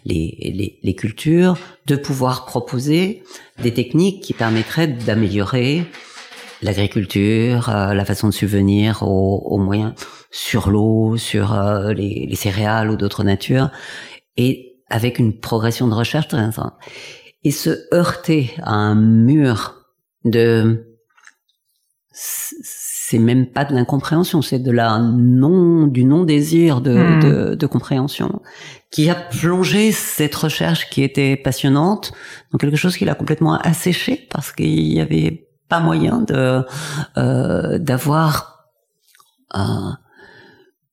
les, 0.05 0.95
cultures, 0.97 1.55
de 1.85 1.95
pouvoir 1.95 2.45
proposer 2.45 3.21
des 3.61 3.71
techniques 3.71 4.23
qui 4.23 4.33
permettraient 4.33 4.87
d'améliorer 4.87 5.85
l'agriculture, 6.63 7.69
euh, 7.69 7.93
la 7.93 8.05
façon 8.05 8.27
de 8.29 8.33
subvenir 8.33 9.03
aux, 9.03 9.59
moyens 9.59 9.93
sur 10.31 10.71
l'eau, 10.71 11.15
sur 11.17 11.53
euh, 11.53 11.93
les, 11.93 12.25
les, 12.27 12.35
céréales 12.35 12.89
ou 12.89 12.95
d'autres 12.95 13.23
natures, 13.23 13.69
et 14.37 14.79
avec 14.89 15.19
une 15.19 15.39
progression 15.39 15.87
de 15.87 15.93
recherche 15.93 16.27
très. 16.27 16.41
Et 17.43 17.51
se 17.51 17.93
heurter 17.93 18.49
à 18.63 18.71
un 18.71 18.95
mur 18.95 19.75
de 20.25 20.87
c'est 23.11 23.19
même 23.19 23.45
pas 23.45 23.65
de 23.65 23.75
l'incompréhension, 23.75 24.41
c'est 24.41 24.59
de 24.59 24.71
la 24.71 24.97
non, 24.99 25.85
du 25.87 26.05
non-désir 26.05 26.79
de, 26.79 26.93
hmm. 26.93 27.19
de, 27.19 27.55
de, 27.55 27.67
compréhension 27.67 28.41
qui 28.89 29.09
a 29.09 29.15
plongé 29.15 29.91
cette 29.91 30.33
recherche 30.33 30.89
qui 30.89 31.03
était 31.03 31.35
passionnante 31.35 32.13
dans 32.51 32.57
quelque 32.57 32.77
chose 32.77 32.95
qui 32.95 33.03
l'a 33.03 33.15
complètement 33.15 33.57
asséché 33.57 34.27
parce 34.31 34.53
qu'il 34.53 34.93
y 34.93 35.01
avait 35.01 35.49
pas 35.67 35.81
moyen 35.81 36.21
de 36.21 36.63
euh, 37.17 37.79
d'avoir 37.79 38.69
euh, 39.55 39.91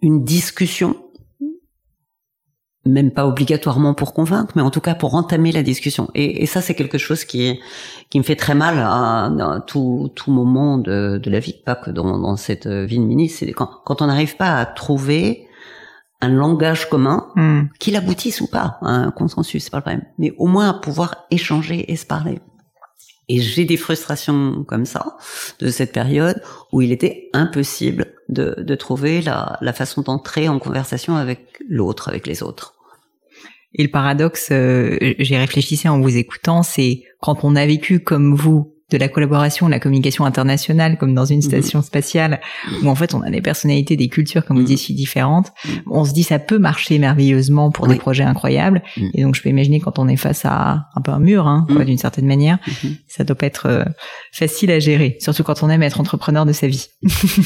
une 0.03 0.25
discussion 0.25 0.97
même 2.87 3.11
pas 3.11 3.27
obligatoirement 3.27 3.93
pour 3.95 4.15
convaincre, 4.15 4.53
mais 4.57 4.63
en 4.63 4.71
tout 4.71 4.81
cas 4.81 4.95
pour 4.95 5.15
entamer 5.15 5.53
la 5.53 5.63
discussion. 5.63 6.09
Et, 6.15 6.43
et 6.43 6.47
ça, 6.47 6.61
c'est 6.61 6.75
quelque 6.75 6.99
chose 6.99 7.25
qui 7.25 7.59
qui 8.11 8.19
me 8.19 8.25
fait 8.25 8.37
très 8.37 8.55
mal 8.55 8.79
à, 8.79 9.31
tout, 9.67 10.11
tout 10.15 10.31
moment 10.31 10.79
de, 10.79 11.19
de, 11.23 11.31
la 11.31 11.41
vie, 11.41 11.55
pas 11.65 11.75
que 11.75 11.91
dans, 11.91 12.19
dans 12.19 12.37
cette 12.37 12.67
vie 12.67 12.99
de 12.99 13.05
ministre. 13.05 13.41
C'est 13.41 13.53
quand, 13.53 13.69
quand 13.85 14.01
on 14.01 14.07
n'arrive 14.07 14.37
pas 14.37 14.59
à 14.59 14.65
trouver 14.65 15.49
un 16.21 16.29
langage 16.29 16.89
commun, 16.89 17.27
hmm. 17.37 17.69
qu'il 17.79 17.97
aboutisse 17.97 18.41
ou 18.41 18.49
pas, 18.49 18.79
un 18.83 19.11
consensus, 19.11 19.65
c'est 19.65 19.71
pas 19.71 19.79
le 19.79 19.83
problème, 19.83 20.05
mais 20.19 20.33
au 20.39 20.47
moins 20.47 20.71
à 20.71 20.75
pouvoir 20.75 21.27
échanger 21.31 21.91
et 21.93 21.97
se 21.97 22.07
parler. 22.07 22.41
Et 23.29 23.41
j'ai 23.41 23.65
des 23.65 23.77
frustrations 23.77 24.65
comme 24.65 24.87
ça 24.87 25.17
de 25.61 25.69
cette 25.69 25.93
période 25.93 26.43
où 26.73 26.81
il 26.81 26.93
était 26.93 27.29
impossible 27.35 28.15
de, 28.29 28.55
de 28.59 28.75
trouver 28.75 29.21
la, 29.21 29.59
la 29.61 29.73
façon 29.73 30.03
d'entrer 30.03 30.49
en 30.49 30.59
conversation 30.59 31.17
avec 31.17 31.63
l'autre, 31.69 32.09
avec 32.09 32.27
les 32.27 32.43
autres. 32.43 32.75
Et 33.75 33.83
le 33.83 33.91
paradoxe, 33.91 34.49
euh, 34.51 34.97
j'ai 35.19 35.37
réfléchi 35.37 35.89
en 35.89 36.01
vous 36.01 36.17
écoutant, 36.17 36.63
c'est 36.63 37.03
quand 37.21 37.45
on 37.45 37.55
a 37.55 37.67
vécu 37.67 38.01
comme 38.01 38.35
vous 38.35 38.75
de 38.91 38.97
la 38.97 39.09
collaboration, 39.09 39.69
la 39.69 39.81
communication 39.81 40.25
internationale, 40.25 40.97
comme 40.99 41.15
dans 41.15 41.25
une 41.25 41.37
mhm. 41.37 41.43
station 41.43 41.83
spatiale, 41.83 42.41
où 42.83 42.89
en 42.89 42.95
fait 42.95 43.15
on 43.15 43.23
a 43.23 43.31
des 43.31 43.43
personnalités, 43.43 43.97
des 43.97 44.09
cultures, 44.09 44.45
comme 44.45 44.57
vous 44.57 44.63
mhm. 44.63 44.69
dites, 44.69 44.79
si 44.79 44.95
différentes, 44.95 45.53
mhm. 45.65 45.83
on 45.91 46.05
se 46.05 46.13
dit 46.13 46.23
ça 46.23 46.39
peut 46.39 46.59
marcher 46.59 46.99
merveilleusement 46.99 47.71
pour 47.71 47.87
des 47.87 47.97
projets 47.97 48.25
incroyables. 48.25 48.83
Et 49.15 49.23
donc 49.23 49.35
je 49.35 49.43
peux 49.43 49.49
imaginer 49.49 49.81
quand 49.81 49.99
on 49.99 50.09
est 50.09 50.17
face 50.17 50.45
à 50.45 50.87
un 50.95 51.01
peu 51.01 51.13
un 51.13 51.21
mur, 51.21 51.47
hein, 51.47 51.67
d'une 51.85 51.99
certaine 51.99 52.27
manière, 52.27 52.59
ça 53.07 53.25
doit 53.25 53.37
pas 53.37 53.47
être 53.47 53.67
euh, 53.67 53.85
facile 54.33 54.71
à 54.71 54.79
gérer, 54.79 55.17
surtout 55.21 55.43
quand 55.43 55.63
on 55.63 55.71
aime 55.71 55.83
être 55.83 56.01
entrepreneur 56.01 56.47
de 56.47 56.53
sa 56.53 56.67
vie. 56.67 56.87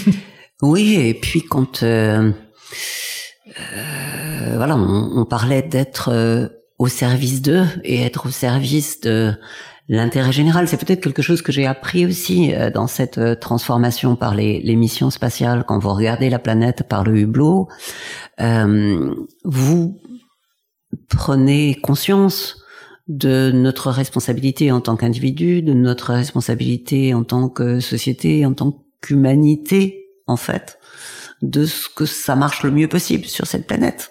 oui, 0.62 0.94
et 0.94 1.14
puis 1.14 1.42
quand 1.42 1.82
euh, 1.82 2.32
euh, 3.58 4.54
voilà, 4.56 4.76
on, 4.76 5.24
parlait 5.24 5.62
d'être 5.62 6.10
euh, 6.12 6.48
au 6.78 6.88
service 6.88 7.42
d'eux 7.42 7.66
et 7.84 8.02
être 8.02 8.26
au 8.26 8.30
service 8.30 9.00
de 9.00 9.34
l'intérêt 9.96 10.32
général. 10.32 10.68
C'est 10.68 10.76
peut-être 10.76 11.02
quelque 11.02 11.22
chose 11.22 11.42
que 11.42 11.52
j'ai 11.52 11.66
appris 11.66 12.06
aussi 12.06 12.54
euh, 12.54 12.70
dans 12.70 12.86
cette 12.86 13.40
transformation 13.40 14.16
par 14.16 14.34
les, 14.34 14.76
missions 14.76 15.10
spatiales. 15.10 15.64
Quand 15.66 15.78
vous 15.78 15.92
regardez 15.92 16.30
la 16.30 16.38
planète 16.38 16.84
par 16.88 17.04
le 17.04 17.18
hublot, 17.18 17.68
vous 19.44 20.00
prenez 21.08 21.76
conscience 21.82 22.64
de 23.08 23.50
notre 23.52 23.90
responsabilité 23.90 24.72
en 24.72 24.80
tant 24.80 24.96
qu'individu, 24.96 25.62
de 25.62 25.72
notre 25.72 26.12
responsabilité 26.12 27.14
en 27.14 27.24
tant 27.24 27.48
que 27.48 27.80
société, 27.80 28.46
en 28.46 28.54
tant 28.54 28.84
qu'humanité, 29.00 30.06
en 30.26 30.36
fait 30.36 30.78
de 31.42 31.66
ce 31.66 31.88
que 31.88 32.06
ça 32.06 32.36
marche 32.36 32.62
le 32.62 32.70
mieux 32.70 32.88
possible 32.88 33.26
sur 33.26 33.46
cette 33.46 33.66
planète. 33.66 34.10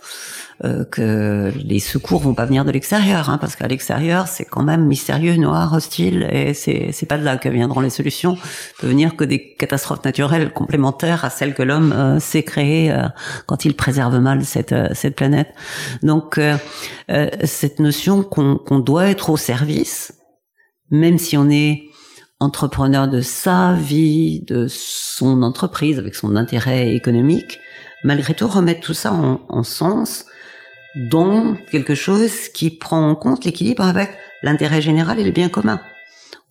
Euh, 0.63 0.85
que 0.85 1.51
les 1.63 1.79
secours 1.79 2.21
vont 2.21 2.35
pas 2.35 2.45
venir 2.45 2.65
de 2.65 2.71
l'extérieur, 2.71 3.31
hein, 3.31 3.39
parce 3.39 3.55
qu'à 3.55 3.67
l'extérieur 3.67 4.27
c'est 4.27 4.45
quand 4.45 4.61
même 4.61 4.85
mystérieux, 4.85 5.35
noir, 5.35 5.73
hostile, 5.73 6.27
et 6.31 6.53
c'est 6.53 6.91
c'est 6.91 7.07
pas 7.07 7.17
de 7.17 7.23
là 7.23 7.37
que 7.37 7.49
viendront 7.49 7.79
les 7.79 7.89
solutions. 7.89 8.37
peut 8.79 8.87
venir 8.87 9.15
que 9.15 9.23
des 9.23 9.55
catastrophes 9.55 10.05
naturelles 10.05 10.53
complémentaires 10.53 11.25
à 11.25 11.31
celles 11.31 11.55
que 11.55 11.63
l'homme 11.63 11.93
euh, 11.93 12.19
s'est 12.19 12.43
créées 12.43 12.91
euh, 12.91 13.07
quand 13.47 13.65
il 13.65 13.75
préserve 13.75 14.19
mal 14.19 14.45
cette 14.45 14.71
euh, 14.71 14.89
cette 14.93 15.15
planète. 15.15 15.49
Donc 16.03 16.39
cette 17.43 17.79
notion 17.79 18.23
qu'on 18.23 18.57
qu'on 18.57 18.79
doit 18.79 19.09
être 19.09 19.31
au 19.31 19.37
service, 19.37 20.13
même 20.91 21.17
si 21.17 21.37
on 21.37 21.49
est 21.49 21.83
entrepreneur 22.39 23.07
de 23.07 23.21
sa 23.21 23.73
vie, 23.73 24.41
de 24.41 24.67
son 24.69 25.43
entreprise, 25.43 25.99
avec 25.99 26.15
son 26.15 26.35
intérêt 26.35 26.95
économique, 26.95 27.59
malgré 28.03 28.33
tout 28.33 28.47
remettre 28.47 28.81
tout 28.81 28.93
ça 28.93 29.13
en, 29.13 29.63
sens 29.63 30.25
dans 30.95 31.55
quelque 31.71 31.95
chose 31.95 32.49
qui 32.49 32.69
prend 32.69 33.09
en 33.09 33.15
compte 33.15 33.45
l'équilibre 33.45 33.83
avec 33.83 34.11
l'intérêt 34.43 34.81
général 34.81 35.19
et 35.19 35.23
le 35.23 35.31
bien 35.31 35.49
commun. 35.49 35.79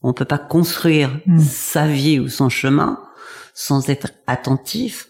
On 0.02 0.12
peut 0.12 0.24
pas 0.24 0.38
construire 0.38 1.20
hmm. 1.26 1.38
sa 1.38 1.86
vie 1.86 2.18
ou 2.18 2.28
son 2.28 2.48
chemin 2.48 2.98
sans 3.54 3.88
être 3.90 4.08
attentif 4.26 5.08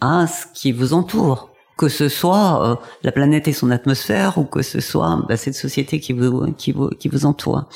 à 0.00 0.26
ce 0.26 0.46
qui 0.54 0.72
vous 0.72 0.92
entoure 0.92 1.48
que 1.78 1.88
ce 1.88 2.08
soit 2.08 2.70
euh, 2.70 2.76
la 3.04 3.12
planète 3.12 3.48
et 3.48 3.52
son 3.52 3.70
atmosphère 3.70 4.36
ou 4.36 4.44
que 4.44 4.62
ce 4.62 4.80
soit 4.80 5.24
bah, 5.28 5.36
cette 5.36 5.54
société 5.54 6.00
qui 6.00 6.12
vous, 6.12 6.52
qui 6.52 6.72
vous, 6.72 6.88
qui 6.88 7.08
vous 7.08 7.24
entoure. 7.24 7.68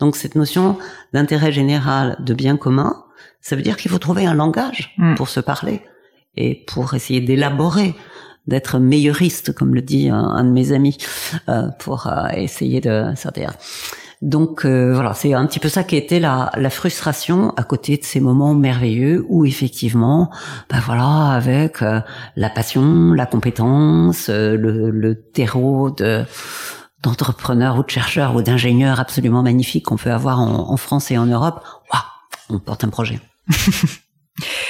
Donc 0.00 0.16
cette 0.16 0.34
notion 0.34 0.78
d'intérêt 1.12 1.52
général, 1.52 2.16
de 2.20 2.32
bien 2.32 2.56
commun, 2.56 3.04
ça 3.42 3.54
veut 3.56 3.62
dire 3.62 3.76
qu'il 3.76 3.90
faut 3.90 3.98
trouver 3.98 4.26
un 4.26 4.34
langage 4.34 4.94
mm. 4.96 5.14
pour 5.14 5.28
se 5.28 5.40
parler 5.40 5.82
et 6.36 6.64
pour 6.66 6.94
essayer 6.94 7.20
d'élaborer 7.20 7.94
d'être 8.46 8.78
meilleuriste, 8.78 9.52
comme 9.52 9.74
le 9.74 9.82
dit 9.82 10.08
un, 10.08 10.44
de 10.44 10.50
mes 10.50 10.72
amis, 10.72 10.98
euh, 11.48 11.68
pour 11.78 12.06
euh, 12.06 12.28
essayer 12.34 12.80
de 12.80 13.12
sortir. 13.16 13.52
Donc 14.22 14.66
euh, 14.66 14.92
voilà, 14.92 15.14
c'est 15.14 15.32
un 15.32 15.46
petit 15.46 15.60
peu 15.60 15.70
ça 15.70 15.82
qui 15.82 15.96
était 15.96 16.20
la, 16.20 16.50
la 16.56 16.68
frustration 16.68 17.54
à 17.56 17.62
côté 17.62 17.96
de 17.96 18.04
ces 18.04 18.20
moments 18.20 18.54
merveilleux 18.54 19.24
où 19.28 19.46
effectivement, 19.46 20.30
ben 20.68 20.78
voilà, 20.80 21.30
avec 21.30 21.80
euh, 21.80 22.00
la 22.36 22.50
passion, 22.50 23.14
la 23.14 23.24
compétence, 23.24 24.28
euh, 24.28 24.56
le, 24.56 24.90
le, 24.90 25.22
terreau 25.22 25.90
de 25.90 26.24
d'entrepreneurs 27.02 27.78
ou 27.78 27.82
de 27.82 27.88
chercheurs 27.88 28.36
ou 28.36 28.42
d'ingénieurs 28.42 29.00
absolument 29.00 29.42
magnifiques 29.42 29.86
qu'on 29.86 29.96
peut 29.96 30.12
avoir 30.12 30.38
en, 30.38 30.70
en, 30.70 30.76
France 30.76 31.10
et 31.10 31.16
en 31.16 31.24
Europe, 31.24 31.64
waouh, 31.90 32.02
on 32.50 32.58
porte 32.58 32.84
un 32.84 32.90
projet. 32.90 33.20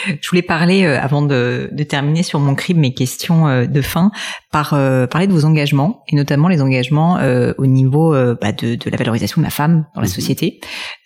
Je 0.07 0.29
voulais 0.29 0.43
parler, 0.43 0.85
euh, 0.85 1.01
avant 1.01 1.23
de, 1.23 1.69
de, 1.73 1.85
terminer 1.85 2.23
sur 2.23 2.39
mon 2.39 2.55
crime, 2.55 2.79
mes 2.79 2.95
questions 2.95 3.49
euh, 3.49 3.67
de 3.67 3.83
fin, 3.83 4.11
par 4.51 4.75
euh, 4.75 5.07
parler 5.07 5.27
de 5.27 5.33
vos 5.33 5.45
engagements, 5.45 6.03
et 6.09 6.17
notamment 6.17 6.49
les 6.49 6.61
engagements 6.63 7.19
au 7.59 7.67
niveau 7.67 8.13
bah, 8.41 8.53
de, 8.53 8.75
de, 8.75 8.91
la 8.91 8.97
valorisation 8.97 9.41
de 9.41 9.47
la 9.47 9.51
femme 9.51 9.87
dans 9.95 10.01
la 10.01 10.07
mhm. 10.07 10.13
société. 10.13 10.61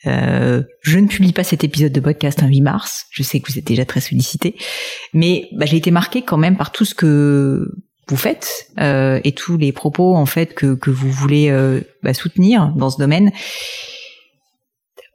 je 0.04 0.98
ne 0.98 1.06
publie 1.06 1.32
pas 1.32 1.44
cet 1.44 1.64
épisode 1.64 1.92
de 1.92 2.00
podcast 2.00 2.42
un 2.42 2.48
8 2.48 2.60
mars, 2.60 3.06
je 3.10 3.22
sais 3.22 3.40
que 3.40 3.50
vous 3.50 3.58
êtes 3.58 3.66
déjà 3.66 3.84
très 3.84 4.00
sollicité, 4.00 4.56
mais 5.12 5.48
bah, 5.52 5.66
j'ai 5.66 5.76
été 5.76 5.90
marquée 5.90 6.22
quand 6.22 6.36
même 6.36 6.56
par 6.56 6.72
tout 6.72 6.84
ce 6.84 6.94
que 6.94 7.70
vous 8.08 8.16
faites 8.16 8.68
et 8.78 9.32
tous 9.32 9.56
les 9.56 9.72
propos 9.72 10.14
en 10.14 10.26
fait 10.26 10.54
que, 10.54 10.74
que 10.74 10.90
vous 10.90 11.10
voulez 11.10 11.52
bah, 12.02 12.14
soutenir 12.14 12.72
dans 12.76 12.90
ce 12.90 12.98
domaine. 12.98 13.32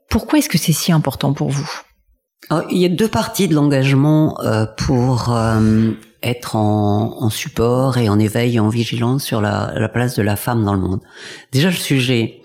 Pourquoi 0.08 0.38
est-ce 0.38 0.48
que 0.48 0.58
c'est 0.58 0.72
si 0.72 0.92
important 0.92 1.32
pour 1.32 1.50
vous? 1.50 1.70
Il 2.70 2.78
y 2.78 2.84
a 2.84 2.88
deux 2.88 3.08
parties 3.08 3.48
de 3.48 3.54
l'engagement 3.54 4.40
euh, 4.40 4.66
pour 4.66 5.34
euh, 5.34 5.90
être 6.22 6.56
en, 6.56 7.30
support 7.30 7.98
et 7.98 8.08
en 8.08 8.18
éveil 8.18 8.56
et 8.56 8.60
en 8.60 8.68
vigilance 8.68 9.24
sur 9.24 9.40
la, 9.40 9.72
la, 9.76 9.88
place 9.88 10.16
de 10.16 10.22
la 10.22 10.36
femme 10.36 10.64
dans 10.64 10.74
le 10.74 10.80
monde. 10.80 11.00
Déjà 11.52 11.68
le 11.68 11.74
sujet 11.74 12.42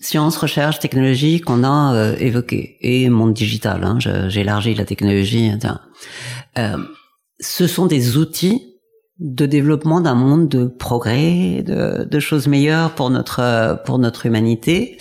science, 0.00 0.36
recherche, 0.36 0.80
technologie 0.80 1.40
qu'on 1.40 1.62
a 1.62 1.94
euh, 1.94 2.16
évoqué 2.18 2.76
et 2.80 3.08
monde 3.08 3.34
digital. 3.34 3.84
Hein, 3.84 3.98
J'élargis 4.28 4.74
la 4.74 4.84
technologie. 4.84 5.52
Ce 7.40 7.66
sont 7.66 7.86
des 7.86 8.16
outils 8.16 8.68
de 9.18 9.46
développement 9.46 10.00
d'un 10.00 10.14
monde 10.14 10.48
de 10.48 10.64
progrès, 10.64 11.62
de, 11.62 12.04
de, 12.04 12.20
choses 12.20 12.48
meilleures 12.48 12.92
pour 12.92 13.10
notre 13.10 13.80
pour 13.84 13.98
notre 13.98 14.26
humanité. 14.26 14.98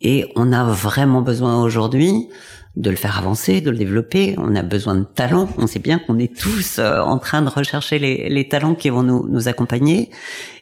Et 0.00 0.26
on 0.34 0.52
a 0.52 0.64
vraiment 0.64 1.22
besoin 1.22 1.62
aujourd'hui 1.62 2.28
de 2.76 2.90
le 2.90 2.96
faire 2.96 3.18
avancer, 3.18 3.60
de 3.60 3.70
le 3.70 3.76
développer. 3.76 4.34
On 4.38 4.54
a 4.56 4.62
besoin 4.62 4.94
de 4.94 5.04
talents. 5.04 5.48
On 5.58 5.66
sait 5.66 5.78
bien 5.78 5.98
qu'on 5.98 6.18
est 6.18 6.34
tous 6.34 6.78
euh, 6.78 7.00
en 7.00 7.18
train 7.18 7.42
de 7.42 7.48
rechercher 7.48 7.98
les, 7.98 8.28
les 8.28 8.48
talents 8.48 8.74
qui 8.74 8.88
vont 8.90 9.02
nous, 9.02 9.28
nous, 9.28 9.48
accompagner. 9.48 10.10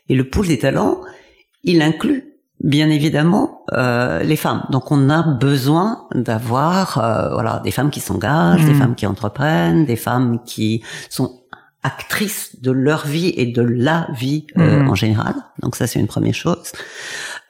Et 0.09 0.15
le 0.15 0.29
pool 0.29 0.49
des 0.49 0.59
talents, 0.59 1.01
il 1.63 1.83
inclut 1.83 2.31
bien 2.63 2.91
évidemment 2.91 3.65
euh, 3.73 4.23
les 4.23 4.37
femmes. 4.37 4.65
Donc 4.71 4.91
on 4.93 5.09
a 5.09 5.23
besoin 5.23 6.07
d'avoir 6.15 6.99
euh, 6.99 7.33
voilà 7.33 7.61
des 7.65 7.71
femmes 7.71 7.91
qui 7.91 8.01
s'engagent, 8.01 8.65
des 8.65 8.75
mmh. 8.75 8.79
femmes 8.79 8.95
qui 8.95 9.07
entreprennent, 9.07 9.87
des 9.87 9.97
femmes 9.97 10.43
qui 10.45 10.83
sont 11.09 11.41
actrices 11.83 12.61
de 12.61 12.71
leur 12.71 13.07
vie 13.07 13.33
et 13.37 13.47
de 13.47 13.63
la 13.63 14.09
vie 14.15 14.47
euh, 14.59 14.83
mmh. 14.83 14.91
en 14.91 14.95
général. 14.95 15.35
Donc 15.63 15.77
ça 15.77 15.87
c'est 15.87 15.99
une 15.99 16.07
première 16.07 16.35
chose. 16.35 16.73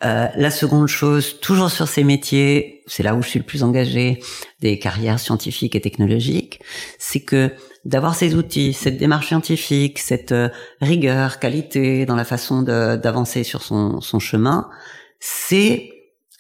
Euh, 0.03 0.29
la 0.35 0.51
seconde 0.51 0.87
chose, 0.87 1.41
toujours 1.41 1.71
sur 1.71 1.87
ces 1.87 2.05
métiers, 2.05 2.83
c'est 2.87 3.03
là 3.03 3.15
où 3.15 3.23
je 3.23 3.29
suis 3.29 3.39
le 3.39 3.45
plus 3.45 3.63
engagé, 3.63 4.21
des 4.61 4.79
carrières 4.79 5.19
scientifiques 5.19 5.77
et 5.77 5.81
technologiques, 5.83 6.61
c'est 6.99 7.21
que 7.21 7.51
d'avoir 7.85 8.15
ces 8.15 8.35
outils, 8.35 8.73
cette 8.73 8.97
démarche 8.97 9.27
scientifique, 9.27 9.99
cette 9.99 10.33
euh, 10.33 10.49
rigueur, 10.81 11.39
qualité 11.39 12.07
dans 12.07 12.17
la 12.17 12.25
façon 12.25 12.63
d'avancer 12.63 13.45
sur 13.45 13.63
son, 13.63 14.01
chemin, 14.19 14.71
c'est 15.19 15.91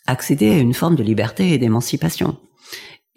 accéder 0.07 0.51
à 0.51 0.59
une 0.59 0.75
forme 0.75 0.97
de 0.97 1.03
liberté 1.03 1.51
et 1.51 1.59
d'émancipation. 1.59 2.39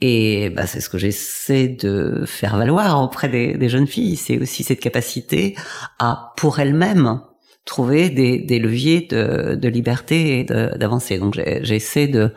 Et 0.02 0.50
bah, 0.50 0.68
c'est 0.68 0.82
ce 0.82 0.90
que 0.90 0.98
j'essaie 0.98 1.70
de 1.70 2.26
faire 2.28 2.58
valoir 2.58 3.02
auprès 3.02 3.30
des, 3.30 3.58
des 3.58 3.70
jeunes 3.70 3.88
filles. 3.88 4.18
C'est 4.18 4.38
aussi 4.38 4.64
cette 4.64 4.82
capacité 4.82 5.56
à, 6.00 6.34
pour 6.36 6.60
elles-mêmes, 6.60 7.22
trouver 7.66 8.10
des, 8.10 8.40
des 8.40 8.60
leviers 8.60 9.08
de, 9.10 9.56
de 9.56 9.68
liberté 9.70 10.40
et 10.40 10.44
d'avancer. 10.44 11.18
Donc 11.18 11.40
j'essaie 11.62 12.08
de 12.08 12.34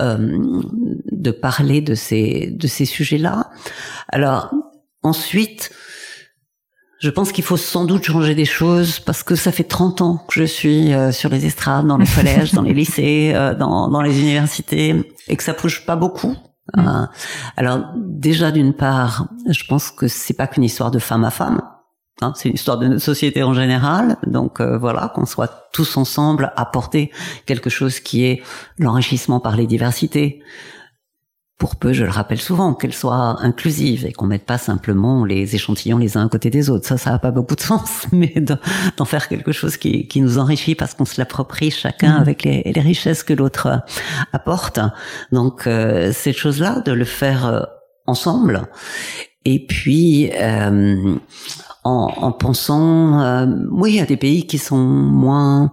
euh, 0.00 0.62
de 1.10 1.30
parler 1.30 1.80
de 1.80 1.94
ces 1.94 2.50
de 2.50 2.66
ces 2.66 2.84
sujets-là. 2.84 3.50
Alors 4.08 4.50
ensuite, 5.02 5.72
je 7.00 7.10
pense 7.10 7.32
qu'il 7.32 7.44
faut 7.44 7.56
sans 7.56 7.84
doute 7.84 8.04
changer 8.04 8.34
des 8.34 8.44
choses 8.44 8.98
parce 9.00 9.22
que 9.22 9.34
ça 9.34 9.52
fait 9.52 9.64
30 9.64 10.00
ans 10.00 10.24
que 10.28 10.40
je 10.40 10.44
suis 10.44 10.94
euh, 10.94 11.12
sur 11.12 11.28
les 11.28 11.44
estrades, 11.44 11.86
dans 11.86 11.98
les 11.98 12.06
collèges, 12.14 12.52
dans 12.52 12.62
les 12.62 12.74
lycées, 12.74 13.32
euh, 13.34 13.54
dans, 13.54 13.88
dans 13.88 14.02
les 14.02 14.20
universités 14.20 14.94
et 15.28 15.36
que 15.36 15.42
ça 15.42 15.52
bouge 15.52 15.84
pas 15.84 15.96
beaucoup. 15.96 16.36
Mmh. 16.76 17.08
alors 17.56 17.80
déjà 17.96 18.52
d'une 18.52 18.72
part, 18.72 19.26
je 19.50 19.64
pense 19.64 19.90
que 19.90 20.06
c'est 20.06 20.32
pas 20.32 20.46
qu'une 20.46 20.62
histoire 20.62 20.92
de 20.92 21.00
femme 21.00 21.24
à 21.24 21.30
femme. 21.30 21.60
Hein, 22.20 22.32
c'est 22.36 22.48
une 22.48 22.54
histoire 22.54 22.78
de 22.78 22.86
notre 22.86 23.02
société 23.02 23.42
en 23.42 23.54
général, 23.54 24.16
donc 24.26 24.60
euh, 24.60 24.76
voilà, 24.76 25.10
qu'on 25.14 25.26
soit 25.26 25.68
tous 25.72 25.96
ensemble 25.96 26.52
à 26.56 26.66
porter 26.66 27.10
quelque 27.46 27.70
chose 27.70 28.00
qui 28.00 28.24
est 28.24 28.42
l'enrichissement 28.78 29.40
par 29.40 29.56
les 29.56 29.66
diversités. 29.66 30.42
Pour 31.58 31.76
peu, 31.76 31.92
je 31.92 32.04
le 32.04 32.10
rappelle 32.10 32.40
souvent, 32.40 32.74
qu'elle 32.74 32.92
soit 32.92 33.36
inclusive 33.40 34.04
et 34.04 34.12
qu'on 34.12 34.26
mette 34.26 34.44
pas 34.44 34.58
simplement 34.58 35.24
les 35.24 35.54
échantillons 35.54 35.96
les 35.96 36.16
uns 36.16 36.26
à 36.26 36.28
côté 36.28 36.50
des 36.50 36.70
autres. 36.70 36.86
Ça, 36.86 36.98
ça 36.98 37.10
n'a 37.10 37.18
pas 37.18 37.30
beaucoup 37.30 37.54
de 37.54 37.60
sens, 37.60 38.06
mais 38.12 38.34
d'en 38.96 39.04
faire 39.04 39.28
quelque 39.28 39.52
chose 39.52 39.76
qui, 39.76 40.06
qui 40.06 40.20
nous 40.20 40.38
enrichit 40.38 40.74
parce 40.74 40.94
qu'on 40.94 41.04
se 41.04 41.20
l'approprie 41.20 41.70
chacun 41.70 42.18
mmh. 42.18 42.20
avec 42.20 42.42
les, 42.42 42.62
les, 42.64 42.80
richesses 42.80 43.22
que 43.22 43.32
l'autre 43.32 43.80
apporte. 44.32 44.80
Donc, 45.30 45.66
euh, 45.66 46.12
cette 46.12 46.36
chose-là, 46.36 46.80
de 46.80 46.92
le 46.92 47.04
faire 47.04 47.46
euh, 47.46 47.62
ensemble. 48.06 48.68
Et 49.44 49.64
puis, 49.64 50.30
euh, 50.34 51.16
en, 51.84 52.12
en 52.16 52.32
pensant, 52.32 53.20
euh, 53.20 53.46
oui, 53.70 54.00
à 54.00 54.06
des 54.06 54.16
pays 54.16 54.46
qui 54.46 54.58
sont 54.58 54.78
moins 54.78 55.72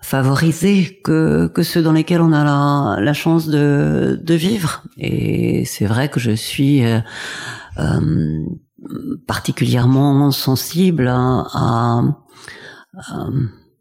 favorisés 0.00 1.00
que, 1.02 1.46
que 1.46 1.62
ceux 1.62 1.82
dans 1.82 1.92
lesquels 1.92 2.20
on 2.20 2.32
a 2.32 2.44
la, 2.44 3.00
la 3.00 3.12
chance 3.14 3.48
de, 3.48 4.20
de 4.22 4.34
vivre. 4.34 4.82
Et 4.98 5.64
c'est 5.64 5.86
vrai 5.86 6.08
que 6.08 6.20
je 6.20 6.32
suis 6.32 6.84
euh, 6.84 7.00
euh 7.78 8.44
particulièrement 9.26 10.30
sensible 10.30 11.08
à, 11.08 11.46
à, 11.54 12.02
à 12.98 13.26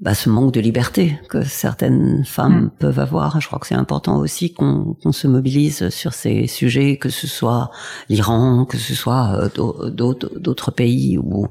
bah, 0.04 0.14
ce 0.14 0.30
manque 0.30 0.54
de 0.54 0.60
liberté 0.60 1.18
que 1.30 1.43
certaines 1.43 2.26
femmes 2.26 2.66
mm. 2.66 2.72
peuvent 2.78 2.99
avoir. 2.99 3.39
Je 3.39 3.47
crois 3.47 3.58
que 3.58 3.68
c'est 3.68 3.74
important 3.74 4.18
aussi 4.18 4.54
qu'on 4.54 4.95
se 5.12 5.28
mobilise 5.28 5.89
sur 5.89 6.14
ces 6.14 6.47
sujets, 6.47 6.97
que 6.97 7.08
ce 7.08 7.26
soit 7.26 7.72
l'Iran, 8.10 8.66
que 8.66 8.78
ce 8.78 8.93
soit 8.93 9.49
euh, 9.58 9.89
d'autres 9.89 10.72
pays 10.72 11.18
où, 11.18 11.47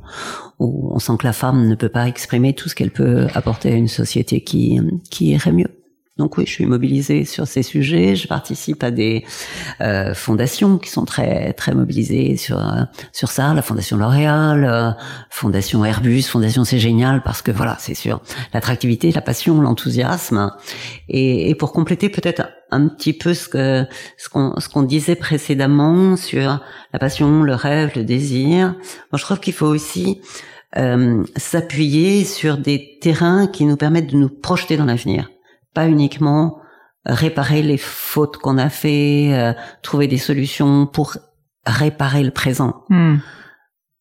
où 0.58 0.90
on 0.94 0.98
sent 0.98 1.14
que 1.18 1.26
la 1.26 1.32
femme 1.32 1.66
ne 1.66 1.74
peut 1.74 1.88
pas 1.88 2.06
exprimer 2.06 2.52
tout 2.52 2.68
ce 2.68 2.74
qu'elle 2.74 2.90
peut 2.92 3.26
apporter 3.34 3.72
à 3.72 3.74
une 3.74 3.88
société 3.88 4.42
qui, 4.42 4.78
qui 5.10 5.30
irait 5.30 5.52
mieux. 5.52 5.81
Donc 6.18 6.36
oui, 6.36 6.44
je 6.46 6.52
suis 6.52 6.66
mobilisée 6.66 7.24
sur 7.24 7.46
ces 7.46 7.62
sujets. 7.62 8.16
Je 8.16 8.28
participe 8.28 8.84
à 8.84 8.90
des 8.90 9.24
euh, 9.80 10.12
fondations 10.12 10.76
qui 10.76 10.90
sont 10.90 11.06
très 11.06 11.54
très 11.54 11.74
mobilisées 11.74 12.36
sur 12.36 12.58
euh, 12.58 12.82
sur 13.12 13.30
ça. 13.30 13.54
La 13.54 13.62
Fondation 13.62 13.96
L'Oréal, 13.96 14.64
euh, 14.64 14.90
Fondation 15.30 15.84
Airbus, 15.86 16.22
Fondation 16.24 16.64
C'est 16.64 16.78
génial 16.78 17.22
parce 17.22 17.40
que 17.40 17.50
voilà, 17.50 17.76
c'est 17.80 17.94
sûr 17.94 18.20
l'attractivité, 18.52 19.10
la 19.10 19.22
passion, 19.22 19.62
l'enthousiasme. 19.62 20.52
Et, 21.08 21.48
et, 21.48 21.54
pour 21.54 21.72
compléter 21.72 22.10
peut-être 22.10 22.46
un 22.70 22.88
petit 22.88 23.14
peu 23.14 23.32
ce 23.32 23.48
que 23.48 23.86
ce 24.18 24.28
qu'on 24.28 24.60
ce 24.60 24.68
qu'on 24.68 24.82
disait 24.82 25.16
précédemment 25.16 26.16
sur 26.16 26.60
la 26.92 26.98
passion, 26.98 27.42
le 27.42 27.54
rêve, 27.54 27.92
le 27.96 28.04
désir. 28.04 28.74
Moi, 29.12 29.18
je 29.18 29.22
trouve 29.22 29.40
qu'il 29.40 29.54
faut 29.54 29.66
aussi 29.66 30.20
euh, 30.76 31.22
s'appuyer 31.36 32.24
sur 32.24 32.56
des 32.56 32.98
terrains 33.00 33.46
qui 33.46 33.66
nous 33.66 33.76
permettent 33.76 34.10
de 34.10 34.16
nous 34.16 34.30
projeter 34.30 34.78
dans 34.78 34.86
l'avenir 34.86 35.31
pas 35.74 35.88
uniquement 35.88 36.58
réparer 37.04 37.62
les 37.62 37.78
fautes 37.78 38.36
qu'on 38.36 38.58
a 38.58 38.68
fait, 38.68 39.30
euh, 39.32 39.52
trouver 39.82 40.06
des 40.06 40.18
solutions 40.18 40.86
pour 40.86 41.16
réparer 41.66 42.22
le 42.22 42.30
présent. 42.30 42.84
Hmm. 42.88 43.16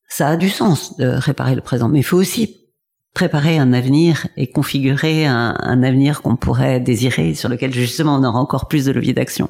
Ça 0.08 0.30
a 0.30 0.38
du 0.38 0.50
sens 0.50 0.98
de 0.98 1.08
réparer 1.08 1.56
le 1.56 1.62
présent, 1.62 1.90
mais 1.90 2.00
il 2.00 2.04
faut 2.04 2.18
aussi 2.18 2.58
préparer 3.14 3.58
un 3.58 3.74
avenir 3.74 4.28
et 4.38 4.48
configurer 4.48 5.26
un, 5.26 5.84
avenir 5.84 6.22
qu'on 6.22 6.38
pourrait 6.38 6.80
désirer, 6.80 7.34
sur 7.34 7.50
lequel 7.50 7.74
justement 7.74 8.16
on 8.16 8.24
aura 8.24 8.40
encore 8.40 8.68
plus 8.70 8.86
de 8.86 8.92
levier 8.94 9.14
d'action. 9.14 9.50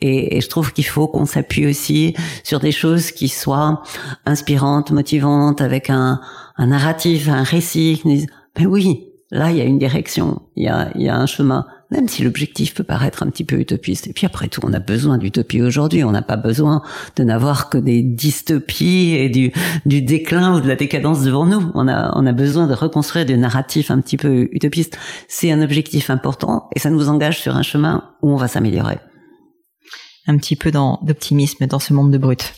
Et, 0.00 0.40
je 0.40 0.48
trouve 0.48 0.72
qu'il 0.72 0.86
faut 0.86 1.08
qu'on 1.08 1.26
s'appuie 1.26 1.66
aussi 1.66 2.14
sur 2.44 2.60
des 2.60 2.70
choses 2.70 3.10
qui 3.10 3.28
soient 3.28 3.82
inspirantes, 4.26 4.92
motivantes, 4.92 5.60
avec 5.60 5.90
un, 5.90 6.20
un 6.56 6.66
narratif, 6.68 7.28
un 7.28 7.42
récit. 7.42 8.00
Mais 8.04 8.66
oui, 8.66 9.08
Là, 9.30 9.50
il 9.50 9.56
y 9.56 9.60
a 9.60 9.64
une 9.64 9.78
direction, 9.78 10.42
il 10.54 10.64
y 10.64 10.68
a, 10.68 10.90
il 10.94 11.02
y 11.02 11.08
a 11.08 11.16
un 11.16 11.26
chemin, 11.26 11.66
même 11.90 12.08
si 12.08 12.22
l'objectif 12.22 12.74
peut 12.74 12.84
paraître 12.84 13.22
un 13.22 13.30
petit 13.30 13.44
peu 13.44 13.56
utopiste. 13.56 14.06
Et 14.06 14.12
puis 14.12 14.26
après 14.26 14.48
tout, 14.48 14.60
on 14.64 14.72
a 14.72 14.80
besoin 14.80 15.18
d'utopie 15.18 15.62
aujourd'hui. 15.62 16.04
On 16.04 16.12
n'a 16.12 16.22
pas 16.22 16.36
besoin 16.36 16.82
de 17.16 17.24
n'avoir 17.24 17.70
que 17.70 17.78
des 17.78 18.02
dystopies 18.02 19.14
et 19.14 19.28
du, 19.28 19.52
du 19.86 20.02
déclin 20.02 20.56
ou 20.56 20.60
de 20.60 20.68
la 20.68 20.76
décadence 20.76 21.22
devant 21.22 21.46
nous. 21.46 21.70
On 21.74 21.88
a, 21.88 22.12
on 22.16 22.26
a 22.26 22.32
besoin 22.32 22.66
de 22.66 22.74
reconstruire 22.74 23.26
des 23.26 23.36
narratifs 23.36 23.90
un 23.90 24.00
petit 24.00 24.16
peu 24.16 24.48
utopistes. 24.52 24.98
C'est 25.28 25.50
un 25.50 25.62
objectif 25.62 26.10
important 26.10 26.68
et 26.76 26.78
ça 26.78 26.90
nous 26.90 27.08
engage 27.08 27.40
sur 27.40 27.56
un 27.56 27.62
chemin 27.62 28.10
où 28.22 28.30
on 28.30 28.36
va 28.36 28.48
s'améliorer. 28.48 28.98
Un 30.26 30.36
petit 30.36 30.56
peu 30.56 30.70
d'optimisme 30.70 31.66
dans 31.66 31.78
ce 31.78 31.92
monde 31.92 32.10
de 32.10 32.18
brut. 32.18 32.54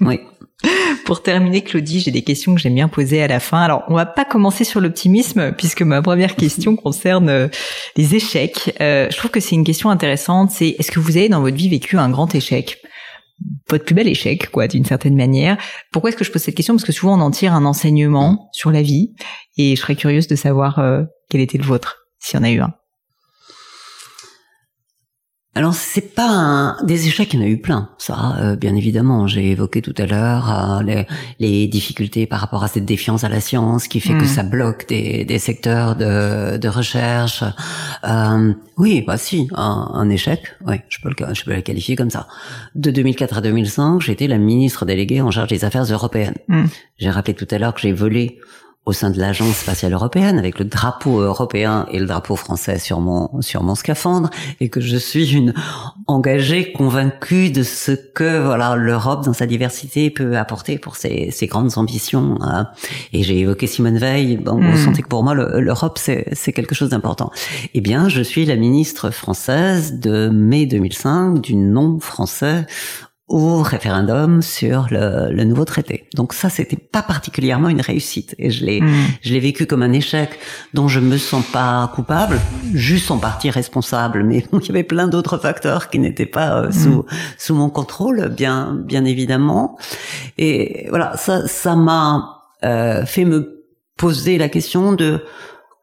oui. 0.00 0.20
Pour 1.04 1.22
terminer, 1.22 1.62
Claudie, 1.62 2.00
j'ai 2.00 2.10
des 2.10 2.22
questions 2.22 2.54
que 2.54 2.60
j'aime 2.60 2.74
bien 2.74 2.88
poser 2.88 3.22
à 3.22 3.28
la 3.28 3.40
fin. 3.40 3.60
Alors, 3.60 3.84
on 3.88 3.94
va 3.94 4.06
pas 4.06 4.24
commencer 4.24 4.64
sur 4.64 4.80
l'optimisme, 4.80 5.52
puisque 5.52 5.82
ma 5.82 6.02
première 6.02 6.36
question 6.36 6.76
concerne 6.76 7.28
euh, 7.28 7.48
les 7.96 8.14
échecs. 8.14 8.74
Euh, 8.80 9.08
je 9.10 9.16
trouve 9.16 9.30
que 9.30 9.40
c'est 9.40 9.54
une 9.54 9.64
question 9.64 9.90
intéressante. 9.90 10.50
C'est 10.50 10.76
est-ce 10.78 10.90
que 10.90 11.00
vous 11.00 11.16
avez 11.16 11.28
dans 11.28 11.40
votre 11.40 11.56
vie 11.56 11.68
vécu 11.68 11.98
un 11.98 12.10
grand 12.10 12.34
échec? 12.34 12.78
Votre 13.68 13.84
plus 13.84 13.94
bel 13.94 14.06
échec, 14.06 14.50
quoi, 14.50 14.68
d'une 14.68 14.84
certaine 14.84 15.16
manière. 15.16 15.56
Pourquoi 15.92 16.10
est-ce 16.10 16.16
que 16.16 16.24
je 16.24 16.30
pose 16.30 16.42
cette 16.42 16.54
question? 16.54 16.74
Parce 16.74 16.84
que 16.84 16.92
souvent 16.92 17.18
on 17.18 17.20
en 17.20 17.32
tire 17.32 17.54
un 17.54 17.64
enseignement 17.64 18.48
sur 18.52 18.70
la 18.70 18.82
vie, 18.82 19.14
et 19.56 19.74
je 19.74 19.80
serais 19.80 19.96
curieuse 19.96 20.28
de 20.28 20.36
savoir 20.36 20.78
euh, 20.78 21.02
quel 21.28 21.40
était 21.40 21.58
le 21.58 21.64
vôtre, 21.64 22.06
s'il 22.20 22.38
y 22.38 22.40
en 22.40 22.44
a 22.44 22.50
eu 22.50 22.60
un. 22.60 22.72
Alors 25.54 25.74
c'est 25.74 26.14
pas 26.14 26.28
un... 26.30 26.82
des 26.82 27.08
échecs, 27.08 27.34
il 27.34 27.40
y 27.40 27.42
en 27.42 27.46
a 27.46 27.48
eu 27.48 27.58
plein. 27.58 27.90
Ça, 27.98 28.36
euh, 28.40 28.56
bien 28.56 28.74
évidemment, 28.74 29.26
j'ai 29.26 29.50
évoqué 29.50 29.82
tout 29.82 29.94
à 29.98 30.06
l'heure 30.06 30.50
euh, 30.50 30.82
les, 30.82 31.06
les, 31.40 31.66
difficultés 31.66 32.26
par 32.26 32.40
rapport 32.40 32.64
à 32.64 32.68
cette 32.68 32.86
défiance 32.86 33.22
à 33.22 33.28
la 33.28 33.40
science 33.42 33.86
qui 33.86 34.00
fait 34.00 34.14
que 34.14 34.24
mm. 34.24 34.28
ça 34.28 34.42
bloque 34.44 34.88
des, 34.88 35.26
des 35.26 35.38
secteurs 35.38 35.94
de, 35.94 36.56
de 36.56 36.68
recherche. 36.68 37.44
Euh, 38.04 38.54
oui, 38.78 39.04
bah 39.06 39.18
si, 39.18 39.48
un, 39.54 39.90
un 39.92 40.08
échec. 40.08 40.40
Oui, 40.66 40.76
je 40.88 40.98
peux 41.02 41.10
le, 41.10 41.34
je 41.34 41.44
peux 41.44 41.54
le 41.54 41.60
qualifier 41.60 41.96
comme 41.96 42.10
ça. 42.10 42.28
De 42.74 42.90
2004 42.90 43.36
à 43.36 43.40
2005, 43.42 44.00
j'étais 44.00 44.28
la 44.28 44.38
ministre 44.38 44.86
déléguée 44.86 45.20
en 45.20 45.30
charge 45.30 45.50
des 45.50 45.66
affaires 45.66 45.84
européennes. 45.84 46.36
Mm. 46.48 46.64
J'ai 46.96 47.10
rappelé 47.10 47.34
tout 47.34 47.48
à 47.50 47.58
l'heure 47.58 47.74
que 47.74 47.80
j'ai 47.82 47.92
volé 47.92 48.38
au 48.84 48.92
sein 48.92 49.10
de 49.10 49.18
l'agence 49.20 49.58
spatiale 49.58 49.92
européenne 49.92 50.38
avec 50.38 50.58
le 50.58 50.64
drapeau 50.64 51.20
européen 51.20 51.86
et 51.92 52.00
le 52.00 52.06
drapeau 52.06 52.34
français 52.34 52.80
sur 52.80 53.00
mon 53.00 53.40
sur 53.40 53.62
mon 53.62 53.76
scaphandre 53.76 54.28
et 54.58 54.70
que 54.70 54.80
je 54.80 54.96
suis 54.96 55.34
une 55.34 55.54
engagée 56.08 56.72
convaincue 56.72 57.50
de 57.50 57.62
ce 57.62 57.92
que 57.92 58.42
voilà 58.42 58.74
l'Europe 58.74 59.24
dans 59.24 59.32
sa 59.32 59.46
diversité 59.46 60.10
peut 60.10 60.36
apporter 60.36 60.78
pour 60.78 60.96
ses, 60.96 61.30
ses 61.30 61.46
grandes 61.46 61.78
ambitions 61.78 62.38
hein. 62.40 62.70
et 63.12 63.22
j'ai 63.22 63.38
évoqué 63.38 63.68
Simone 63.68 63.98
Veil 63.98 64.36
bon 64.36 64.56
vous 64.56 64.72
hmm. 64.72 64.84
sentez 64.84 65.02
que 65.02 65.08
pour 65.08 65.22
moi 65.22 65.34
l'Europe 65.34 65.98
c'est 66.00 66.26
c'est 66.32 66.52
quelque 66.52 66.74
chose 66.74 66.90
d'important 66.90 67.30
eh 67.74 67.80
bien 67.80 68.08
je 68.08 68.20
suis 68.20 68.44
la 68.46 68.56
ministre 68.56 69.10
française 69.10 70.00
de 70.00 70.28
mai 70.28 70.66
2005 70.66 71.40
du 71.40 71.54
non 71.54 72.00
français 72.00 72.66
au 73.28 73.62
référendum 73.62 74.42
sur 74.42 74.88
le, 74.90 75.32
le, 75.32 75.44
nouveau 75.44 75.64
traité. 75.64 76.08
Donc 76.14 76.32
ça, 76.34 76.50
c'était 76.50 76.76
pas 76.76 77.02
particulièrement 77.02 77.68
une 77.68 77.80
réussite, 77.80 78.34
et 78.38 78.50
je 78.50 78.64
l'ai, 78.64 78.80
hmm. 78.80 78.92
je 79.22 79.32
l'ai 79.32 79.40
vécu 79.40 79.66
comme 79.66 79.82
un 79.82 79.92
échec 79.92 80.38
dont 80.74 80.88
je 80.88 81.00
me 81.00 81.16
sens 81.16 81.44
pas 81.46 81.90
coupable, 81.94 82.40
juste 82.74 83.10
en 83.10 83.18
partie 83.18 83.48
responsable, 83.48 84.24
mais 84.24 84.44
il 84.52 84.66
y 84.66 84.70
avait 84.70 84.82
plein 84.82 85.08
d'autres 85.08 85.38
facteurs 85.38 85.88
qui 85.88 85.98
n'étaient 85.98 86.26
pas 86.26 86.62
euh, 86.62 86.68
hmm. 86.68 86.72
sous 86.72 87.04
sous 87.38 87.54
mon 87.54 87.70
contrôle, 87.70 88.28
bien 88.28 88.74
bien 88.74 89.04
évidemment. 89.04 89.78
Et 90.36 90.86
voilà, 90.90 91.16
ça 91.16 91.46
ça 91.46 91.76
m'a 91.76 92.42
euh, 92.64 93.06
fait 93.06 93.24
me 93.24 93.64
poser 93.96 94.36
la 94.36 94.48
question 94.48 94.92
de 94.92 95.24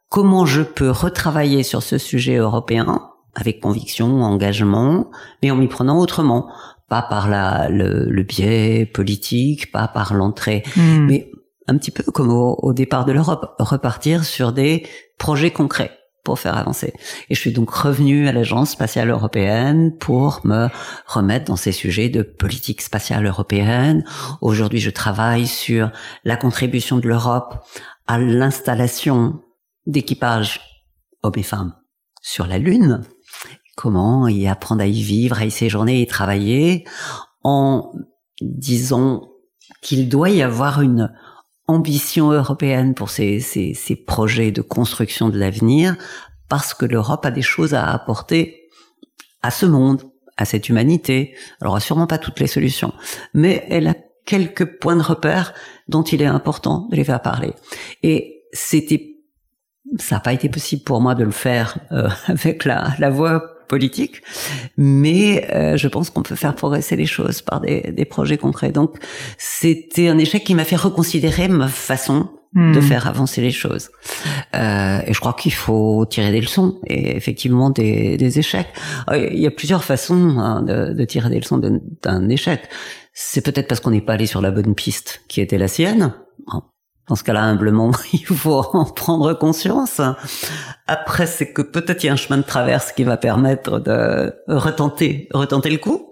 comment 0.10 0.46
je 0.46 0.62
peux 0.62 0.90
retravailler 0.90 1.64
sur 1.64 1.84
ce 1.84 1.98
sujet 1.98 2.36
européen 2.36 3.10
avec 3.36 3.62
conviction, 3.62 4.24
engagement, 4.24 5.10
mais 5.42 5.52
en 5.52 5.56
m'y 5.56 5.68
prenant 5.68 6.00
autrement 6.00 6.50
pas 6.90 7.02
par 7.02 7.30
la, 7.30 7.70
le, 7.70 8.24
biais 8.24 8.86
politique, 8.86 9.72
pas 9.72 9.88
par 9.88 10.14
l'entrée, 10.14 10.64
hmm. 10.76 11.06
mais 11.06 11.32
un 11.68 11.78
petit 11.78 11.92
peu 11.92 12.04
comme 12.04 12.32
au, 12.32 12.74
départ 12.74 13.06
de 13.06 13.12
l'Europe, 13.12 13.56
repartir 13.60 14.24
sur 14.24 14.52
des 14.52 14.86
projets 15.18 15.52
concrets 15.52 15.92
pour 16.24 16.40
faire 16.40 16.58
avancer. 16.58 16.94
Et 17.30 17.36
je 17.36 17.40
suis 17.40 17.54
donc 17.54 17.70
revenu 17.70 18.28
à 18.28 18.32
l'Agence 18.32 18.72
spatiale 18.72 19.10
européenne 19.10 19.96
pour 19.98 20.42
me 20.44 20.68
remettre 21.06 21.46
dans 21.46 21.56
ces 21.56 21.72
sujets 21.72 22.10
de 22.10 22.24
politique 22.24 22.82
spatiale 22.82 23.26
européenne. 23.26 24.04
Aujourd'hui, 24.42 24.80
je 24.80 24.90
travaille 24.90 25.48
sur 25.48 25.92
la 26.24 26.36
contribution 26.36 26.98
de 26.98 27.08
l'Europe 27.08 27.64
à 28.08 28.18
l'installation 28.18 29.40
d'équipages 29.86 30.60
hommes 31.24 31.34
et 31.36 31.44
femmes 31.44 31.74
sur 32.22 32.48
la 32.48 32.58
Lune 32.58 33.02
comment 33.80 34.28
y 34.28 34.46
apprendre 34.46 34.82
à 34.82 34.88
y 34.88 35.02
vivre, 35.02 35.40
à 35.40 35.46
y 35.46 35.52
séjourner 35.52 36.02
et 36.02 36.06
travailler, 36.06 36.84
en 37.46 37.94
disant 38.42 39.30
qu'il 39.82 40.10
doit 40.10 40.32
y 40.32 40.42
avoir 40.42 40.82
une 40.82 41.16
ambition 41.66 42.32
européenne 42.32 42.94
pour 42.94 43.10
ces, 43.10 43.40
ces, 43.40 43.96
projets 43.96 44.52
de 44.52 44.62
construction 44.62 45.30
de 45.30 45.40
l'avenir, 45.40 45.96
parce 46.50 46.74
que 46.74 46.86
l'Europe 46.86 47.26
a 47.26 47.32
des 47.32 47.42
choses 47.42 47.74
à 47.74 47.90
apporter 47.90 48.70
à 49.44 49.50
ce 49.50 49.66
monde, 49.66 50.04
à 50.36 50.44
cette 50.44 50.68
humanité. 50.68 51.34
Alors, 51.62 51.78
elle 51.78 51.82
sûrement 51.82 52.08
pas 52.08 52.18
toutes 52.18 52.42
les 52.42 52.48
solutions, 52.48 52.92
mais 53.34 53.66
elle 53.70 53.88
a 53.88 53.96
quelques 54.26 54.78
points 54.80 54.98
de 54.98 55.02
repère 55.02 55.54
dont 55.88 56.04
il 56.04 56.22
est 56.22 56.26
important 56.26 56.90
de 56.92 56.98
les 56.98 57.06
faire 57.06 57.22
parler. 57.22 57.54
Et 58.04 58.44
c'était, 58.52 59.16
ça 59.98 60.16
n'a 60.16 60.22
pas 60.22 60.34
été 60.34 60.50
possible 60.50 60.84
pour 60.84 61.00
moi 61.00 61.16
de 61.16 61.24
le 61.24 61.32
faire 61.32 61.78
euh, 61.94 62.10
avec 62.28 62.66
la, 62.66 62.94
la 63.00 63.10
voix 63.10 63.56
politique, 63.70 64.22
mais 64.76 65.48
euh, 65.54 65.78
je 65.78 65.88
pense 65.88 66.10
qu'on 66.10 66.24
peut 66.24 66.36
faire 66.36 66.56
progresser 66.56 66.98
les 66.98 67.06
choses 67.06 67.42
par 67.42 67.62
des, 67.62 67.94
des 67.94 68.06
projets 68.06 68.38
concrets. 68.38 68.74
Donc 68.74 68.98
c'était 69.38 70.10
un 70.10 70.18
échec 70.18 70.44
qui 70.44 70.56
m'a 70.56 70.66
fait 70.66 70.76
reconsidérer 70.76 71.48
ma 71.48 71.70
façon 71.70 72.28
de 72.56 72.80
hmm. 72.80 72.82
faire 72.82 73.08
avancer 73.08 73.42
les 73.42 73.52
choses. 73.52 73.92
Euh, 74.56 75.00
et 75.06 75.14
je 75.14 75.20
crois 75.20 75.34
qu'il 75.34 75.54
faut 75.54 76.06
tirer 76.10 76.32
des 76.32 76.42
leçons 76.42 76.80
et 76.88 77.16
effectivement 77.16 77.70
des, 77.70 78.18
des 78.18 78.40
échecs. 78.40 78.70
Euh, 79.12 79.30
il 79.32 79.40
y 79.40 79.46
a 79.46 79.52
plusieurs 79.52 79.84
façons 79.84 80.40
hein, 80.40 80.64
de, 80.64 80.94
de, 80.94 81.06
tirer 81.06 81.30
des 81.30 81.40
leçons 81.40 81.62
d'un 82.02 82.30
échec. 82.30 82.62
C'est 83.14 83.46
peut-être 83.46 83.68
parce 83.68 83.82
qu'on 83.82 83.92
n'est 83.92 84.02
pas 84.02 84.14
allé 84.14 84.26
sur 84.26 84.42
la 84.42 84.50
bonne 84.50 84.74
piste 84.74 85.22
qui 85.28 85.42
était 85.42 85.60
la 85.60 85.68
sienne. 85.68 86.14
Dans 87.10 87.16
ce 87.16 87.24
cas-là, 87.24 87.42
humblement, 87.42 87.92
il 88.14 88.26
faut 88.26 88.64
en 88.74 88.86
prendre 88.86 89.34
conscience. 89.34 90.00
Après, 90.88 91.26
c'est 91.26 91.52
que 91.52 91.62
peut-être 91.62 92.04
il 92.04 92.08
y 92.08 92.10
a 92.10 92.14
un 92.14 92.18
chemin 92.18 92.38
de 92.38 92.46
traverse 92.46 92.92
qui 92.92 93.04
va 93.04 93.18
permettre 93.18 93.80
de 93.80 94.34
retenter, 94.48 95.28
retenter 95.34 95.72
le 95.72 95.78
coup 95.78 96.09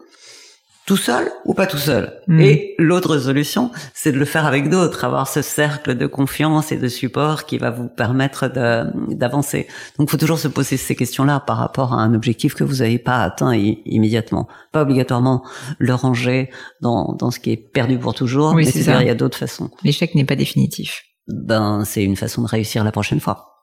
tout 0.87 0.97
seul 0.97 1.29
ou 1.45 1.53
pas 1.53 1.67
tout 1.67 1.77
seul. 1.77 2.13
Hmm. 2.27 2.39
Et 2.39 2.73
l'autre 2.79 3.19
solution, 3.19 3.71
c'est 3.93 4.13
de 4.13 4.17
le 4.17 4.25
faire 4.25 4.45
avec 4.45 4.69
d'autres, 4.69 5.03
avoir 5.03 5.27
ce 5.27 5.41
cercle 5.41 5.95
de 5.95 6.07
confiance 6.07 6.71
et 6.71 6.77
de 6.77 6.87
support 6.87 7.45
qui 7.45 7.57
va 7.57 7.69
vous 7.69 7.89
permettre 7.89 8.47
d'avancer. 8.47 9.67
Donc, 9.99 10.07
il 10.07 10.11
faut 10.11 10.17
toujours 10.17 10.39
se 10.39 10.47
poser 10.47 10.77
ces 10.77 10.95
questions-là 10.95 11.41
par 11.41 11.57
rapport 11.57 11.93
à 11.93 11.97
un 11.97 12.13
objectif 12.13 12.55
que 12.55 12.63
vous 12.63 12.77
n'avez 12.77 12.99
pas 12.99 13.21
atteint 13.21 13.53
immédiatement. 13.53 14.47
Pas 14.71 14.81
obligatoirement 14.81 15.43
le 15.77 15.93
ranger 15.93 16.49
dans, 16.81 17.13
dans 17.19 17.31
ce 17.31 17.41
qui 17.41 17.51
est 17.51 17.57
perdu 17.57 17.99
pour 17.99 18.13
toujours, 18.13 18.53
oui, 18.53 18.63
mais 18.65 18.71
c'est 18.71 18.79
il 18.79 19.07
y 19.07 19.09
a 19.09 19.15
d'autres 19.15 19.37
façons. 19.37 19.69
L'échec 19.83 20.15
n'est 20.15 20.25
pas 20.25 20.37
définitif. 20.37 21.03
Ben, 21.27 21.83
c'est 21.85 22.03
une 22.03 22.15
façon 22.15 22.43
de 22.43 22.47
réussir 22.47 22.85
la 22.85 22.93
prochaine 22.93 23.19
fois. 23.19 23.56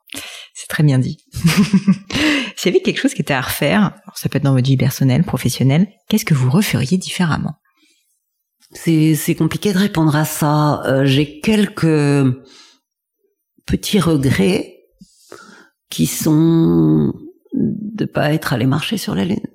C'est 0.53 0.67
très 0.67 0.83
bien 0.83 0.99
dit. 0.99 1.17
S'il 2.55 2.71
y 2.71 2.75
avait 2.75 2.81
quelque 2.81 2.99
chose 2.99 3.13
qui 3.13 3.21
était 3.21 3.33
à 3.33 3.41
refaire, 3.41 3.93
ça 4.15 4.29
peut 4.29 4.37
être 4.37 4.43
dans 4.43 4.53
votre 4.53 4.67
vie 4.67 4.77
personnelle, 4.77 5.23
professionnelle, 5.23 5.87
qu'est-ce 6.07 6.25
que 6.25 6.33
vous 6.33 6.49
referiez 6.49 6.97
différemment? 6.97 7.55
C'est 8.71 9.35
compliqué 9.37 9.73
de 9.73 9.77
répondre 9.77 10.15
à 10.15 10.25
ça. 10.25 10.83
Euh, 10.85 11.05
j'ai 11.05 11.39
quelques 11.39 12.25
petits 13.65 13.99
regrets 13.99 14.75
qui 15.89 16.07
sont 16.07 17.13
de 17.53 18.05
pas 18.05 18.33
être 18.33 18.53
allé 18.53 18.65
marcher 18.65 18.97
sur 18.97 19.15
la 19.15 19.25
lune. 19.25 19.45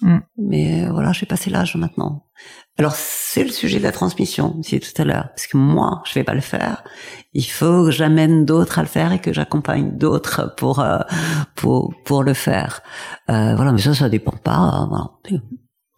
Mm. 0.00 0.18
Mais 0.38 0.84
euh, 0.84 0.92
voilà, 0.92 1.12
j'ai 1.12 1.26
passé 1.26 1.50
l'âge 1.50 1.76
maintenant. 1.76 2.26
Alors 2.78 2.94
c'est 2.94 3.42
le 3.42 3.50
sujet 3.50 3.78
de 3.78 3.84
la 3.84 3.92
transmission, 3.92 4.60
c'est 4.62 4.80
tout 4.80 5.00
à 5.00 5.04
l'heure, 5.04 5.28
parce 5.28 5.46
que 5.46 5.56
moi 5.56 6.02
je 6.04 6.12
vais 6.14 6.24
pas 6.24 6.34
le 6.34 6.42
faire. 6.42 6.84
Il 7.32 7.46
faut 7.46 7.86
que 7.86 7.90
j'amène 7.90 8.44
d'autres 8.44 8.78
à 8.78 8.82
le 8.82 8.88
faire 8.88 9.12
et 9.12 9.18
que 9.18 9.32
j'accompagne 9.32 9.96
d'autres 9.96 10.54
pour 10.56 10.80
euh, 10.80 10.98
pour 11.54 11.94
pour 12.04 12.22
le 12.22 12.34
faire. 12.34 12.82
Euh, 13.30 13.54
voilà, 13.56 13.72
mais 13.72 13.80
ça 13.80 13.94
ça 13.94 14.10
dépend 14.10 14.36
pas. 14.36 14.86
Voilà. 14.90 15.42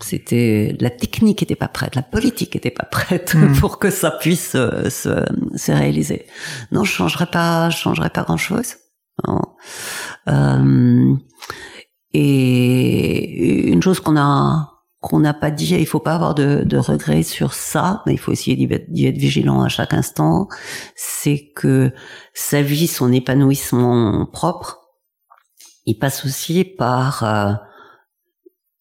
C'était 0.01 0.77
la 0.79 0.91
technique 0.91 1.43
était 1.43 1.57
pas 1.57 1.67
prête, 1.67 1.97
la 1.97 2.03
politique 2.03 2.55
était 2.55 2.71
pas 2.71 2.85
prête 2.85 3.35
mm. 3.35 3.55
pour 3.55 3.81
que 3.81 3.91
ça 3.91 4.13
puisse 4.13 4.53
se, 4.53 4.89
se, 4.89 5.73
réaliser. 5.73 6.27
Non, 6.71 6.85
je 6.85 6.93
changerais 6.93 7.27
pas, 7.27 7.71
je 7.71 7.79
changerais 7.79 8.11
pas 8.11 8.23
grand 8.23 8.37
chose. 8.37 8.77
Euh, 10.29 11.15
et 12.13 13.69
une 13.73 13.83
chose 13.83 13.99
qu'on 13.99 14.17
a 14.17 14.78
qu'on 15.01 15.21
n'a 15.21 15.35
pas 15.35 15.51
dit, 15.51 15.75
il 15.75 15.87
faut 15.87 16.01
pas 16.01 16.15
avoir 16.15 16.35
de, 16.35 16.65
de 16.65 16.77
regrets 16.77 17.23
sur 17.23 17.55
ça, 17.55 18.03
mais 18.05 18.15
il 18.15 18.19
faut 18.19 18.33
essayer 18.33 18.57
d'y 18.57 19.07
être, 19.07 19.17
vigilant 19.17 19.63
à 19.63 19.69
chaque 19.69 19.95
instant, 19.95 20.49
c'est 20.97 21.53
que 21.55 21.93
sa 22.35 22.63
vie, 22.63 22.89
son 22.89 23.13
épanouissement 23.13 24.27
propre, 24.27 24.81
il 25.87 25.99
passe 25.99 26.25
aussi 26.25 26.65
par 26.65 27.23
euh, 27.23 27.53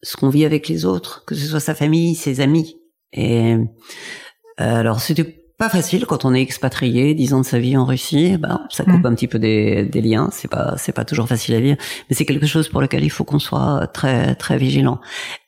ce 0.01 0.17
qu'on 0.17 0.29
vit 0.29 0.45
avec 0.45 0.67
les 0.67 0.85
autres, 0.85 1.23
que 1.25 1.35
ce 1.35 1.45
soit 1.45 1.59
sa 1.59 1.75
famille, 1.75 2.15
ses 2.15 2.41
amis. 2.41 2.81
Et 3.13 3.53
euh, 3.53 3.65
alors 4.57 4.99
c'était 4.99 5.46
pas 5.57 5.69
facile 5.69 6.05
quand 6.05 6.23
on 6.23 6.33
est 6.33 6.41
expatrié, 6.41 7.15
dix 7.15 7.33
ans 7.33 7.41
de 7.41 7.45
sa 7.45 7.59
vie 7.59 7.75
en 7.77 7.85
Russie, 7.85 8.37
ben, 8.37 8.67
ça 8.69 8.83
coupe 8.83 9.03
mm. 9.03 9.05
un 9.07 9.15
petit 9.15 9.27
peu 9.27 9.39
des, 9.39 9.85
des 9.85 10.01
liens, 10.01 10.29
c'est 10.31 10.47
pas 10.47 10.75
c'est 10.77 10.91
pas 10.91 11.05
toujours 11.05 11.27
facile 11.27 11.55
à 11.55 11.59
vivre, 11.59 11.77
mais 12.09 12.15
c'est 12.15 12.25
quelque 12.25 12.45
chose 12.45 12.69
pour 12.69 12.79
lequel 12.79 13.03
il 13.03 13.09
faut 13.09 13.23
qu'on 13.23 13.39
soit 13.39 13.87
très 13.87 14.35
très 14.35 14.57
vigilant. 14.57 14.99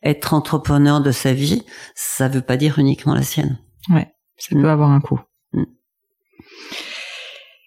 Être 0.04 0.34
entrepreneur 0.34 1.02
de 1.02 1.12
sa 1.12 1.34
vie, 1.34 1.64
ça 1.94 2.28
veut 2.28 2.42
pas 2.42 2.58
dire 2.58 2.80
uniquement 2.80 3.14
la 3.14 3.22
sienne. 3.22 3.60
Ouais, 3.90 4.08
ça 4.38 4.56
peut 4.56 4.70
avoir 4.70 4.90
un 4.90 5.00
coût. 5.00 5.20
Mm. 5.54 5.64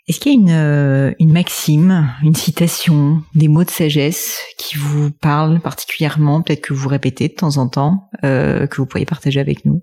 Est-ce 0.09 0.18
qu'il 0.18 0.32
y 0.32 0.36
a 0.36 0.40
une, 0.40 0.51
euh, 0.51 1.12
une 1.20 1.32
maxime, 1.32 2.12
une 2.24 2.34
citation, 2.34 3.22
des 3.36 3.47
mots 3.47 3.62
de 3.62 3.70
sagesse 3.70 4.40
qui 4.59 4.76
vous 4.76 5.12
parlent 5.12 5.61
particulièrement, 5.61 6.43
peut-être 6.43 6.61
que 6.61 6.74
vous 6.74 6.88
répétez 6.88 7.28
de 7.28 7.34
temps 7.34 7.57
en 7.57 7.68
temps, 7.68 8.11
euh, 8.24 8.66
que 8.66 8.78
vous 8.78 8.86
pourriez 8.86 9.07
partager 9.07 9.38
avec 9.38 9.64
nous? 9.64 9.80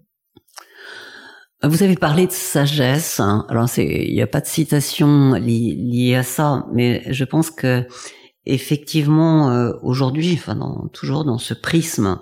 Vous 1.63 1.83
avez 1.83 1.95
parlé 1.95 2.25
de 2.25 2.31
sagesse. 2.31 3.19
Hein. 3.19 3.45
Alors, 3.49 3.67
il 3.77 4.13
n'y 4.13 4.21
a 4.21 4.27
pas 4.27 4.41
de 4.41 4.47
citation 4.47 5.33
liée 5.33 6.15
à 6.15 6.23
ça, 6.23 6.65
mais 6.73 7.03
je 7.11 7.25
pense 7.25 7.51
que 7.51 7.85
effectivement, 8.45 9.51
euh, 9.51 9.73
aujourd'hui, 9.83 10.33
enfin, 10.33 10.55
dans, 10.55 10.87
toujours 10.93 11.25
dans 11.25 11.37
ce 11.37 11.53
prisme 11.53 12.19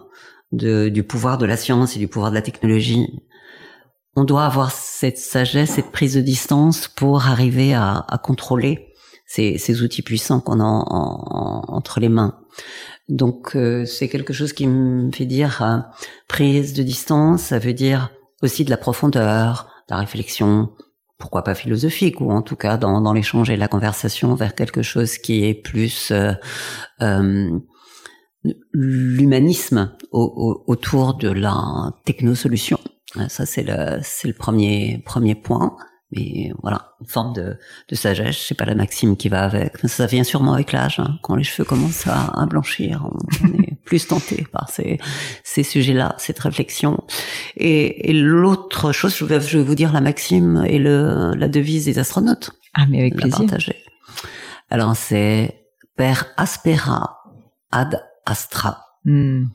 de, 0.51 0.89
du 0.89 1.03
pouvoir 1.03 1.38
de 1.38 1.45
la 1.45 1.57
science 1.57 1.95
et 1.95 1.99
du 1.99 2.07
pouvoir 2.07 2.31
de 2.31 2.35
la 2.35 2.41
technologie, 2.41 3.07
on 4.15 4.23
doit 4.23 4.45
avoir 4.45 4.71
cette 4.71 5.19
sagesse, 5.19 5.71
cette 5.71 5.91
prise 5.91 6.15
de 6.15 6.21
distance 6.21 6.88
pour 6.88 7.27
arriver 7.27 7.75
à, 7.75 8.05
à 8.07 8.17
contrôler 8.17 8.88
ces, 9.27 9.59
ces, 9.59 9.83
outils 9.83 10.01
puissants 10.01 10.39
qu'on 10.39 10.59
a 10.59 10.63
en, 10.63 11.65
entre 11.67 11.99
les 11.99 12.09
mains. 12.09 12.39
Donc, 13.09 13.55
euh, 13.55 13.85
c'est 13.85 14.09
quelque 14.09 14.33
chose 14.33 14.53
qui 14.53 14.65
me 14.65 15.11
fait 15.11 15.25
dire 15.25 15.61
euh, 15.61 15.77
prise 16.27 16.73
de 16.73 16.81
distance, 16.81 17.43
ça 17.43 17.59
veut 17.59 17.73
dire 17.73 18.11
aussi 18.41 18.65
de 18.65 18.69
la 18.69 18.77
profondeur, 18.77 19.69
de 19.88 19.95
la 19.95 19.99
réflexion, 19.99 20.69
pourquoi 21.17 21.43
pas 21.43 21.55
philosophique, 21.55 22.21
ou 22.21 22.31
en 22.31 22.41
tout 22.41 22.55
cas 22.55 22.77
dans, 22.77 23.01
dans 23.01 23.13
l'échange 23.13 23.49
et 23.49 23.57
la 23.57 23.67
conversation 23.67 24.35
vers 24.35 24.53
quelque 24.55 24.81
chose 24.81 25.17
qui 25.17 25.45
est 25.45 25.55
plus 25.55 26.11
euh, 26.11 26.33
euh, 27.01 27.59
l'humanisme 28.71 29.95
autour 30.11 31.15
de 31.15 31.29
la 31.29 31.91
technosolution. 32.05 32.79
Ça 33.29 33.45
c'est 33.45 33.63
le 33.63 33.99
c'est 34.03 34.27
le 34.27 34.33
premier 34.33 35.01
premier 35.05 35.35
point. 35.35 35.75
Mais 36.12 36.51
voilà, 36.62 36.93
une 37.01 37.08
forme 37.08 37.34
de, 37.34 37.58
de 37.89 37.95
sagesse, 37.95 38.38
c'est 38.47 38.55
pas 38.55 38.64
la 38.64 38.76
maxime 38.76 39.18
qui 39.18 39.28
va 39.28 39.43
avec. 39.43 39.78
Ça 39.86 40.05
vient 40.05 40.24
sûrement 40.24 40.53
avec 40.53 40.72
l'âge. 40.72 40.99
Hein. 40.99 41.20
Quand 41.22 41.36
les 41.36 41.43
cheveux 41.43 41.66
commencent 41.66 42.08
à, 42.08 42.28
à 42.28 42.45
blanchir, 42.45 43.10
on, 43.43 43.62
est 43.62 43.76
plus 43.84 44.08
tenté 44.08 44.47
par 44.51 44.70
ces, 44.70 44.99
ces 45.43 45.64
sujets-là, 45.64 46.16
cette 46.18 46.39
réflexion. 46.39 47.03
Et, 47.58 48.10
et 48.10 48.14
l'autre 48.14 48.93
chose, 48.93 49.18
je 49.18 49.26
vais, 49.26 49.41
je 49.41 49.58
vais, 49.58 49.64
vous 49.64 49.76
dire 49.76 49.91
la 49.91 49.99
maxime 49.99 50.64
et 50.66 50.80
le, 50.80 51.34
la 51.36 51.49
devise 51.49 51.86
des 51.86 51.99
astronautes. 51.99 52.51
Ah, 52.74 52.86
mais 52.88 53.01
avec 53.01 53.16
plaisir. 53.16 53.39
Partager. 53.39 53.76
Alors 54.70 54.95
c'est 54.95 55.66
per 55.97 56.16
aspera 56.38 57.18
ad 57.72 58.01
astra. 58.26 58.86
Hmm. 59.03 59.45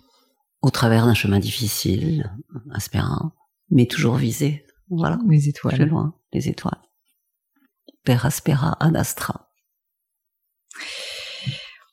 Au 0.60 0.70
travers 0.70 1.06
d'un 1.06 1.14
chemin 1.14 1.38
difficile, 1.38 2.30
aspera, 2.72 3.32
mais 3.70 3.86
toujours 3.86 4.16
visé. 4.16 4.66
Voilà. 4.90 5.18
Les 5.28 5.48
étoiles. 5.48 5.76
Plus 5.76 5.86
loin 5.86 6.14
les 6.32 6.48
étoiles. 6.48 6.80
Per 8.04 8.18
aspera 8.24 8.76
ad 8.80 8.96
astra. 8.96 9.48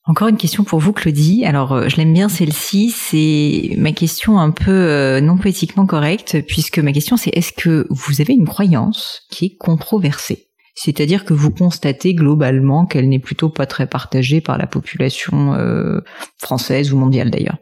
Encore 0.06 0.28
une 0.28 0.38
question 0.38 0.64
pour 0.64 0.80
vous, 0.80 0.92
Claudie. 0.92 1.46
Alors, 1.46 1.72
euh, 1.72 1.88
je 1.88 1.98
l'aime 1.98 2.14
bien 2.14 2.30
celle-ci. 2.30 2.90
C'est 2.90 3.76
ma 3.78 3.92
question 3.92 4.40
un 4.40 4.50
peu 4.50 4.72
euh, 4.72 5.22
non 5.22 5.38
poétiquement 5.38 5.86
correcte, 5.86 6.42
puisque 6.48 6.80
ma 6.80 6.92
question 6.92 7.16
c'est 7.16 7.30
est-ce 7.36 7.54
que 7.54 7.86
vous 7.92 8.20
avez 8.20 8.34
une 8.34 8.48
croyance 8.48 9.22
qui 9.30 9.46
est 9.46 9.56
controversée? 9.56 10.48
C'est-à-dire 10.74 11.26
que 11.26 11.36
vous 11.36 11.52
constatez 11.52 12.16
globalement 12.16 12.88
qu'elle 12.88 13.08
n'est 13.08 13.20
plutôt 13.20 13.50
pas 13.50 13.68
très 13.68 13.86
partagée 13.86 14.42
par 14.42 14.58
la 14.58 14.66
population 14.66 15.54
euh, 15.54 16.00
française 16.40 16.92
ou 16.92 16.98
mondiale 16.98 17.30
d'ailleurs? 17.30 17.58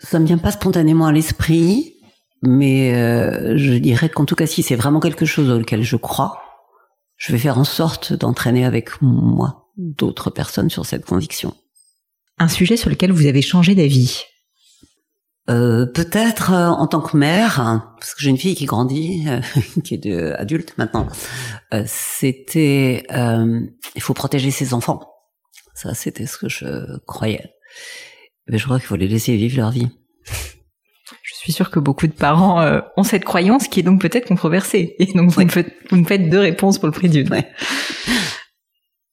Ça 0.00 0.18
me 0.18 0.26
vient 0.26 0.36
pas 0.36 0.50
spontanément 0.50 1.06
à 1.06 1.12
l'esprit. 1.12 1.94
Mais 2.46 2.94
euh, 2.94 3.56
je 3.56 3.74
dirais 3.74 4.08
qu'en 4.08 4.24
tout 4.24 4.34
cas, 4.34 4.46
si 4.46 4.62
c'est 4.62 4.76
vraiment 4.76 5.00
quelque 5.00 5.26
chose 5.26 5.50
auquel 5.50 5.82
je 5.82 5.96
crois, 5.96 6.40
je 7.16 7.32
vais 7.32 7.38
faire 7.38 7.58
en 7.58 7.64
sorte 7.64 8.12
d'entraîner 8.12 8.64
avec 8.64 9.00
moi 9.00 9.70
d'autres 9.76 10.30
personnes 10.30 10.70
sur 10.70 10.86
cette 10.86 11.04
conviction. 11.04 11.54
Un 12.38 12.48
sujet 12.48 12.76
sur 12.76 12.90
lequel 12.90 13.12
vous 13.12 13.26
avez 13.26 13.42
changé 13.42 13.74
d'avis? 13.74 14.24
Euh, 15.48 15.86
Peut-être 15.86 16.52
euh, 16.52 16.68
en 16.68 16.86
tant 16.86 17.00
que 17.00 17.16
mère, 17.16 17.60
hein, 17.60 17.94
parce 17.98 18.14
que 18.14 18.22
j'ai 18.22 18.30
une 18.30 18.36
fille 18.36 18.54
qui 18.54 18.66
grandit, 18.66 19.24
euh, 19.28 19.40
qui 19.84 19.94
est 19.94 19.98
de, 19.98 20.34
adulte 20.36 20.74
maintenant. 20.76 21.06
C'était, 21.86 23.06
il 23.10 24.02
faut 24.02 24.14
protéger 24.14 24.50
ses 24.50 24.74
enfants. 24.74 25.00
Ça, 25.74 25.94
c'était 25.94 26.26
ce 26.26 26.38
que 26.38 26.48
je 26.48 26.98
croyais. 27.06 27.52
Mais 28.48 28.58
je 28.58 28.64
crois 28.64 28.78
qu'il 28.78 28.86
faut 28.86 28.96
les 28.96 29.08
laisser 29.08 29.36
vivre 29.36 29.56
leur 29.56 29.70
vie 29.70 29.88
suis 31.46 31.52
sûre 31.52 31.70
que 31.70 31.78
beaucoup 31.78 32.06
de 32.08 32.12
parents 32.12 32.60
euh, 32.60 32.80
ont 32.96 33.04
cette 33.04 33.24
croyance 33.24 33.68
qui 33.68 33.80
est 33.80 33.82
donc 33.84 34.00
peut-être 34.00 34.26
controversée. 34.26 34.96
Et 34.98 35.06
donc 35.06 35.30
vous, 35.30 35.42
me 35.42 35.48
faites, 35.48 35.72
vous 35.90 35.96
me 35.96 36.04
faites 36.04 36.28
deux 36.28 36.40
réponses 36.40 36.78
pour 36.78 36.86
le 36.86 36.92
prix 36.92 37.08
d'une. 37.08 37.28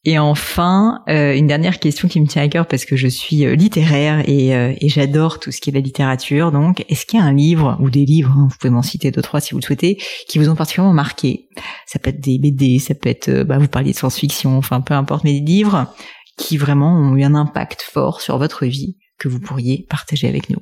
Et 0.05 0.19
enfin, 0.19 1.01
euh, 1.07 1.34
une 1.34 1.47
dernière 1.47 1.79
question 1.79 2.09
qui 2.09 2.19
me 2.19 2.27
tient 2.27 2.41
à 2.41 2.47
cœur 2.49 2.65
parce 2.65 2.86
que 2.86 2.97
je 2.97 3.07
suis 3.07 3.45
euh, 3.45 3.55
littéraire 3.55 4.27
et, 4.27 4.49
et 4.49 4.89
j'adore 4.89 5.39
tout 5.39 5.51
ce 5.51 5.61
qui 5.61 5.69
est 5.69 5.73
la 5.73 5.79
littérature. 5.79 6.51
Donc, 6.51 6.84
est-ce 6.89 7.05
qu'il 7.05 7.19
y 7.19 7.23
a 7.23 7.25
un 7.25 7.34
livre 7.34 7.77
ou 7.79 7.89
des 7.89 8.03
livres, 8.03 8.34
hein, 8.36 8.47
vous 8.49 8.57
pouvez 8.59 8.71
m'en 8.71 8.81
citer 8.81 9.11
deux 9.11 9.21
trois 9.21 9.39
si 9.39 9.51
vous 9.51 9.59
le 9.59 9.63
souhaitez, 9.63 10.01
qui 10.27 10.39
vous 10.39 10.49
ont 10.49 10.55
particulièrement 10.55 10.93
marqué? 10.93 11.47
Ça 11.86 11.99
peut 11.99 12.09
être 12.09 12.19
des 12.19 12.39
BD, 12.39 12.79
ça 12.79 12.95
peut 12.95 13.09
être, 13.09 13.43
bah, 13.43 13.59
vous 13.59 13.69
parliez 13.69 13.91
de 13.91 13.97
science-fiction, 13.97 14.57
enfin 14.57 14.81
peu 14.81 14.93
importe, 14.93 15.23
mais 15.23 15.39
des 15.39 15.45
livres 15.45 15.93
qui 16.38 16.57
vraiment 16.57 16.97
ont 16.97 17.15
eu 17.15 17.23
un 17.23 17.36
impact 17.36 17.84
fort 17.84 18.19
sur 18.19 18.38
votre 18.38 18.65
vie 18.65 18.97
que 19.19 19.29
vous 19.29 19.39
pourriez 19.39 19.86
partager 19.89 20.27
avec 20.27 20.49
nous. 20.49 20.59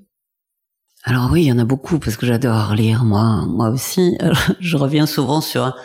Alors 1.04 1.30
oui, 1.32 1.44
il 1.44 1.48
y 1.48 1.52
en 1.52 1.60
a 1.60 1.66
beaucoup 1.66 1.98
parce 1.98 2.16
que 2.16 2.28
j'adore 2.28 2.76
lire 2.76 3.04
moi, 3.04 3.46
moi 3.48 3.70
aussi. 3.70 4.18
je 4.60 4.78
reviens 4.78 5.08
souvent 5.08 5.42
sur 5.42 5.76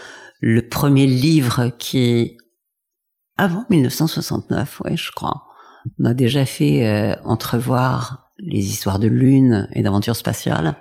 le 0.41 0.69
premier 0.69 1.07
livre 1.07 1.69
qui, 1.79 2.37
avant 3.39 3.65
1969, 3.71 4.81
ouais, 4.81 4.97
je 4.97 5.11
crois, 5.13 5.47
m'a 5.99 6.13
déjà 6.13 6.45
fait 6.45 6.87
euh, 6.87 7.17
entrevoir 7.25 8.31
les 8.39 8.67
histoires 8.67 8.99
de 8.99 9.09
lune 9.09 9.69
et 9.73 9.83
d'aventures 9.83 10.17
spatiales. 10.17 10.77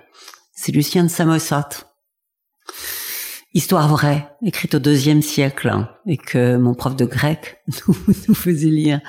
C'est 0.52 0.72
Lucien 0.72 1.04
de 1.04 1.08
Samosat. 1.08 1.68
Histoire 3.54 3.88
vraie, 3.88 4.28
écrite 4.42 4.74
au 4.74 4.78
deuxième 4.78 5.22
siècle, 5.22 5.86
et 6.06 6.18
que 6.18 6.56
mon 6.56 6.74
prof 6.74 6.94
de 6.94 7.06
grec 7.06 7.62
nous 7.88 8.34
faisait 8.34 8.68
lire 8.68 9.00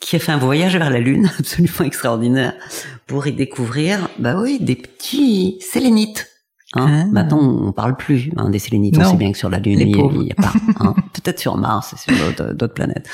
qui 0.00 0.16
a 0.16 0.18
fait 0.18 0.32
un 0.32 0.38
voyage 0.38 0.76
vers 0.76 0.90
la 0.90 1.00
Lune 1.00 1.30
absolument 1.38 1.84
extraordinaire 1.84 2.54
pour 3.06 3.26
y 3.26 3.32
découvrir, 3.32 4.08
bah 4.18 4.40
oui, 4.40 4.58
des 4.60 4.76
petits 4.76 5.58
sélénites. 5.60 6.28
Hein. 6.74 7.04
Ah. 7.04 7.06
Maintenant, 7.10 7.40
on 7.40 7.72
parle 7.72 7.96
plus 7.96 8.30
hein, 8.36 8.50
des 8.50 8.58
sélénites. 8.58 8.98
On 8.98 9.10
sait 9.10 9.16
bien 9.16 9.32
que 9.32 9.38
sur 9.38 9.48
la 9.48 9.58
Lune, 9.58 9.80
il 9.80 9.96
n'y 9.96 10.32
a, 10.32 10.34
pas. 10.34 10.52
Hein. 10.80 10.94
Peut-être 11.14 11.38
sur 11.38 11.56
Mars 11.56 11.94
et 11.94 11.96
sur 11.96 12.54
d'autres 12.54 12.74
planètes. 12.74 13.08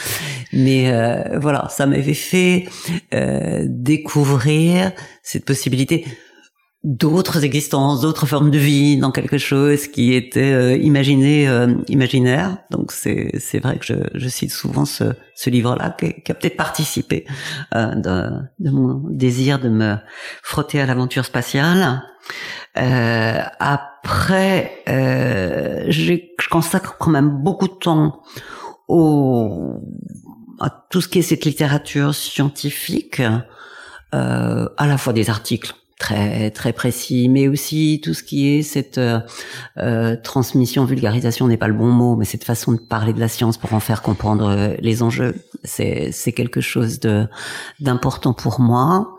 Mais 0.52 0.92
euh, 0.92 1.38
voilà, 1.38 1.68
ça 1.68 1.86
m'avait 1.86 2.14
fait 2.14 2.68
euh, 3.14 3.64
découvrir 3.68 4.90
cette 5.22 5.44
possibilité 5.44 6.04
d'autres 6.84 7.44
existences, 7.44 8.02
d'autres 8.02 8.26
formes 8.26 8.50
de 8.50 8.58
vie 8.58 8.98
dans 8.98 9.10
quelque 9.10 9.38
chose 9.38 9.88
qui 9.88 10.12
était 10.12 10.52
euh, 10.52 10.76
imaginé, 10.76 11.48
euh, 11.48 11.74
imaginaire. 11.88 12.58
Donc 12.70 12.92
c'est 12.92 13.30
c'est 13.38 13.58
vrai 13.58 13.78
que 13.78 13.86
je, 13.86 13.94
je 14.14 14.28
cite 14.28 14.52
souvent 14.52 14.84
ce, 14.84 15.04
ce 15.34 15.48
livre-là 15.48 15.96
qui, 15.98 16.22
qui, 16.22 16.30
a 16.30 16.34
peut-être 16.34 16.58
participé 16.58 17.24
euh, 17.74 17.94
de, 17.94 18.30
de, 18.58 18.70
mon 18.70 19.02
désir 19.08 19.58
de 19.58 19.70
me 19.70 19.96
frotter 20.42 20.78
à 20.80 20.86
l'aventure 20.86 21.24
spatiale. 21.24 22.02
Euh, 22.76 23.40
après, 23.60 24.82
euh, 24.88 25.86
je 25.88 26.14
consacre 26.50 26.96
quand 26.98 27.10
même 27.10 27.30
beaucoup 27.42 27.68
de 27.68 27.74
temps 27.74 28.22
au 28.88 29.80
à 30.60 30.70
tout 30.90 31.00
ce 31.00 31.08
qui 31.08 31.18
est 31.18 31.22
cette 31.22 31.44
littérature 31.44 32.14
scientifique, 32.14 33.20
euh, 34.14 34.68
à 34.76 34.86
la 34.86 34.98
fois 34.98 35.12
des 35.12 35.28
articles 35.28 35.74
très 35.98 36.50
très 36.50 36.72
précis, 36.72 37.28
mais 37.28 37.48
aussi 37.48 38.00
tout 38.02 38.14
ce 38.14 38.22
qui 38.22 38.48
est 38.48 38.62
cette 38.62 38.98
euh, 38.98 39.20
euh, 39.78 40.16
transmission, 40.22 40.84
vulgarisation 40.84 41.46
n'est 41.48 41.56
pas 41.56 41.68
le 41.68 41.74
bon 41.74 41.90
mot, 41.90 42.16
mais 42.16 42.24
cette 42.24 42.44
façon 42.44 42.72
de 42.72 42.78
parler 42.78 43.12
de 43.12 43.20
la 43.20 43.28
science 43.28 43.58
pour 43.58 43.72
en 43.74 43.80
faire 43.80 44.02
comprendre 44.02 44.48
euh, 44.48 44.74
les 44.80 45.02
enjeux, 45.02 45.34
c'est 45.62 46.10
c'est 46.12 46.32
quelque 46.32 46.60
chose 46.60 47.00
de 47.00 47.26
d'important 47.80 48.32
pour 48.32 48.60
moi. 48.60 49.16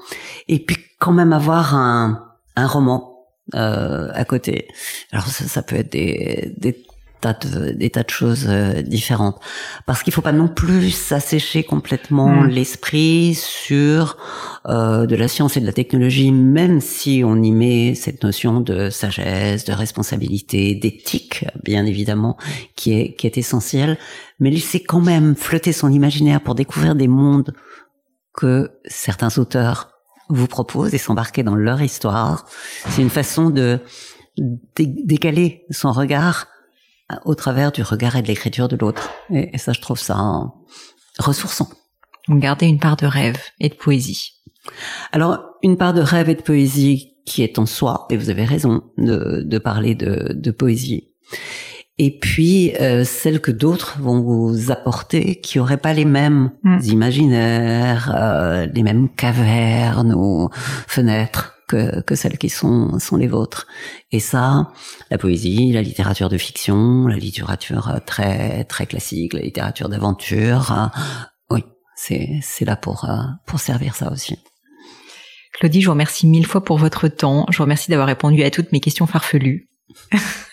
Et 0.47 0.59
puis 0.59 0.77
quand 0.99 1.13
même 1.13 1.33
avoir 1.33 1.75
un 1.75 2.23
un 2.55 2.67
roman 2.67 3.15
euh, 3.53 4.09
à 4.13 4.25
côté. 4.25 4.67
Alors 5.11 5.27
ça, 5.27 5.45
ça 5.45 5.61
peut 5.61 5.75
être 5.75 5.91
des, 5.91 6.53
des 6.57 6.73
tas 7.33 7.33
de, 7.47 7.71
des 7.71 7.89
tas 7.89 8.03
de 8.03 8.09
choses 8.09 8.45
euh, 8.47 8.81
différentes. 8.81 9.37
Parce 9.85 10.03
qu'il 10.03 10.13
faut 10.13 10.21
pas 10.21 10.31
non 10.43 10.47
plus 10.47 10.91
s'assécher 10.91 11.63
complètement 11.63 12.29
Mm. 12.43 12.47
l'esprit 12.49 13.33
sur 13.35 14.17
euh, 14.67 15.05
de 15.05 15.15
la 15.15 15.27
science 15.27 15.57
et 15.57 15.61
de 15.61 15.65
la 15.65 15.73
technologie, 15.73 16.31
même 16.31 16.81
si 16.81 17.23
on 17.25 17.41
y 17.41 17.51
met 17.51 17.95
cette 17.95 18.23
notion 18.23 18.61
de 18.61 18.89
sagesse, 18.89 19.65
de 19.65 19.73
responsabilité, 19.73 20.75
d'éthique, 20.75 21.45
bien 21.63 21.85
évidemment, 21.85 22.37
qui 22.75 22.93
est, 22.99 23.15
qui 23.15 23.27
est 23.27 23.37
essentielle. 23.37 23.97
Mais 24.39 24.49
laisser 24.51 24.81
quand 24.83 25.01
même 25.01 25.35
flotter 25.35 25.71
son 25.71 25.89
imaginaire 25.91 26.41
pour 26.41 26.55
découvrir 26.55 26.93
des 26.95 27.07
mondes 27.07 27.53
que 28.33 28.71
certains 28.85 29.37
auteurs 29.37 29.89
vous 30.29 30.47
proposent 30.47 30.93
et 30.93 30.97
s'embarquer 30.97 31.43
dans 31.43 31.55
leur 31.55 31.81
histoire. 31.81 32.45
C'est 32.89 33.01
une 33.01 33.09
façon 33.21 33.49
de 33.49 33.79
dé- 34.75 34.93
décaler 35.05 35.65
son 35.69 35.91
regard 35.91 36.47
au 37.25 37.35
travers 37.35 37.71
du 37.71 37.81
regard 37.81 38.15
et 38.15 38.21
de 38.21 38.27
l'écriture 38.27 38.67
de 38.67 38.75
l'autre. 38.75 39.09
Et, 39.31 39.53
et 39.53 39.57
ça, 39.57 39.73
je 39.73 39.81
trouve 39.81 39.99
ça 39.99 40.17
euh, 40.19 40.45
ressourçant. 41.19 41.69
Donc 42.27 42.39
garder 42.39 42.65
une 42.65 42.79
part 42.79 42.95
de 42.95 43.05
rêve 43.05 43.37
et 43.59 43.69
de 43.69 43.75
poésie. 43.75 44.33
Alors, 45.11 45.39
une 45.61 45.77
part 45.77 45.93
de 45.93 46.01
rêve 46.01 46.29
et 46.29 46.35
de 46.35 46.41
poésie 46.41 47.13
qui 47.25 47.43
est 47.43 47.59
en 47.59 47.65
soi, 47.65 48.07
et 48.09 48.17
vous 48.17 48.29
avez 48.29 48.45
raison 48.45 48.83
de, 48.97 49.43
de 49.45 49.57
parler 49.57 49.95
de, 49.95 50.33
de 50.33 50.51
poésie. 50.51 51.09
Et 51.97 52.19
puis, 52.19 52.75
euh, 52.75 53.03
celle 53.05 53.39
que 53.39 53.51
d'autres 53.51 53.97
vont 53.99 54.21
vous 54.21 54.71
apporter, 54.71 55.39
qui 55.39 55.57
n'auraient 55.57 55.77
pas 55.77 55.93
les 55.93 56.05
mêmes 56.05 56.51
Mm. 56.63 56.79
imaginaires, 56.83 58.13
euh, 58.15 58.67
les 58.73 58.83
mêmes 58.83 59.07
cavernes 59.09 60.13
ou 60.13 60.49
fenêtres 60.87 61.54
que, 61.67 62.15
celles 62.15 62.37
qui 62.37 62.49
sont, 62.49 62.99
sont 62.99 63.17
les 63.17 63.27
vôtres. 63.27 63.67
Et 64.11 64.19
ça, 64.19 64.71
la 65.09 65.17
poésie, 65.17 65.71
la 65.71 65.81
littérature 65.81 66.29
de 66.29 66.37
fiction, 66.37 67.07
la 67.07 67.17
littérature 67.17 67.89
euh, 67.89 67.99
très, 68.05 68.63
très 68.65 68.85
classique, 68.85 69.33
la 69.33 69.41
littérature 69.41 69.89
d'aventure, 69.89 70.71
euh, 70.71 70.99
oui, 71.49 71.63
c'est, 71.95 72.39
c'est 72.41 72.65
là 72.65 72.75
pour, 72.75 73.05
euh, 73.05 73.23
pour 73.45 73.59
servir 73.59 73.95
ça 73.95 74.11
aussi. 74.11 74.37
Claudie, 75.53 75.81
je 75.81 75.87
vous 75.87 75.93
remercie 75.93 76.27
mille 76.27 76.45
fois 76.45 76.63
pour 76.63 76.77
votre 76.77 77.07
temps. 77.07 77.45
Je 77.49 77.57
vous 77.57 77.63
remercie 77.63 77.89
d'avoir 77.89 78.07
répondu 78.07 78.43
à 78.43 78.51
toutes 78.51 78.71
mes 78.71 78.81
questions 78.81 79.07
farfelues. 79.07 79.69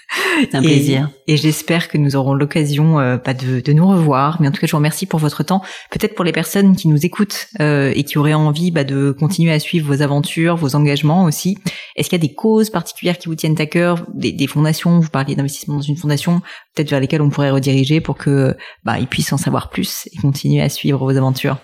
C'est 0.51 0.55
un 0.55 0.62
plaisir. 0.62 1.11
Et 1.26 1.36
j'espère 1.36 1.88
que 1.88 1.99
nous 1.99 2.16
aurons 2.16 2.34
l'occasion, 2.34 2.99
euh, 2.99 3.16
pas 3.16 3.34
de, 3.34 3.61
de 3.61 3.72
nous 3.72 3.86
revoir, 3.86 4.40
mais 4.40 4.49
en 4.49 4.51
tout 4.51 4.61
cas, 4.61 4.66
je 4.66 4.72
vous 4.72 4.78
remercie 4.78 5.07
pour 5.07 5.20
votre 5.20 5.43
temps. 5.43 5.62
Peut-être 5.90 6.14
pour 6.14 6.24
les 6.24 6.32
personnes 6.32 6.76
qui 6.76 6.88
nous 6.88 7.05
écoutent 7.07 7.47
euh, 7.61 7.93
et 7.95 8.05
qui 8.05 8.18
auraient 8.18 8.34
envie 8.34 8.70
bah, 8.70 8.84
de 8.84 9.12
continuer 9.12 9.53
à 9.53 9.59
suivre 9.59 9.86
vos 9.86 10.03
aventures, 10.03 10.57
vos 10.57 10.74
engagements 10.74 11.24
aussi. 11.24 11.59
Est-ce 11.97 12.09
qu'il 12.09 12.18
y 12.18 12.24
a 12.24 12.26
des 12.26 12.34
causes 12.34 12.70
particulières 12.70 13.18
qui 13.18 13.28
vous 13.28 13.34
tiennent 13.34 13.61
à 13.61 13.66
cœur, 13.66 14.05
des, 14.12 14.32
des 14.32 14.47
fondations? 14.47 15.01
Vous 15.01 15.11
parliez 15.11 15.34
d'investissement 15.34 15.76
dans 15.76 15.80
une 15.80 15.97
fondation, 15.97 16.40
peut-être 16.74 16.90
vers 16.90 17.01
lesquelles 17.01 17.22
on 17.22 17.30
pourrait 17.30 17.51
rediriger 17.51 18.01
pour 18.01 18.16
que 18.16 18.57
bah, 18.84 18.99
ils 18.99 19.07
puissent 19.07 19.32
en 19.32 19.38
savoir 19.38 19.70
plus 19.70 20.09
et 20.12 20.18
continuer 20.18 20.61
à 20.62 20.68
suivre 20.68 20.99
vos 20.99 21.16
aventures. 21.16 21.59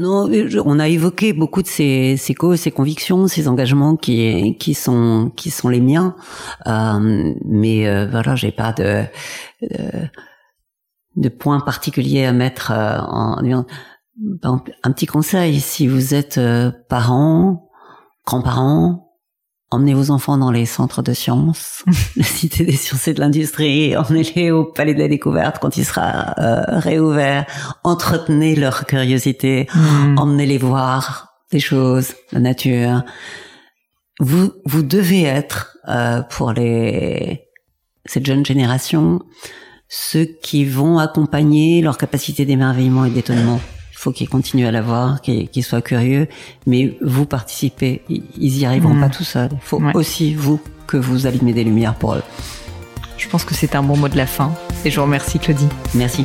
Non, 0.00 0.30
on 0.64 0.78
a 0.78 0.88
évoqué 0.88 1.32
beaucoup 1.32 1.60
de 1.60 1.66
ces, 1.66 2.16
ces 2.16 2.32
causes, 2.32 2.60
ces 2.60 2.70
convictions, 2.70 3.26
ces 3.26 3.48
engagements 3.48 3.96
qui 3.96 4.56
qui 4.56 4.74
sont 4.74 5.32
qui 5.36 5.50
sont 5.50 5.68
les 5.68 5.80
miens. 5.80 6.14
Euh, 6.68 7.34
mais 7.44 7.88
euh, 7.88 8.06
voilà, 8.08 8.36
j'ai 8.36 8.52
pas 8.52 8.72
de, 8.72 9.02
de 9.62 10.08
de 11.16 11.28
points 11.28 11.60
particuliers 11.60 12.24
à 12.24 12.32
mettre 12.32 12.70
euh, 12.70 12.98
en 13.00 13.42
exemple, 13.42 14.72
un 14.82 14.92
petit 14.92 15.06
conseil 15.06 15.60
si 15.60 15.86
vous 15.86 16.14
êtes 16.14 16.38
euh, 16.38 16.70
parents, 16.88 17.68
grands-parents, 18.24 19.07
emmenez 19.70 19.94
vos 19.94 20.10
enfants 20.10 20.38
dans 20.38 20.50
les 20.50 20.66
centres 20.66 21.02
de 21.02 21.12
sciences, 21.12 21.84
la 22.16 22.24
Cité 22.24 22.64
des 22.64 22.76
sciences 22.76 23.08
et 23.08 23.14
de 23.14 23.20
l'industrie, 23.20 23.96
emmenez-les 23.96 24.50
au 24.50 24.64
Palais 24.64 24.94
de 24.94 24.98
la 24.98 25.08
Découverte 25.08 25.58
quand 25.60 25.76
il 25.76 25.84
sera 25.84 26.34
euh, 26.38 26.78
réouvert, 26.78 27.46
entretenez 27.84 28.56
leur 28.56 28.86
curiosité, 28.86 29.66
emmenez-les 30.16 30.58
voir 30.58 31.34
des 31.50 31.60
choses, 31.60 32.14
la 32.32 32.40
nature. 32.40 33.02
Vous, 34.20 34.52
vous 34.64 34.82
devez 34.82 35.22
être, 35.22 35.76
euh, 35.88 36.22
pour 36.22 36.52
les, 36.52 37.48
cette 38.04 38.26
jeune 38.26 38.44
génération, 38.44 39.20
ceux 39.88 40.24
qui 40.24 40.64
vont 40.64 40.98
accompagner 40.98 41.80
leur 41.80 41.96
capacité 41.96 42.44
d'émerveillement 42.44 43.04
et 43.04 43.10
d'étonnement. 43.10 43.60
Faut 44.00 44.12
qu'ils 44.12 44.28
continuent 44.28 44.66
à 44.68 44.70
l'avoir, 44.70 45.20
qu'ils 45.20 45.64
soient 45.64 45.82
curieux, 45.82 46.28
mais 46.68 46.96
vous 47.02 47.26
participez. 47.26 48.02
Ils 48.08 48.58
y 48.58 48.64
arriveront 48.64 48.94
Mhm. 48.94 49.00
pas 49.00 49.08
tout 49.08 49.24
seuls. 49.24 49.50
Il 49.52 49.58
faut 49.60 49.80
Ouais. 49.82 49.90
aussi, 49.94 50.34
vous, 50.34 50.60
que 50.86 50.96
vous 50.96 51.26
allumez 51.26 51.52
des 51.52 51.64
lumières 51.64 51.96
pour 51.96 52.14
eux. 52.14 52.22
Je 53.16 53.26
pense 53.28 53.44
que 53.44 53.54
c'est 53.54 53.74
un 53.74 53.82
bon 53.82 53.96
mot 53.96 54.08
de 54.08 54.16
la 54.16 54.26
fin. 54.28 54.52
Et 54.84 54.90
je 54.92 54.96
vous 55.00 55.02
remercie, 55.02 55.40
Claudie. 55.40 55.66
Merci. 55.94 56.24